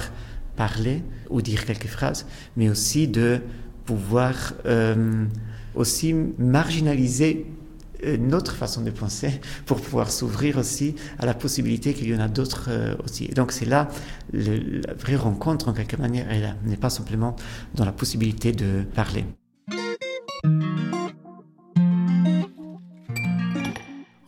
parler 0.55 1.03
ou 1.29 1.41
dire 1.41 1.65
quelques 1.65 1.87
phrases, 1.87 2.25
mais 2.57 2.69
aussi 2.69 3.07
de 3.07 3.41
pouvoir 3.85 4.53
euh, 4.65 5.25
aussi 5.75 6.13
marginaliser 6.37 7.45
euh, 8.03 8.17
notre 8.17 8.55
façon 8.55 8.81
de 8.81 8.91
penser 8.91 9.39
pour 9.65 9.79
pouvoir 9.79 10.11
s'ouvrir 10.11 10.57
aussi 10.57 10.95
à 11.19 11.25
la 11.25 11.33
possibilité 11.33 11.93
qu'il 11.93 12.09
y 12.09 12.15
en 12.15 12.19
a 12.19 12.27
d'autres 12.27 12.67
euh, 12.69 12.95
aussi. 13.03 13.25
Et 13.25 13.33
donc 13.33 13.51
c'est 13.51 13.65
là 13.65 13.89
la 14.33 14.93
vraie 14.93 15.15
rencontre 15.15 15.69
en 15.69 15.73
quelque 15.73 15.97
manière, 15.97 16.25
elle 16.29 16.55
n'est 16.65 16.77
pas 16.77 16.89
simplement 16.89 17.35
dans 17.75 17.85
la 17.85 17.91
possibilité 17.91 18.51
de 18.51 18.83
parler. 18.95 19.25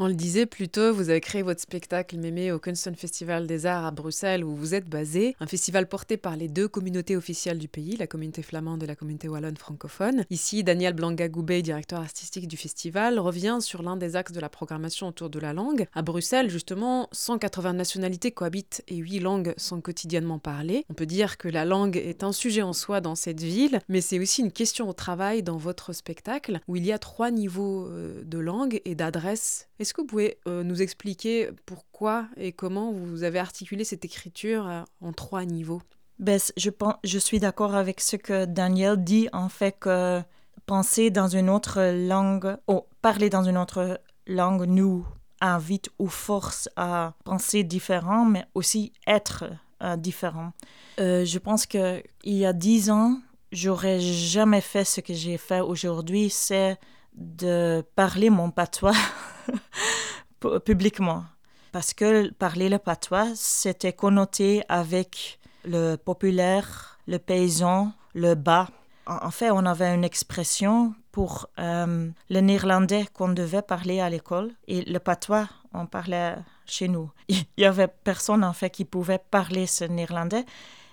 On 0.08 0.12
le 0.12 0.16
disait 0.16 0.45
plus 0.45 0.70
tôt, 0.70 0.93
vous 0.93 1.10
avez 1.10 1.20
créé 1.20 1.41
votre 1.41 1.60
spectacle 1.60 2.16
Mémé 2.16 2.53
au 2.53 2.60
Kunsten 2.60 2.95
Festival 2.95 3.45
des 3.45 3.66
Arts 3.66 3.86
à 3.86 3.91
Bruxelles 3.91 4.45
où 4.45 4.55
vous 4.55 4.74
êtes 4.74 4.88
basé, 4.88 5.36
un 5.41 5.47
festival 5.47 5.86
porté 5.86 6.16
par 6.16 6.38
les 6.38 6.47
deux 6.47 6.70
communautés 6.70 7.18
officielles 7.18 7.58
du 7.58 7.68
pays, 7.68 7.97
la 7.97 8.08
communauté 8.08 8.41
flamande 8.41 8.82
et 8.84 8.88
la 8.88 8.95
communauté 8.95 9.28
wallonne 9.28 9.58
francophone. 9.58 10.24
Ici, 10.30 10.64
Daniel 10.64 10.93
Blanca-Goubet, 10.93 11.62
directeur 11.62 11.99
artistique 11.99 12.47
du 12.47 12.55
festival, 12.55 13.20
revient 13.20 13.58
sur 13.60 13.84
l'un 13.84 13.97
des 13.97 14.16
axes 14.16 14.32
de 14.32 14.39
la 14.39 14.47
programmation 14.47 15.10
autour 15.10 15.30
de 15.30 15.39
la 15.39 15.51
langue. 15.51 15.88
À 15.93 16.03
Bruxelles, 16.03 16.49
justement, 16.49 17.10
180 17.12 17.74
nationalités 17.74 18.32
cohabitent 18.32 18.86
et 18.88 18.95
8 18.95 19.20
langues 19.20 19.53
sont 19.58 19.82
quotidiennement 19.82 20.39
parlées. 20.39 20.86
On 20.89 20.93
peut 20.93 21.05
dire 21.05 21.38
que 21.38 21.49
la 21.49 21.66
langue 21.66 21.97
est 21.97 22.24
un 22.24 22.32
sujet 22.32 22.62
en 22.62 22.72
soi 22.72 23.01
dans 23.01 23.16
cette 23.16 23.41
ville, 23.41 23.82
mais 23.89 23.99
c'est 23.99 24.20
aussi 24.20 24.39
une 24.39 24.53
question 24.53 24.88
au 24.88 24.93
travail 24.93 25.43
dans 25.43 25.58
votre 25.58 25.91
spectacle 25.91 26.62
où 26.70 26.78
il 26.78 26.86
y 26.86 26.93
a 26.93 26.97
trois 26.97 27.30
niveaux 27.30 27.88
euh, 27.88 28.24
de 28.24 28.39
langue 28.39 28.80
et 28.86 28.95
d'adresse 28.95 29.68
que 29.98 30.02
vous 30.02 30.08
pouvez 30.08 30.38
euh, 30.48 30.64
nous 30.64 30.82
expliquer 30.82 31.50
pourquoi 31.66 32.28
et 32.38 32.52
comment 32.52 32.91
vous 32.91 33.24
avez 33.24 33.39
articulé 33.39 33.84
cette 33.84 34.06
écriture 34.06 34.68
euh, 34.68 34.84
en 35.02 35.12
trois 35.12 35.43
niveaux? 35.43 35.82
Ben, 36.20 36.39
je, 36.56 36.70
pense, 36.70 36.95
je 37.04 37.18
suis 37.18 37.39
d'accord 37.39 37.76
avec 37.76 38.00
ce 38.00 38.16
que 38.16 38.45
Daniel 38.45 39.04
dit, 39.04 39.28
en 39.34 39.50
fait 39.50 39.74
que 39.80 40.22
penser 40.66 41.10
dans 41.10 41.28
une 41.28 41.50
autre 41.50 41.82
langue, 42.08 42.58
ou 42.68 42.82
parler 43.02 43.30
dans 43.30 43.43
une 43.43 43.58
autre 43.58 44.00
langue 44.28 44.66
nous 44.68 45.06
invite 45.41 45.89
ou 46.00 46.08
force 46.08 46.70
à 46.76 47.14
penser 47.24 47.64
différent, 47.64 48.26
mais 48.26 48.45
aussi 48.54 48.93
être 49.08 49.45
euh, 49.82 49.95
différent. 49.95 50.54
je 50.98 51.38
pense 51.39 51.66
qu'il 51.66 52.04
y 52.24 52.45
a 52.45 52.54
dix 52.54 52.89
ans, 52.89 53.20
j'aurais 53.52 54.00
jamais 54.00 54.62
fait 54.62 54.84
ce 54.84 55.02
que 55.02 55.14
j'ai 55.14 55.38
fait 55.38 55.62
aujourd'hui, 55.62 56.30
c'est 56.30 56.78
de 57.14 57.84
parler 57.95 58.30
mon 58.30 58.52
patois 58.52 58.93
publiquement. 60.66 61.26
Parce 61.72 61.93
que 61.93 62.32
parler 62.34 62.70
le 62.70 62.80
patois, 62.80 63.28
c'était 63.36 63.93
connoté 63.93 64.64
avec 64.70 65.39
le 65.66 65.95
populaire, 65.95 66.98
le 67.08 67.20
paysan, 67.20 67.91
le 68.14 68.36
bas. 68.36 68.70
En 69.06 69.32
fait, 69.32 69.52
on 69.52 69.66
avait 69.66 69.93
une 69.93 70.04
expression 70.04 70.93
pour 71.12 71.48
euh, 71.60 72.10
le 72.30 72.39
néerlandais 72.41 73.06
qu'on 73.14 73.30
devait 73.30 73.62
parler 73.62 74.00
à 74.00 74.10
l'école 74.10 74.52
et 74.68 74.82
le 74.82 75.00
patois, 75.00 75.48
on 75.74 75.86
parlait 75.86 76.36
chez 76.66 76.88
nous. 76.88 77.10
Il 77.28 77.45
y 77.58 77.66
avait 77.66 77.88
personne 77.88 78.43
en 78.43 78.54
fait 78.54 78.70
qui 78.70 78.86
pouvait 78.86 79.20
parler 79.20 79.66
ce 79.66 79.86
néerlandais 79.86 80.45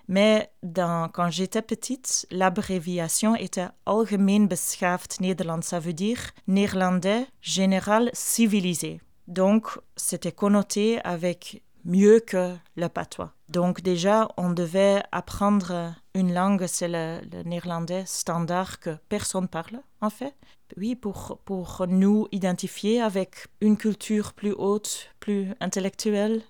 mais 0.08 0.50
quand 0.62 1.30
j'étais 1.30 1.62
petite, 1.62 2.26
l'abréviation 2.30 3.34
était 3.36 3.68
Algemeen 3.86 4.46
Beschaafd 4.48 5.20
Nederland. 5.20 5.62
Ça 5.62 5.80
veut 5.80 5.92
dire 5.92 6.18
néerlandais 6.46 7.26
général 7.40 8.10
civilisé. 8.12 9.00
Donc, 9.26 9.68
c'était 9.96 10.32
connoté 10.32 11.00
avec 11.04 11.62
mieux 11.84 12.20
que 12.20 12.54
le 12.76 12.88
patois. 12.88 13.32
Donc 13.48 13.82
déjà, 13.82 14.28
on 14.36 14.50
devait 14.50 15.02
apprendre 15.12 15.94
une 16.14 16.32
langue, 16.32 16.66
c'est 16.66 16.88
le, 16.88 17.20
néerlandais 17.44 18.04
standard 18.06 18.80
que 18.80 18.96
personne 19.08 19.48
parle, 19.48 19.80
en 20.00 20.10
fait. 20.10 20.34
Oui, 20.76 20.94
pour, 20.96 21.38
pour 21.44 21.84
nous 21.88 22.26
identifier 22.32 23.00
avec 23.00 23.46
une 23.60 23.76
culture 23.76 24.32
plus 24.32 24.52
haute, 24.52 25.10
plus 25.20 25.52
intellectuelle, 25.60 26.42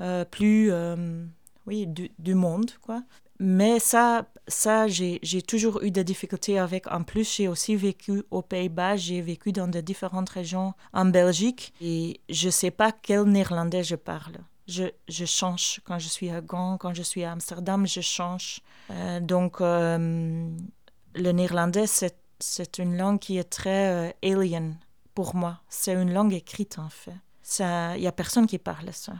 euh, 0.00 0.24
plus... 0.24 0.72
Euh, 0.72 1.24
oui, 1.66 1.86
du, 1.86 2.34
monde, 2.34 2.70
quoi. 2.82 3.02
Mais 3.38 3.78
ça, 3.78 4.26
ça 4.48 4.86
j'ai 4.86 5.42
toujours 5.42 5.82
eu 5.82 5.90
des 5.90 6.04
difficultés 6.04 6.58
avec. 6.58 6.86
En 6.90 7.02
plus, 7.02 7.36
j'ai 7.36 7.48
aussi 7.48 7.74
vécu 7.76 8.22
aux 8.30 8.42
Pays-Bas, 8.42 8.96
j'ai 8.96 9.20
vécu 9.22 9.52
dans 9.52 9.68
différentes 9.68 10.28
régions 10.28 10.74
en 10.92 11.06
Belgique 11.06 11.72
et 11.80 12.20
je 12.28 12.46
ne 12.46 12.50
sais 12.50 12.70
pas 12.70 12.92
quel 12.92 13.24
néerlandais 13.24 13.82
je 13.82 13.96
parle. 13.96 14.36
Je, 14.68 14.84
je, 15.08 15.24
change 15.24 15.80
quand 15.84 15.98
je 15.98 16.06
suis 16.06 16.30
à 16.30 16.40
Gand, 16.40 16.76
quand 16.78 16.94
je 16.94 17.02
suis 17.02 17.24
à 17.24 17.32
Amsterdam, 17.32 17.86
je 17.86 18.00
change. 18.00 18.60
Euh, 18.90 19.18
donc, 19.18 19.60
euh, 19.60 20.48
le 21.14 21.32
néerlandais, 21.32 21.86
c'est 21.86 22.78
une 22.78 22.96
langue 22.96 23.18
qui 23.18 23.38
est 23.38 23.50
très 23.50 24.10
euh, 24.10 24.12
alien 24.22 24.76
pour 25.14 25.34
moi. 25.34 25.60
C'est 25.68 25.94
une 25.94 26.12
langue 26.12 26.34
écrite, 26.34 26.78
en 26.78 26.88
fait. 26.88 27.16
Il 27.58 28.00
n'y 28.00 28.06
a 28.06 28.12
personne 28.12 28.46
qui 28.46 28.58
parle 28.58 28.92
ça 28.92 29.14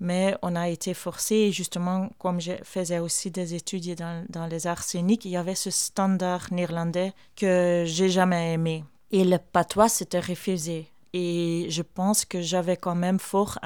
mais 0.00 0.36
on 0.42 0.54
a 0.54 0.68
été 0.68 0.94
forcé, 0.94 1.50
justement, 1.52 2.10
comme 2.18 2.40
je 2.40 2.52
faisais 2.62 2.98
aussi 2.98 3.30
des 3.30 3.54
études 3.54 3.96
dans, 3.96 4.24
dans 4.28 4.46
les 4.46 4.66
arts 4.66 4.82
scéniques, 4.82 5.24
il 5.24 5.32
y 5.32 5.36
avait 5.36 5.54
ce 5.54 5.70
standard 5.70 6.46
néerlandais 6.52 7.12
que 7.36 7.84
j'ai 7.86 8.08
jamais 8.08 8.52
aimé. 8.52 8.84
Et 9.10 9.24
le 9.24 9.38
patois 9.38 9.88
s'était 9.88 10.20
refusé. 10.20 10.90
Et 11.14 11.66
je 11.70 11.82
pense 11.82 12.24
que 12.24 12.42
j'avais 12.42 12.76
quand 12.76 12.94
même 12.94 13.18
fort 13.18 13.58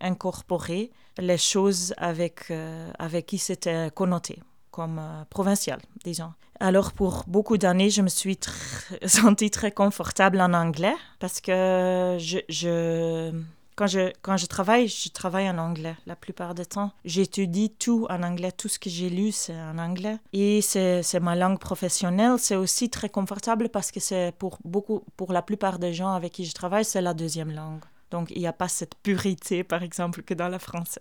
incorporé 0.00 0.90
les 1.18 1.38
choses 1.38 1.94
avec, 1.98 2.50
euh, 2.50 2.90
avec 2.98 3.26
qui 3.26 3.38
c'était 3.38 3.90
connoté, 3.94 4.40
comme 4.70 4.98
euh, 4.98 5.24
provincial, 5.28 5.80
disons. 6.04 6.32
Alors 6.58 6.92
pour 6.92 7.24
beaucoup 7.26 7.58
d'années, 7.58 7.90
je 7.90 8.00
me 8.00 8.08
suis 8.08 8.38
sentie 9.06 9.50
très 9.50 9.70
confortable 9.70 10.40
en 10.40 10.54
anglais 10.54 10.94
parce 11.18 11.40
que 11.42 12.16
je 12.18 13.32
quand 13.76 13.86
je, 13.86 14.10
quand 14.22 14.38
je 14.38 14.46
travaille, 14.46 14.88
je 14.88 15.10
travaille 15.10 15.48
en 15.48 15.58
anglais 15.58 15.94
la 16.06 16.16
plupart 16.16 16.54
du 16.54 16.64
temps. 16.64 16.90
J'étudie 17.04 17.70
tout 17.70 18.06
en 18.08 18.22
anglais, 18.22 18.50
tout 18.50 18.68
ce 18.68 18.78
que 18.78 18.88
j'ai 18.88 19.10
lu, 19.10 19.32
c'est 19.32 19.54
en 19.54 19.78
anglais. 19.78 20.18
Et 20.32 20.62
c'est 20.62 21.20
ma 21.20 21.36
langue 21.36 21.60
professionnelle. 21.60 22.38
C'est 22.38 22.56
aussi 22.56 22.88
très 22.88 23.10
confortable 23.10 23.68
parce 23.68 23.92
que 23.92 24.00
c'est 24.00 24.32
pour 24.38 24.58
beaucoup, 24.64 25.04
pour 25.16 25.32
la 25.32 25.42
plupart 25.42 25.78
des 25.78 25.92
gens 25.92 26.14
avec 26.14 26.32
qui 26.32 26.46
je 26.46 26.54
travaille, 26.54 26.86
c'est 26.86 27.02
la 27.02 27.12
deuxième 27.12 27.52
langue. 27.52 27.84
Donc, 28.10 28.30
il 28.30 28.38
n'y 28.38 28.46
a 28.46 28.52
pas 28.52 28.68
cette 28.68 28.94
purité, 28.94 29.62
par 29.62 29.82
exemple, 29.82 30.22
que 30.22 30.32
dans 30.32 30.48
le 30.48 30.58
français, 30.58 31.00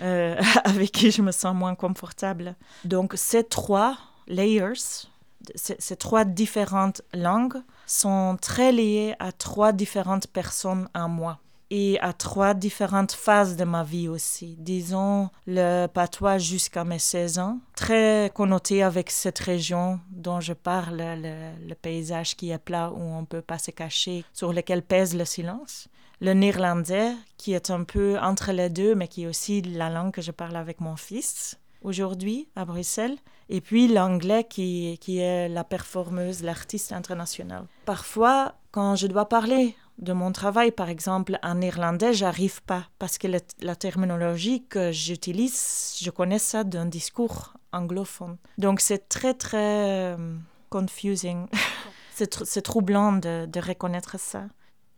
euh, 0.00 0.40
avec 0.64 0.90
qui 0.90 1.10
je 1.10 1.22
me 1.22 1.30
sens 1.30 1.54
moins 1.54 1.74
confortable. 1.74 2.56
Donc, 2.84 3.12
ces 3.14 3.44
trois 3.44 3.98
layers, 4.26 5.06
ces 5.54 5.96
trois 5.96 6.24
différentes 6.24 7.02
langues, 7.14 7.62
sont 7.86 8.36
très 8.40 8.72
liées 8.72 9.14
à 9.20 9.30
trois 9.32 9.72
différentes 9.72 10.26
personnes 10.26 10.88
en 10.94 11.08
moi 11.08 11.38
et 11.70 11.98
à 12.00 12.12
trois 12.12 12.54
différentes 12.54 13.12
phases 13.12 13.56
de 13.56 13.64
ma 13.64 13.82
vie 13.82 14.08
aussi. 14.08 14.56
Disons 14.58 15.30
le 15.46 15.86
patois 15.86 16.38
jusqu'à 16.38 16.84
mes 16.84 16.98
16 16.98 17.38
ans, 17.38 17.58
très 17.74 18.30
connoté 18.34 18.82
avec 18.82 19.10
cette 19.10 19.38
région 19.38 20.00
dont 20.10 20.40
je 20.40 20.52
parle, 20.52 20.96
le, 20.98 21.74
paysage 21.74 22.36
qui 22.36 22.50
est 22.50 22.58
plat 22.58 22.90
où 22.90 23.00
on 23.00 23.20
ne 23.20 23.26
peut 23.26 23.42
pas 23.42 23.58
se 23.58 23.70
cacher, 23.70 24.24
sur 24.32 24.52
lequel 24.52 24.82
pèse 24.82 25.14
le 25.14 25.24
silence. 25.24 25.88
Le 26.20 26.32
néerlandais, 26.32 27.12
qui 27.36 27.52
est 27.52 27.70
un 27.70 27.84
peu 27.84 28.18
entre 28.18 28.52
les 28.52 28.70
deux, 28.70 28.94
mais 28.94 29.08
qui 29.08 29.24
est 29.24 29.26
aussi 29.26 29.60
la 29.60 29.90
langue 29.90 30.12
que 30.12 30.22
je 30.22 30.30
parle 30.30 30.56
avec 30.56 30.80
mon 30.80 30.96
fils 30.96 31.58
aujourd'hui 31.82 32.48
à 32.56 32.64
Bruxelles. 32.64 33.16
Et 33.48 33.60
puis 33.60 33.86
l'anglais 33.86 34.44
qui, 34.44 34.98
qui 35.00 35.18
est 35.18 35.48
la 35.48 35.62
performeuse, 35.62 36.42
l'artiste 36.42 36.92
international. 36.92 37.66
Parfois, 37.84 38.54
quand 38.72 38.96
je 38.96 39.06
dois 39.06 39.28
parler 39.28 39.76
de 39.98 40.12
mon 40.12 40.32
travail, 40.32 40.72
par 40.72 40.88
exemple, 40.88 41.38
en 41.42 41.54
néerlandais, 41.54 42.12
j'arrive 42.12 42.62
pas 42.62 42.84
parce 42.98 43.16
que 43.18 43.28
la 43.60 43.76
terminologie 43.76 44.64
que 44.66 44.92
j'utilise, 44.92 45.96
je 46.00 46.10
connais 46.10 46.38
ça 46.38 46.64
d'un 46.64 46.86
discours 46.86 47.54
anglophone. 47.72 48.36
Donc 48.58 48.80
c'est 48.80 49.08
très 49.08 49.34
très 49.34 50.14
euh, 50.14 50.36
confusing. 50.70 51.46
c'est 52.14 52.62
troublant 52.62 53.12
de, 53.12 53.46
de, 53.46 53.60
reconnaître 53.60 54.18
ça. 54.18 54.44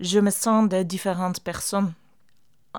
Je 0.00 0.20
me 0.20 0.30
sens 0.30 0.68
de 0.68 0.82
différentes 0.82 1.40
personnes. 1.40 1.92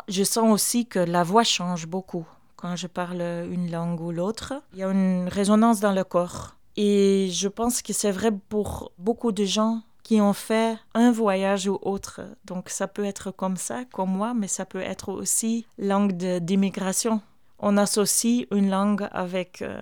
Je 0.07 0.23
sens 0.23 0.51
aussi 0.51 0.85
que 0.87 0.99
la 0.99 1.23
voix 1.23 1.43
change 1.43 1.87
beaucoup 1.87 2.27
quand 2.55 2.75
je 2.75 2.87
parle 2.87 3.21
une 3.49 3.71
langue 3.71 4.01
ou 4.01 4.11
l'autre. 4.11 4.53
Il 4.73 4.79
y 4.79 4.83
a 4.83 4.89
une 4.89 5.29
résonance 5.29 5.79
dans 5.79 5.93
le 5.93 6.03
corps. 6.03 6.55
Et 6.75 7.29
je 7.31 7.47
pense 7.47 7.81
que 7.81 7.93
c'est 7.93 8.11
vrai 8.11 8.31
pour 8.31 8.91
beaucoup 8.97 9.31
de 9.31 9.45
gens 9.45 9.81
qui 10.09 10.21
ont 10.21 10.33
fait 10.33 10.75
un 10.95 11.11
voyage 11.11 11.67
ou 11.67 11.77
autre. 11.83 12.21
Donc 12.43 12.69
ça 12.69 12.87
peut 12.87 13.05
être 13.05 13.29
comme 13.29 13.57
ça, 13.57 13.85
comme 13.85 14.09
moi, 14.09 14.33
mais 14.33 14.47
ça 14.47 14.65
peut 14.65 14.81
être 14.81 15.13
aussi 15.13 15.67
langue 15.77 16.13
d'immigration. 16.13 17.21
On 17.59 17.77
associe 17.77 18.47
une 18.49 18.71
langue 18.71 19.07
avec 19.11 19.61
euh, 19.61 19.79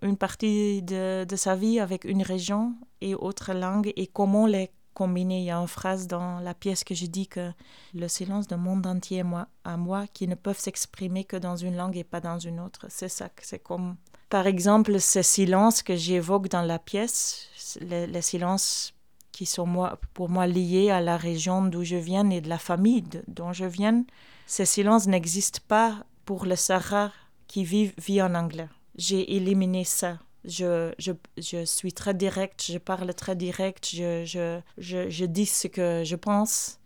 une 0.00 0.16
partie 0.16 0.80
de, 0.82 1.26
sa 1.34 1.56
vie, 1.56 1.80
avec 1.80 2.04
une 2.04 2.22
région 2.22 2.76
et 3.00 3.16
autre 3.16 3.52
langue, 3.52 3.92
et 3.96 4.06
comment 4.06 4.46
les 4.46 4.70
combiner? 4.94 5.40
Il 5.40 5.46
y 5.46 5.50
a 5.50 5.56
une 5.56 5.66
phrase 5.66 6.06
dans 6.06 6.38
la 6.38 6.54
pièce 6.54 6.84
que 6.84 6.94
je 6.94 7.06
dis 7.06 7.26
que 7.26 7.50
le 7.94 8.06
silence 8.06 8.46
d'un 8.46 8.58
monde 8.58 8.86
entier 8.86 9.24
moi, 9.24 9.48
à 9.64 9.76
moi 9.76 10.06
qui 10.06 10.28
ne 10.28 10.36
peuvent 10.36 10.60
s'exprimer 10.60 11.24
que 11.24 11.36
dans 11.36 11.56
une 11.56 11.74
langue 11.74 11.96
et 11.96 12.04
pas 12.04 12.20
dans 12.20 12.38
une 12.38 12.60
autre. 12.60 12.86
C'est 12.90 13.08
ça, 13.08 13.28
c'est 13.42 13.60
comme... 13.60 13.96
Par 14.28 14.46
exemple, 14.46 15.00
ce 15.00 15.22
silence 15.22 15.82
que 15.82 15.96
j'évoque 15.96 16.48
dans 16.48 16.62
la 16.62 16.78
pièce, 16.78 17.48
le, 17.80 18.06
le 18.06 18.20
silence 18.20 18.94
qui 19.38 19.46
sont 19.46 19.66
moi, 19.66 20.00
pour 20.14 20.28
moi 20.28 20.48
liés 20.48 20.90
à 20.90 21.00
la 21.00 21.16
région 21.16 21.64
d'où 21.64 21.84
je 21.84 21.94
viens 21.94 22.28
et 22.30 22.40
de 22.40 22.48
la 22.48 22.58
famille 22.58 23.04
dont 23.28 23.52
je 23.52 23.66
viens, 23.66 24.04
ce 24.48 24.64
silence 24.64 25.06
n'existe 25.06 25.60
pas 25.60 25.94
pour 26.24 26.44
le 26.44 26.56
Sahara 26.56 27.12
qui 27.46 27.62
vit, 27.62 28.20
en 28.20 28.34
anglais. 28.34 28.68
J'ai 28.96 29.36
éliminé 29.36 29.84
ça. 29.84 30.18
Je, 30.44 30.92
je, 30.98 31.12
je, 31.36 31.64
suis 31.64 31.92
très 31.92 32.14
direct, 32.14 32.64
je 32.68 32.78
parle 32.78 33.14
très 33.14 33.36
direct, 33.36 33.88
je, 33.94 34.24
je, 34.24 34.60
je, 34.76 35.08
je 35.08 35.24
dis 35.24 35.46
ce 35.46 35.68
que 35.68 36.02
je 36.04 36.16
pense 36.16 36.80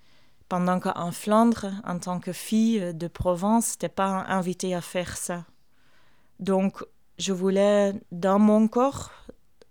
pendant 0.51 0.79
qu'en 0.79 1.11
Flandre, 1.11 1.69
en 1.87 1.99
tant 1.99 2.21
que 2.21 2.35
fille 2.35 2.93
de 2.93 3.09
Provence, 3.09 3.73
n'étais 3.73 3.89
pas 3.89 4.27
invitée 4.29 4.75
à 4.75 4.83
faire 4.83 5.17
ça. 5.17 5.47
Donc, 6.39 6.85
je 7.17 7.33
voulais, 7.33 7.95
dans 8.11 8.39
mon 8.39 8.69
corps, 8.69 9.11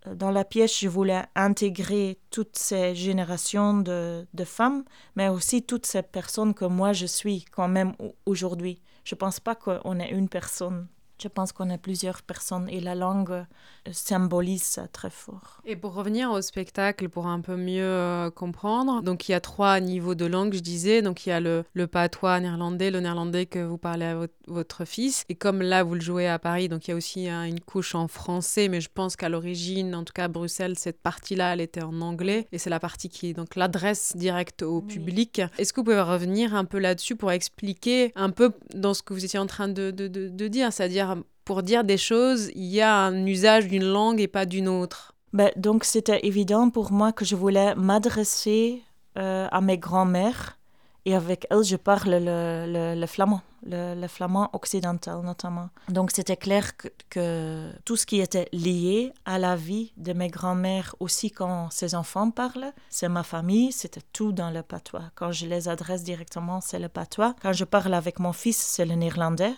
dans 0.05 0.31
la 0.31 0.43
pièce, 0.43 0.79
je 0.79 0.89
voulais 0.89 1.23
intégrer 1.35 2.19
toutes 2.31 2.57
ces 2.57 2.95
générations 2.95 3.77
de, 3.77 4.25
femmes, 4.45 4.83
mais 5.15 5.29
aussi 5.29 5.61
toutes 5.61 5.85
ces 5.85 6.01
personnes 6.01 6.53
que 6.53 6.65
moi 6.65 6.93
je 6.93 7.05
suis 7.05 7.45
quand 7.45 7.67
même 7.67 7.93
aujourd'hui. 8.25 8.81
Je 9.03 9.15
ne 9.15 9.19
pense 9.19 9.39
pas 9.39 9.55
qu'on 9.55 9.99
est 9.99 10.09
une 10.09 10.29
personne 10.29 10.87
je 11.21 11.27
pense 11.27 11.51
qu'on 11.51 11.69
a 11.69 11.77
plusieurs 11.77 12.21
personnes 12.23 12.67
et 12.69 12.79
la 12.79 12.95
langue 12.95 13.31
euh, 13.31 13.43
symbolise 13.91 14.63
ça 14.63 14.87
très 14.87 15.09
fort. 15.09 15.61
Et 15.65 15.75
pour 15.75 15.93
revenir 15.93 16.31
au 16.31 16.41
spectacle, 16.41 17.09
pour 17.09 17.27
un 17.27 17.41
peu 17.41 17.55
mieux 17.55 17.83
euh, 17.83 18.31
comprendre, 18.31 19.01
donc 19.03 19.29
il 19.29 19.33
y 19.33 19.35
a 19.35 19.39
trois 19.39 19.79
niveaux 19.79 20.15
de 20.15 20.25
langue, 20.25 20.53
je 20.53 20.59
disais. 20.59 21.01
Donc 21.01 21.25
il 21.25 21.29
y 21.29 21.31
a 21.31 21.39
le, 21.39 21.63
le 21.73 21.87
patois 21.87 22.39
néerlandais, 22.39 22.89
le 22.89 22.99
néerlandais 22.99 23.45
que 23.45 23.59
vous 23.59 23.77
parlez 23.77 24.05
à 24.05 24.15
votre, 24.47 24.85
fils. 24.85 25.25
Et 25.29 25.35
comme 25.35 25.61
là, 25.61 25.83
vous 25.83 25.93
le 25.93 26.01
jouez 26.01 26.27
à 26.27 26.39
Paris, 26.39 26.69
donc 26.69 26.87
il 26.87 26.91
y 26.91 26.93
a 26.93 26.97
aussi 26.97 27.29
une 27.29 27.59
couche 27.59 27.93
en 27.93 28.07
français, 28.07 28.67
mais 28.67 28.81
je 28.81 28.89
pense 28.91 29.15
qu'à 29.15 29.29
l'origine, 29.29 29.93
en 29.93 30.03
tout 30.03 30.13
cas 30.13 30.23
à 30.23 30.27
Bruxelles, 30.27 30.77
cette 30.77 30.99
partie-là, 31.01 31.53
elle 31.53 31.61
était 31.61 31.83
en 31.83 32.01
anglais. 32.01 32.47
Et 32.51 32.57
c'est 32.57 32.69
la 32.69 32.79
partie 32.79 33.09
qui 33.09 33.29
est 33.29 33.33
donc 33.33 33.55
l'adresse 33.55 34.15
directe 34.15 34.63
au 34.63 34.81
public. 34.81 35.41
Est-ce 35.57 35.73
que 35.73 35.81
vous 35.81 35.85
pouvez 35.85 36.01
revenir 36.01 36.55
un 36.55 36.65
peu 36.65 36.79
là-dessus 36.79 37.15
pour 37.15 37.31
expliquer 37.31 38.11
un 38.15 38.31
peu 38.31 38.53
dans 38.73 38.93
ce 38.93 39.03
que 39.03 39.13
vous 39.13 39.23
étiez 39.23 39.39
en 39.39 39.45
train 39.45 39.67
de, 39.67 39.91
de, 39.91 40.07
de, 40.07 40.29
de 40.29 40.47
dire, 40.47 40.73
c'est-à-dire 40.73 41.10
pour 41.45 41.63
dire 41.63 41.83
des 41.83 41.97
choses, 41.97 42.51
il 42.55 42.65
y 42.65 42.81
a 42.81 42.95
un 42.95 43.25
usage 43.25 43.67
d'une 43.67 43.85
langue 43.85 44.21
et 44.21 44.27
pas 44.27 44.45
d'une 44.45 44.67
autre. 44.67 45.13
Ben, 45.33 45.49
donc 45.55 45.85
c'était 45.85 46.25
évident 46.25 46.69
pour 46.69 46.91
moi 46.91 47.11
que 47.13 47.23
je 47.23 47.35
voulais 47.35 47.73
m'adresser 47.75 48.83
euh, 49.17 49.47
à 49.51 49.61
mes 49.61 49.77
grands-mères 49.77 50.57
et 51.05 51.15
avec 51.15 51.47
elles 51.49 51.63
je 51.63 51.77
parle 51.77 52.11
le, 52.11 52.93
le, 52.95 53.07
flamand, 53.07 53.41
le, 53.65 54.07
flamand 54.07 54.49
occidental 54.53 55.21
notamment. 55.23 55.69
Donc 55.89 56.11
c'était 56.11 56.37
clair 56.37 56.77
que, 56.77 56.89
que, 57.09 57.71
tout 57.85 57.95
ce 57.95 58.05
qui 58.05 58.19
était 58.19 58.49
lié 58.53 59.11
à 59.25 59.39
la 59.39 59.55
vie 59.55 59.93
de 59.97 60.13
mes 60.13 60.27
grands-mères 60.27 60.95
aussi 60.99 61.31
quand 61.31 61.69
ces 61.71 61.95
enfants 61.95 62.29
parlent, 62.29 62.73
c'est 62.89 63.09
ma 63.09 63.23
famille, 63.23 63.71
c'était 63.71 64.03
tout 64.13 64.31
dans 64.31 64.51
le 64.51 64.63
patois. 64.63 65.11
Quand 65.15 65.31
je 65.31 65.45
les 65.45 65.69
adresse 65.69 66.03
directement, 66.03 66.61
c'est 66.61 66.79
le 66.79 66.89
patois. 66.89 67.35
Quand 67.41 67.53
je 67.53 67.65
parle 67.65 67.93
avec 67.93 68.19
mon 68.19 68.33
fils, 68.33 68.57
c'est 68.57 68.85
le 68.85 68.95
néerlandais, 68.95 69.53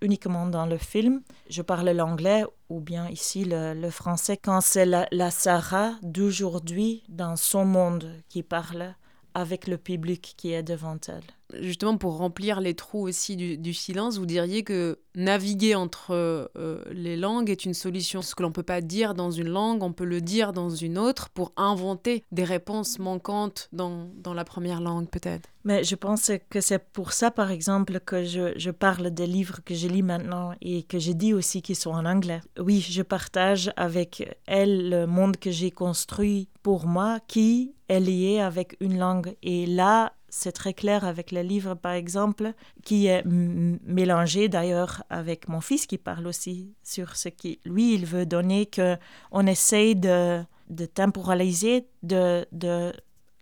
uniquement 0.00 0.46
dans 0.46 0.66
le 0.66 0.78
film. 0.78 1.22
Je 1.48 1.62
parle 1.62 1.90
l'anglais 1.90 2.44
ou 2.68 2.80
bien 2.80 3.08
ici 3.08 3.44
le, 3.44 3.90
français 3.90 4.36
quand 4.36 4.60
c'est 4.60 4.86
la, 4.86 5.06
la 5.12 5.30
Sarah 5.30 5.92
d'aujourd'hui 6.02 7.04
dans 7.08 7.36
son 7.36 7.64
monde 7.64 8.12
qui 8.28 8.42
parle 8.42 8.94
avec 9.36 9.66
le 9.66 9.76
public 9.76 10.34
qui 10.38 10.52
est 10.52 10.62
devant 10.62 10.98
elle 11.08 11.22
justement 11.60 11.96
pour 11.96 12.16
remplir 12.16 12.60
les 12.60 12.74
trous 12.74 13.06
aussi 13.06 13.36
du, 13.36 13.74
silence, 13.74 14.18
vous 14.18 14.26
diriez 14.26 14.62
que 14.62 14.98
naviguer 15.14 15.74
entre 15.74 16.10
euh, 16.12 16.82
les 16.90 17.16
langues 17.16 17.50
est 17.50 17.64
une 17.64 17.74
solution. 17.74 18.22
Ce 18.22 18.34
que 18.34 18.42
l'on 18.42 18.48
ne 18.48 18.54
peut 18.54 18.62
pas 18.62 18.80
dire 18.80 19.14
dans 19.14 19.30
une 19.30 19.48
langue, 19.48 19.82
on 19.82 19.92
peut 19.92 20.04
le 20.04 20.20
dire 20.20 20.52
dans 20.52 20.70
une 20.70 20.98
autre 20.98 21.28
pour 21.30 21.52
inventer 21.56 22.24
des 22.32 22.44
réponses 22.44 22.98
manquantes 22.98 23.68
dans, 23.72 24.08
dans 24.16 24.34
la 24.34 24.44
première 24.44 24.80
langue 24.80 25.08
peut-être. 25.08 25.48
Mais 25.64 25.82
je 25.82 25.96
pense 25.96 26.30
que 26.48 26.60
c'est 26.60 26.78
pour 26.78 27.12
ça, 27.12 27.30
par 27.30 27.50
exemple, 27.50 27.98
que 28.00 28.24
je, 28.24 28.52
je, 28.56 28.70
parle 28.70 29.10
des 29.10 29.26
livres 29.26 29.60
que 29.64 29.74
je 29.74 29.88
lis 29.88 30.02
maintenant 30.02 30.52
et 30.60 30.84
que 30.84 30.98
je 30.98 31.10
dis 31.10 31.34
aussi 31.34 31.60
qu'ils 31.60 31.76
sont 31.76 31.90
en 31.90 32.04
anglais. 32.04 32.40
Oui, 32.58 32.80
je 32.80 33.02
partage 33.02 33.72
avec 33.76 34.36
elle 34.46 34.90
le 34.90 35.06
monde 35.06 35.36
que 35.38 35.50
j'ai 35.50 35.72
construit 35.72 36.48
pour 36.62 36.86
moi 36.86 37.18
qui 37.26 37.75
est 37.88 38.00
lié 38.00 38.40
avec 38.40 38.76
une 38.80 38.98
langue. 38.98 39.36
Et 39.42 39.66
là, 39.66 40.12
c'est 40.28 40.52
très 40.52 40.74
clair 40.74 41.04
avec 41.04 41.32
le 41.32 41.42
livre, 41.42 41.74
par 41.74 41.92
exemple, 41.92 42.52
qui 42.84 43.06
est 43.06 43.24
mélangé 43.24 44.48
d'ailleurs 44.48 45.02
avec 45.08 45.48
mon 45.48 45.60
fils 45.60 45.86
qui 45.86 45.98
parle 45.98 46.26
aussi 46.26 46.74
sur 46.82 47.16
ce 47.16 47.28
qui, 47.28 47.60
lui, 47.64 47.94
il 47.94 48.06
veut 48.06 48.26
donner, 48.26 48.66
qu'on 48.66 49.46
essaye 49.46 49.94
de, 49.94 50.42
de 50.68 50.86
temporaliser, 50.86 51.86
de, 52.02 52.46
de 52.52 52.92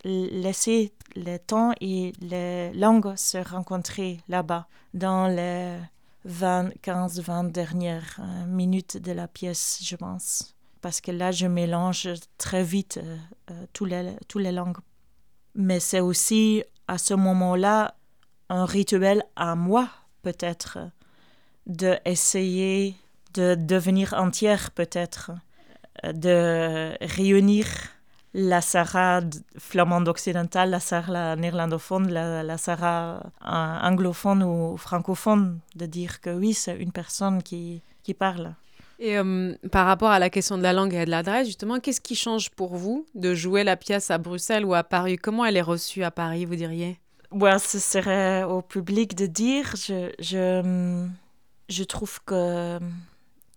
laisser 0.05 0.93
le 1.17 1.39
temps 1.39 1.73
et 1.81 2.13
les 2.21 2.73
langues 2.75 3.17
se 3.17 3.39
rencontrer 3.39 4.21
là-bas, 4.29 4.69
dans 4.93 5.27
les 5.29 5.79
20, 6.25 6.71
15, 6.81 7.21
20 7.21 7.45
dernières 7.45 8.19
euh, 8.19 8.47
minutes 8.47 8.97
de 8.97 9.13
la 9.13 9.29
pièce, 9.29 9.81
je 9.83 9.97
pense. 9.97 10.54
Parce 10.85 11.01
que 11.01 11.11
là, 11.11 11.33
je 11.33 11.47
mélange 11.47 12.11
très 12.37 12.63
vite 12.63 12.99
euh, 13.03 13.17
euh, 13.51 13.65
toutes 13.73 13.89
les, 13.89 14.17
toutes 14.29 14.43
les 14.43 14.53
langues. 14.53 14.77
Mais 15.55 15.81
c'est 15.81 16.01
aussi 16.01 16.63
à 16.89 16.99
ce 16.99 17.15
moment-là 17.15 17.95
un 18.51 18.67
rituel 18.67 19.25
à 19.35 19.55
moi, 19.55 19.89
peut-être, 20.21 20.77
de 21.67 21.97
essayer 22.05 22.97
de 23.33 23.55
devenir 23.55 24.13
entière, 24.13 24.73
peut-être, 24.73 25.31
de 26.03 26.93
réunir 27.01 27.67
la 28.35 28.61
Sarah 28.61 29.23
flamande 29.57 30.07
occidentale, 30.07 30.69
la 30.69 30.81
Sarah 30.81 31.35
néerlandophone, 31.35 32.13
la, 32.13 32.43
la 32.43 32.59
Sarah 32.59 33.23
anglophone 33.41 34.43
ou 34.43 34.77
francophone, 34.77 35.61
de 35.77 35.87
dire 35.87 36.21
que 36.21 36.29
oui, 36.29 36.53
c'est 36.53 36.77
une 36.77 36.93
personne 36.93 37.43
qui, 37.43 37.81
qui 38.03 38.13
parle. 38.13 38.55
Et 39.05 39.19
euh, 39.19 39.55
par 39.71 39.85
rapport 39.85 40.09
à 40.09 40.19
la 40.19 40.31
question 40.31 40.57
de 40.57 40.63
la 40.63 40.73
langue 40.73 40.95
et 40.95 41.05
de 41.05 41.11
l'adresse, 41.11 41.47
justement, 41.47 41.79
qu'est-ce 41.79 42.01
qui 42.01 42.15
change 42.15 42.49
pour 42.49 42.75
vous 42.75 43.05
de 43.15 43.35
jouer 43.35 43.63
la 43.63 43.77
pièce 43.77 44.11
à 44.11 44.17
Bruxelles 44.17 44.65
ou 44.65 44.73
à 44.73 44.83
Paris? 44.83 45.17
Comment 45.17 45.45
elle 45.45 45.59
est 45.59 45.63
reçue 45.63 46.03
à 46.03 46.11
Paris, 46.11 46.47
vous 46.47 46.57
diriez? 46.57 46.99
Ouais, 47.31 47.59
Ce 47.59 47.79
serait 47.79 48.45
au 48.45 48.63
public 48.63 49.15
de 49.15 49.27
dire. 49.27 49.75
Je, 49.77 50.11
je, 50.19 51.07
je 51.69 51.85
trouve 51.85 52.19
que 52.25 52.79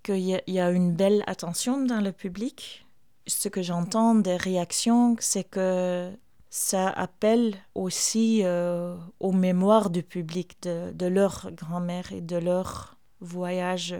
qu'il 0.03 0.41
y, 0.47 0.59
a 0.59 0.69
une 0.69 0.93
belle 0.93 1.23
attention 1.27 1.81
dans 1.81 2.01
le 2.01 2.11
public. 2.11 2.85
Ce 3.25 3.47
que 3.47 3.61
j'entends 3.61 4.15
des 4.15 4.35
réactions, 4.35 5.15
c'est 5.19 5.45
que 5.45 6.11
ça 6.49 6.89
appelle 6.89 7.55
aussi 7.73 8.41
euh, 8.43 8.97
aux 9.21 9.31
mémoires 9.31 9.89
du 9.89 10.03
public 10.03 10.57
de, 10.63 10.91
de 10.91 11.05
leur 11.05 11.51
grand-mère 11.53 12.11
et 12.11 12.21
de 12.21 12.35
leur 12.35 12.97
voyage 13.21 13.95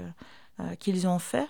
qu'ils 0.80 1.08
ont 1.08 1.20
fait. 1.20 1.47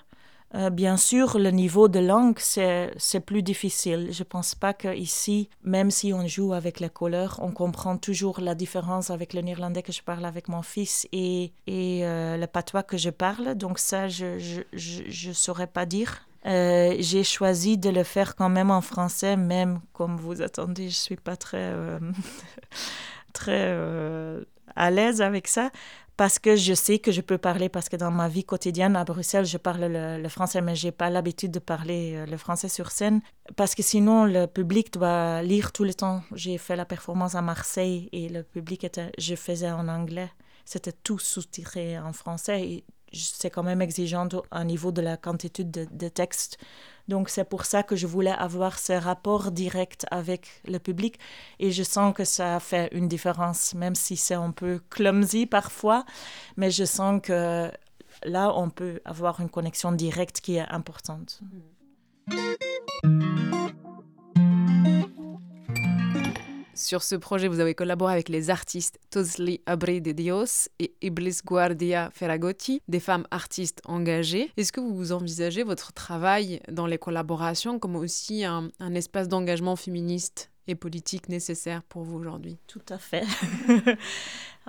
Euh, 0.56 0.70
bien 0.70 0.96
sûr, 0.96 1.40
le 1.40 1.52
niveau 1.52 1.90
de 1.90 2.00
langue, 2.00 2.40
c'est 2.40 3.20
plus 3.26 3.44
difficile. 3.44 4.10
Je 4.12 4.22
ne 4.22 4.24
pense 4.24 4.56
pas 4.56 4.74
qu'ici, 4.74 5.50
même 5.64 5.92
si 5.92 6.14
on 6.14 6.26
joue 6.26 6.54
avec 6.54 6.80
les 6.80 6.90
couleurs, 6.90 7.40
on 7.44 7.52
comprend 7.52 7.98
toujours 7.98 8.40
la 8.40 8.56
différence 8.56 9.10
avec 9.10 9.34
le 9.34 9.42
néerlandais 9.42 9.84
que 9.84 9.92
je 9.92 10.02
parle 10.02 10.24
avec 10.24 10.48
mon 10.48 10.62
fils 10.62 11.06
et, 11.12 11.52
et 11.68 12.06
euh, 12.06 12.38
le 12.38 12.48
patois 12.48 12.84
que 12.84 12.96
je 12.98 13.10
parle. 13.10 13.56
Donc 13.56 13.78
ça, 13.78 14.08
je 14.08 15.28
ne 15.28 15.34
saurais 15.34 15.68
pas 15.68 15.86
dire. 15.86 16.22
J'ai 16.46 17.26
choisi 17.26 17.78
de 17.78 17.90
le 17.90 18.04
faire 18.04 18.38
quand 18.38 18.48
même 18.48 18.72
en 18.72 18.80
français, 18.80 19.36
même 19.36 19.82
comme 19.92 20.16
vous 20.16 20.42
attendez, 20.42 20.84
je 20.84 20.88
ne 20.88 20.92
suis 20.92 21.18
pas 21.18 21.36
très, 21.36 21.74
très 23.34 23.76
à 24.78 24.92
l'aise 24.92 25.22
avec 25.22 25.50
ça 25.50 25.72
parce 26.18 26.40
que 26.40 26.56
je 26.56 26.74
sais 26.74 26.98
que 26.98 27.12
je 27.12 27.22
peux 27.22 27.38
parler, 27.38 27.70
parce 27.70 27.90
que 27.90 27.96
dans 27.96 28.10
ma 28.10 28.28
vie 28.28 28.44
quotidienne 28.44 28.96
à 28.96 29.04
Bruxelles, 29.04 29.46
je 29.46 29.58
parle 29.58 29.86
le, 29.86 30.30
français, 30.30 30.62
mais 30.62 30.76
je 30.76 30.88
n'ai 30.88 30.92
pas 30.92 31.12
l'habitude 31.12 31.52
de 31.52 31.60
parler 31.60 32.16
euh, 32.16 32.26
le 32.26 32.38
français 32.38 32.70
sur 32.70 32.90
scène, 32.90 33.22
parce 33.56 33.76
que 33.76 33.84
sinon 33.84 34.26
le 34.26 34.48
public 34.48 34.92
doit 34.92 35.44
lire 35.44 35.72
tout 35.72 35.84
le 35.84 35.94
temps. 35.94 36.24
J'ai 36.34 36.58
fait 36.58 36.76
la 36.76 36.86
performance 36.86 37.36
à 37.36 37.44
Marseille 37.44 38.10
et 38.12 38.30
le 38.30 38.42
public 38.42 38.84
était, 38.84 39.12
je 39.20 39.36
faisais 39.36 39.70
en 39.70 39.88
anglais, 39.88 40.30
c'était 40.66 40.92
tout 40.92 41.20
sous-titré 41.20 42.00
en 42.00 42.14
français. 42.14 42.64
Et 42.64 42.86
c'est 43.14 43.50
quand 43.50 43.64
même 43.64 43.82
exigeant 43.82 44.28
au 44.52 44.64
niveau 44.64 44.92
de 44.92 45.02
la 45.02 45.18
quantité 45.18 45.64
de, 45.64 45.88
de 45.92 46.08
textes. 46.08 46.58
Donc 47.08 47.30
c'est 47.30 47.46
pour 47.46 47.66
ça 47.66 47.84
que 47.84 47.96
je 47.96 48.06
voulais 48.06 48.32
avoir 48.32 48.80
ce 48.80 48.94
rapport 48.94 49.52
direct 49.52 50.06
avec 50.12 50.62
le 50.68 50.78
public 50.78 51.20
et 51.60 51.72
je 51.72 51.84
sens 51.84 52.14
que 52.14 52.26
ça 52.26 52.60
fait 52.60 52.90
une 52.92 53.08
différence, 53.08 53.74
même 53.74 53.96
si 53.96 54.18
c'est 54.18 54.34
un 54.34 54.52
peu 54.52 54.82
clumsy 54.90 55.46
parfois, 55.46 56.06
mais 56.58 56.70
je 56.70 56.84
sens 56.84 57.22
que 57.24 57.72
là, 58.24 58.52
on 58.56 58.70
peut 58.70 59.00
avoir 59.06 59.40
une 59.40 59.50
connexion 59.50 59.92
directe 59.92 60.42
qui 60.42 60.58
est 60.58 60.68
importante. 60.70 61.42
Sur 66.78 67.02
ce 67.02 67.16
projet, 67.16 67.48
vous 67.48 67.60
avez 67.60 67.74
collaboré 67.74 68.14
avec 68.14 68.30
les 68.30 68.52
artistes 68.52 69.00
Tosli 69.10 69.62
Abre 69.66 70.00
de 70.00 70.12
Dios 70.12 70.70
et 70.78 70.94
Iblis 71.02 71.40
Guardia 71.44 72.12
Ferragotti, 72.14 72.84
des 72.88 73.00
femmes 73.00 73.26
artistes 73.32 73.82
engagées. 73.86 74.52
Est-ce 74.58 74.72
que 74.72 74.80
vous 74.80 75.12
envisagez 75.12 75.64
votre 75.64 75.92
travail 75.92 76.62
dans 76.72 76.86
les 76.86 77.00
collaborations 77.00 77.80
comme 77.80 77.96
aussi 77.96 78.46
un, 78.46 78.70
espace 78.94 79.28
d'engagement 79.28 79.76
féministe 79.76 80.52
et 80.68 80.76
politique 80.76 81.30
nécessaire 81.30 81.82
pour 81.82 82.04
vous 82.04 82.20
aujourd'hui? 82.20 82.60
Tout 82.68 82.86
à 82.90 83.00
fait. 83.00 83.26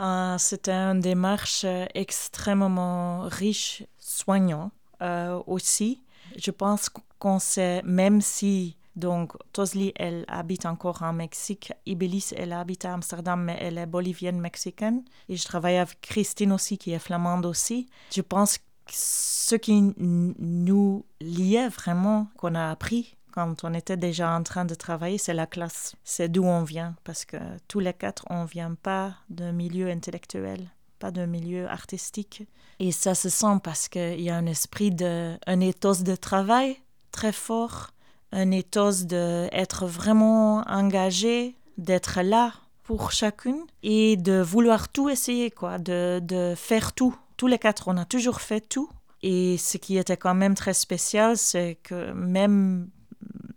Euh, 0.00 0.36
C'était 0.38 0.70
une 0.70 1.00
démarche 1.00 1.66
extrêmement 1.92 3.22
riche, 3.22 3.82
soignant 3.98 4.70
euh, 5.02 5.42
aussi. 5.48 6.04
Je 6.36 6.52
pense 6.52 6.88
qu'on 7.18 7.40
sait, 7.40 7.82
même 7.82 8.20
si 8.20 8.77
Donc, 8.98 9.32
Tosli, 9.52 9.92
elle 9.94 10.24
habite 10.26 10.66
encore 10.66 11.02
en 11.02 11.12
Mexique. 11.12 11.72
Ibelice, 11.86 12.34
elle 12.36 12.52
habite 12.52 12.84
à 12.84 12.94
Amsterdam, 12.94 13.44
mais 13.44 13.56
elle 13.60 13.78
est 13.78 13.86
bolivienne 13.86 14.40
mexicaine. 14.40 15.04
Et 15.28 15.36
je 15.36 15.44
travaille 15.44 15.76
avec 15.76 16.00
Christine 16.00 16.52
aussi, 16.52 16.78
qui 16.78 16.90
est 16.90 16.98
flamande 16.98 17.46
aussi. 17.46 17.88
Je 18.12 18.22
pense 18.22 18.58
que 18.58 18.64
ce 18.88 19.54
qui 19.54 19.94
nous 19.98 21.06
liait 21.20 21.68
vraiment, 21.68 22.26
qu'on 22.36 22.56
a 22.56 22.70
appris 22.70 23.14
quand 23.30 23.62
on 23.62 23.72
était 23.72 23.96
déjà 23.96 24.34
en 24.34 24.42
train 24.42 24.64
de 24.64 24.74
travailler, 24.74 25.16
c'est 25.16 25.34
la 25.34 25.46
classe. 25.46 25.94
C'est 26.02 26.28
d'où 26.28 26.42
on 26.42 26.64
vient, 26.64 26.96
parce 27.04 27.24
que 27.24 27.36
tous 27.68 27.78
les 27.78 27.92
quatre, 27.92 28.24
on 28.30 28.42
ne 28.42 28.48
vient 28.48 28.74
pas 28.74 29.14
d'un 29.30 29.52
milieu 29.52 29.88
intellectuel, 29.90 30.68
pas 30.98 31.12
d'un 31.12 31.26
milieu 31.26 31.68
artistique. 31.68 32.48
Et 32.80 32.90
ça 32.90 33.14
se 33.14 33.28
sent 33.28 33.60
parce 33.62 33.86
qu'il 33.88 34.20
y 34.20 34.30
a 34.30 34.36
un 34.36 34.46
esprit 34.46 34.90
de, 34.90 35.38
un 35.46 35.60
ethos 35.60 36.02
de 36.02 36.16
travail 36.16 36.78
très 37.12 37.30
fort, 37.32 37.90
un 38.32 38.50
ethos 38.50 39.04
d'être 39.04 39.86
vraiment 39.86 40.62
engagé, 40.68 41.56
d'être 41.76 42.20
là 42.22 42.52
pour 42.82 43.12
chacune 43.12 43.64
et 43.82 44.16
de 44.16 44.40
vouloir 44.40 44.88
tout 44.88 45.08
essayer, 45.08 45.50
quoi, 45.50 45.78
de, 45.78 46.20
de 46.22 46.54
faire 46.56 46.92
tout. 46.92 47.14
Tous 47.36 47.46
les 47.46 47.58
quatre, 47.58 47.88
on 47.88 47.96
a 47.96 48.04
toujours 48.04 48.40
fait 48.40 48.60
tout. 48.60 48.88
Et 49.22 49.58
ce 49.58 49.76
qui 49.78 49.98
était 49.98 50.16
quand 50.16 50.34
même 50.34 50.54
très 50.54 50.74
spécial, 50.74 51.36
c'est 51.36 51.78
que 51.82 52.12
même 52.12 52.88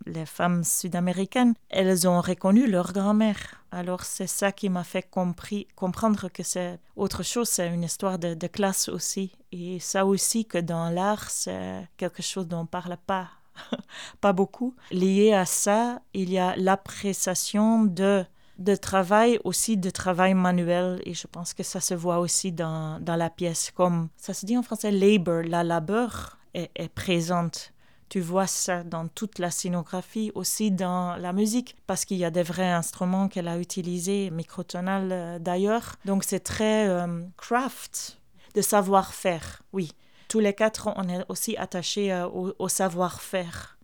les 0.05 0.25
femmes 0.25 0.63
sud-américaines, 0.63 1.53
elles 1.69 2.07
ont 2.07 2.21
reconnu 2.21 2.67
leur 2.67 2.93
grand-mère. 2.93 3.63
Alors 3.71 4.03
c'est 4.03 4.27
ça 4.27 4.51
qui 4.51 4.69
m'a 4.69 4.83
fait 4.83 5.07
compris, 5.09 5.67
comprendre 5.75 6.27
que 6.29 6.43
c'est 6.43 6.79
autre 6.95 7.23
chose, 7.23 7.47
c'est 7.47 7.73
une 7.73 7.83
histoire 7.83 8.19
de, 8.19 8.33
de, 8.33 8.47
classe 8.47 8.89
aussi. 8.89 9.31
Et 9.51 9.79
ça 9.79 10.05
aussi 10.05 10.45
que 10.45 10.57
dans 10.57 10.89
l'art, 10.89 11.29
c'est 11.29 11.87
quelque 11.95 12.21
chose 12.21 12.47
dont 12.47 12.59
on 12.59 12.63
ne 12.63 12.67
parle 12.67 12.97
pas 13.07 13.29
pas 14.21 14.33
beaucoup. 14.33 14.75
Lié 14.91 15.33
à 15.33 15.45
ça, 15.45 16.01
il 16.13 16.29
y 16.29 16.37
a 16.37 16.55
l'appréciation 16.55 17.83
de, 17.83 18.25
de 18.57 18.75
travail, 18.75 19.39
aussi 19.43 19.77
de 19.77 19.89
travail 19.89 20.33
manuel, 20.33 21.01
et 21.05 21.13
je 21.13 21.27
pense 21.27 21.53
que 21.53 21.63
ça 21.63 21.79
se 21.79 21.93
voit 21.93 22.19
aussi 22.19 22.51
dans, 22.51 22.99
dans 23.01 23.15
la 23.15 23.29
pièce, 23.29 23.71
comme 23.71 24.09
ça 24.17 24.33
se 24.33 24.45
dit 24.45 24.57
en 24.57 24.63
français, 24.63 24.91
labor, 24.91 25.43
la 25.43 25.63
labeur 25.63 26.37
est, 26.53 26.89
présente. 26.93 27.73
Tu 28.09 28.19
vois 28.19 28.47
ça 28.47 28.83
dans 28.83 29.07
toute 29.07 29.39
la 29.39 29.51
scénographie, 29.51 30.33
aussi 30.35 30.69
dans 30.69 31.15
la 31.15 31.31
musique, 31.31 31.77
parce 31.87 32.03
qu'il 32.03 32.17
y 32.17 32.25
a 32.25 32.31
des 32.31 32.43
vrais 32.43 32.69
instruments 32.69 33.29
qu'elle 33.29 33.47
a 33.47 33.57
utilisés, 33.57 34.29
microtonal 34.31 35.09
euh, 35.11 35.39
d'ailleurs. 35.39 35.95
Donc 36.03 36.25
c'est 36.25 36.41
très 36.41 36.89
euh, 36.89 37.21
craft, 37.37 38.19
de 38.53 38.61
savoir-faire, 38.61 39.63
oui 39.71 39.93
tous 40.31 40.39
les 40.39 40.53
quatre, 40.53 40.87
on 40.95 41.09
est 41.09 41.25
aussi 41.27 41.57
attachés 41.57 42.13
euh, 42.13 42.25
au, 42.29 42.69
savoir-faire. 42.69 43.77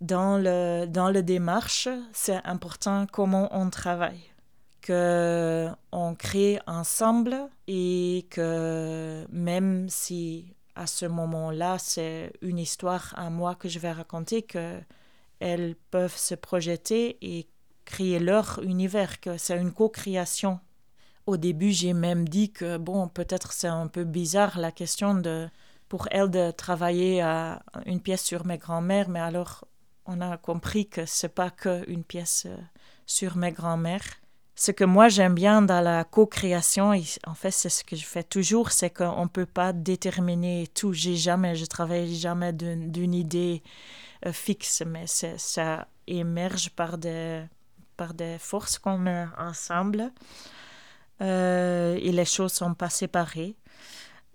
Dans 0.00 0.38
le, 0.38 0.86
dans 0.86 1.10
le 1.10 1.22
démarche, 1.22 1.88
c'est 2.14 2.40
important 2.44 3.04
comment 3.12 3.50
on 3.50 3.68
travaille, 3.68 4.22
que 4.80 5.68
on 5.92 6.14
crée 6.14 6.58
ensemble 6.66 7.36
et 7.68 8.26
que 8.30 9.26
même 9.30 9.90
si 9.90 10.54
à 10.74 10.86
ce 10.86 11.04
moment-là, 11.04 11.76
c'est 11.78 12.32
une 12.40 12.58
histoire 12.58 13.12
à 13.18 13.28
moi 13.28 13.54
que 13.54 13.68
je 13.68 13.78
vais 13.78 13.92
raconter, 13.92 14.40
que 14.40 14.80
elles 15.38 15.76
peuvent 15.90 16.16
se 16.16 16.34
projeter 16.34 17.18
et 17.20 17.46
créer 17.84 18.20
leur 18.20 18.60
univers, 18.62 19.20
que 19.20 19.36
c'est 19.36 19.58
une 19.58 19.72
co-création. 19.72 20.60
Au 21.26 21.36
début, 21.36 21.72
j'ai 21.72 21.92
même 21.92 22.26
dit 22.26 22.50
que, 22.52 22.78
bon, 22.78 23.06
peut-être 23.08 23.52
c'est 23.52 23.68
un 23.68 23.86
peu 23.86 24.04
bizarre 24.04 24.58
la 24.58 24.72
question 24.72 25.14
de 25.14 25.50
pour 25.90 26.06
elle 26.12 26.30
de 26.30 26.52
travailler 26.52 27.20
à 27.20 27.62
une 27.84 28.00
pièce 28.00 28.22
sur 28.22 28.46
mes 28.46 28.58
grands-mères, 28.58 29.08
mais 29.08 29.18
alors 29.18 29.64
on 30.06 30.20
a 30.20 30.36
compris 30.36 30.88
que 30.88 31.04
c'est 31.04 31.34
pas 31.34 31.50
que 31.50 31.84
une 31.90 32.04
pièce 32.04 32.46
euh, 32.46 32.56
sur 33.06 33.36
mes 33.36 33.50
grands-mères. 33.50 34.06
Ce 34.54 34.70
que 34.70 34.84
moi 34.84 35.08
j'aime 35.08 35.34
bien 35.34 35.62
dans 35.62 35.80
la 35.80 36.04
co-création, 36.04 36.92
en 37.26 37.34
fait 37.34 37.50
c'est 37.50 37.68
ce 37.68 37.82
que 37.82 37.96
je 37.96 38.04
fais 38.04 38.22
toujours, 38.22 38.70
c'est 38.70 38.90
qu'on 38.90 39.24
ne 39.24 39.28
peut 39.28 39.46
pas 39.46 39.72
déterminer 39.72 40.68
tout. 40.72 40.92
J'ai 40.92 41.16
jamais, 41.16 41.56
je 41.56 41.64
travaille 41.66 42.14
jamais 42.14 42.52
d'une 42.52 43.14
idée 43.14 43.60
euh, 44.26 44.32
fixe, 44.32 44.84
mais 44.86 45.06
ça 45.08 45.88
émerge 46.06 46.70
par 46.70 46.98
des, 46.98 47.48
forces 48.38 48.78
qu'on 48.78 48.98
met 48.98 49.26
ensemble. 49.38 50.12
Euh, 51.20 51.98
et 52.00 52.12
les 52.12 52.24
choses 52.24 52.52
sont 52.52 52.74
pas 52.74 52.90
séparées. 52.90 53.56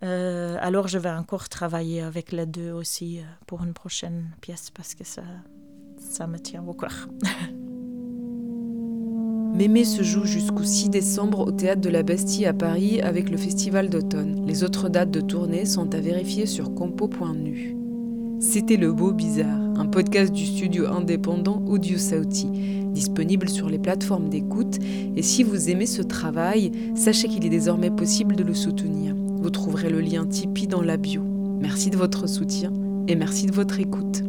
Euh, 0.03 0.57
alors 0.59 0.87
je 0.87 0.97
vais 0.97 1.09
encore 1.09 1.47
travailler 1.49 2.01
avec 2.01 2.31
les 2.31 2.45
deux 2.45 2.71
aussi 2.71 3.19
euh, 3.19 3.23
pour 3.47 3.63
une 3.63 3.73
prochaine 3.73 4.31
pièce 4.41 4.69
parce 4.69 4.93
que 4.93 5.05
ça, 5.05 5.23
ça 5.97 6.27
me 6.27 6.37
tient 6.37 6.63
au 6.67 6.73
cœur. 6.73 7.07
Mémé 9.55 9.85
se 9.85 10.03
joue 10.03 10.25
jusqu'au 10.25 10.63
6 10.63 10.89
décembre 10.89 11.39
au 11.39 11.51
théâtre 11.51 11.79
de 11.79 11.87
la 11.87 12.03
Bastille 12.03 12.45
à 12.45 12.53
Paris 12.53 12.99
avec 12.99 13.29
le 13.29 13.37
festival 13.37 13.89
d'automne. 13.89 14.45
Les 14.45 14.65
autres 14.65 14.89
dates 14.89 15.11
de 15.11 15.21
tournée 15.21 15.65
sont 15.65 15.95
à 15.95 16.01
vérifier 16.01 16.45
sur 16.45 16.75
compo.nu. 16.75 17.77
C'était 18.41 18.75
Le 18.75 18.91
Beau 18.91 19.13
Bizarre, 19.13 19.61
un 19.77 19.85
podcast 19.85 20.33
du 20.33 20.45
studio 20.45 20.87
indépendant 20.87 21.63
Audio 21.67 21.97
disponible 22.91 23.47
sur 23.47 23.69
les 23.69 23.79
plateformes 23.79 24.27
d'écoute. 24.27 24.77
Et 25.15 25.21
si 25.21 25.43
vous 25.43 25.69
aimez 25.69 25.85
ce 25.85 26.01
travail, 26.01 26.73
sachez 26.95 27.29
qu'il 27.29 27.45
est 27.45 27.49
désormais 27.49 27.91
possible 27.91 28.35
de 28.35 28.43
le 28.43 28.53
soutenir. 28.53 29.15
Vous 29.45 29.51
trouverez 29.51 29.91
le 29.91 30.01
lien 30.01 30.25
Tipeee 30.25 30.65
dans 30.65 30.81
la 30.81 30.97
bio. 30.97 31.21
Merci 31.21 31.91
de 31.91 31.97
votre 31.97 32.27
soutien 32.27 32.73
et 33.07 33.13
merci 33.13 33.45
de 33.45 33.51
votre 33.51 33.79
écoute. 33.79 34.23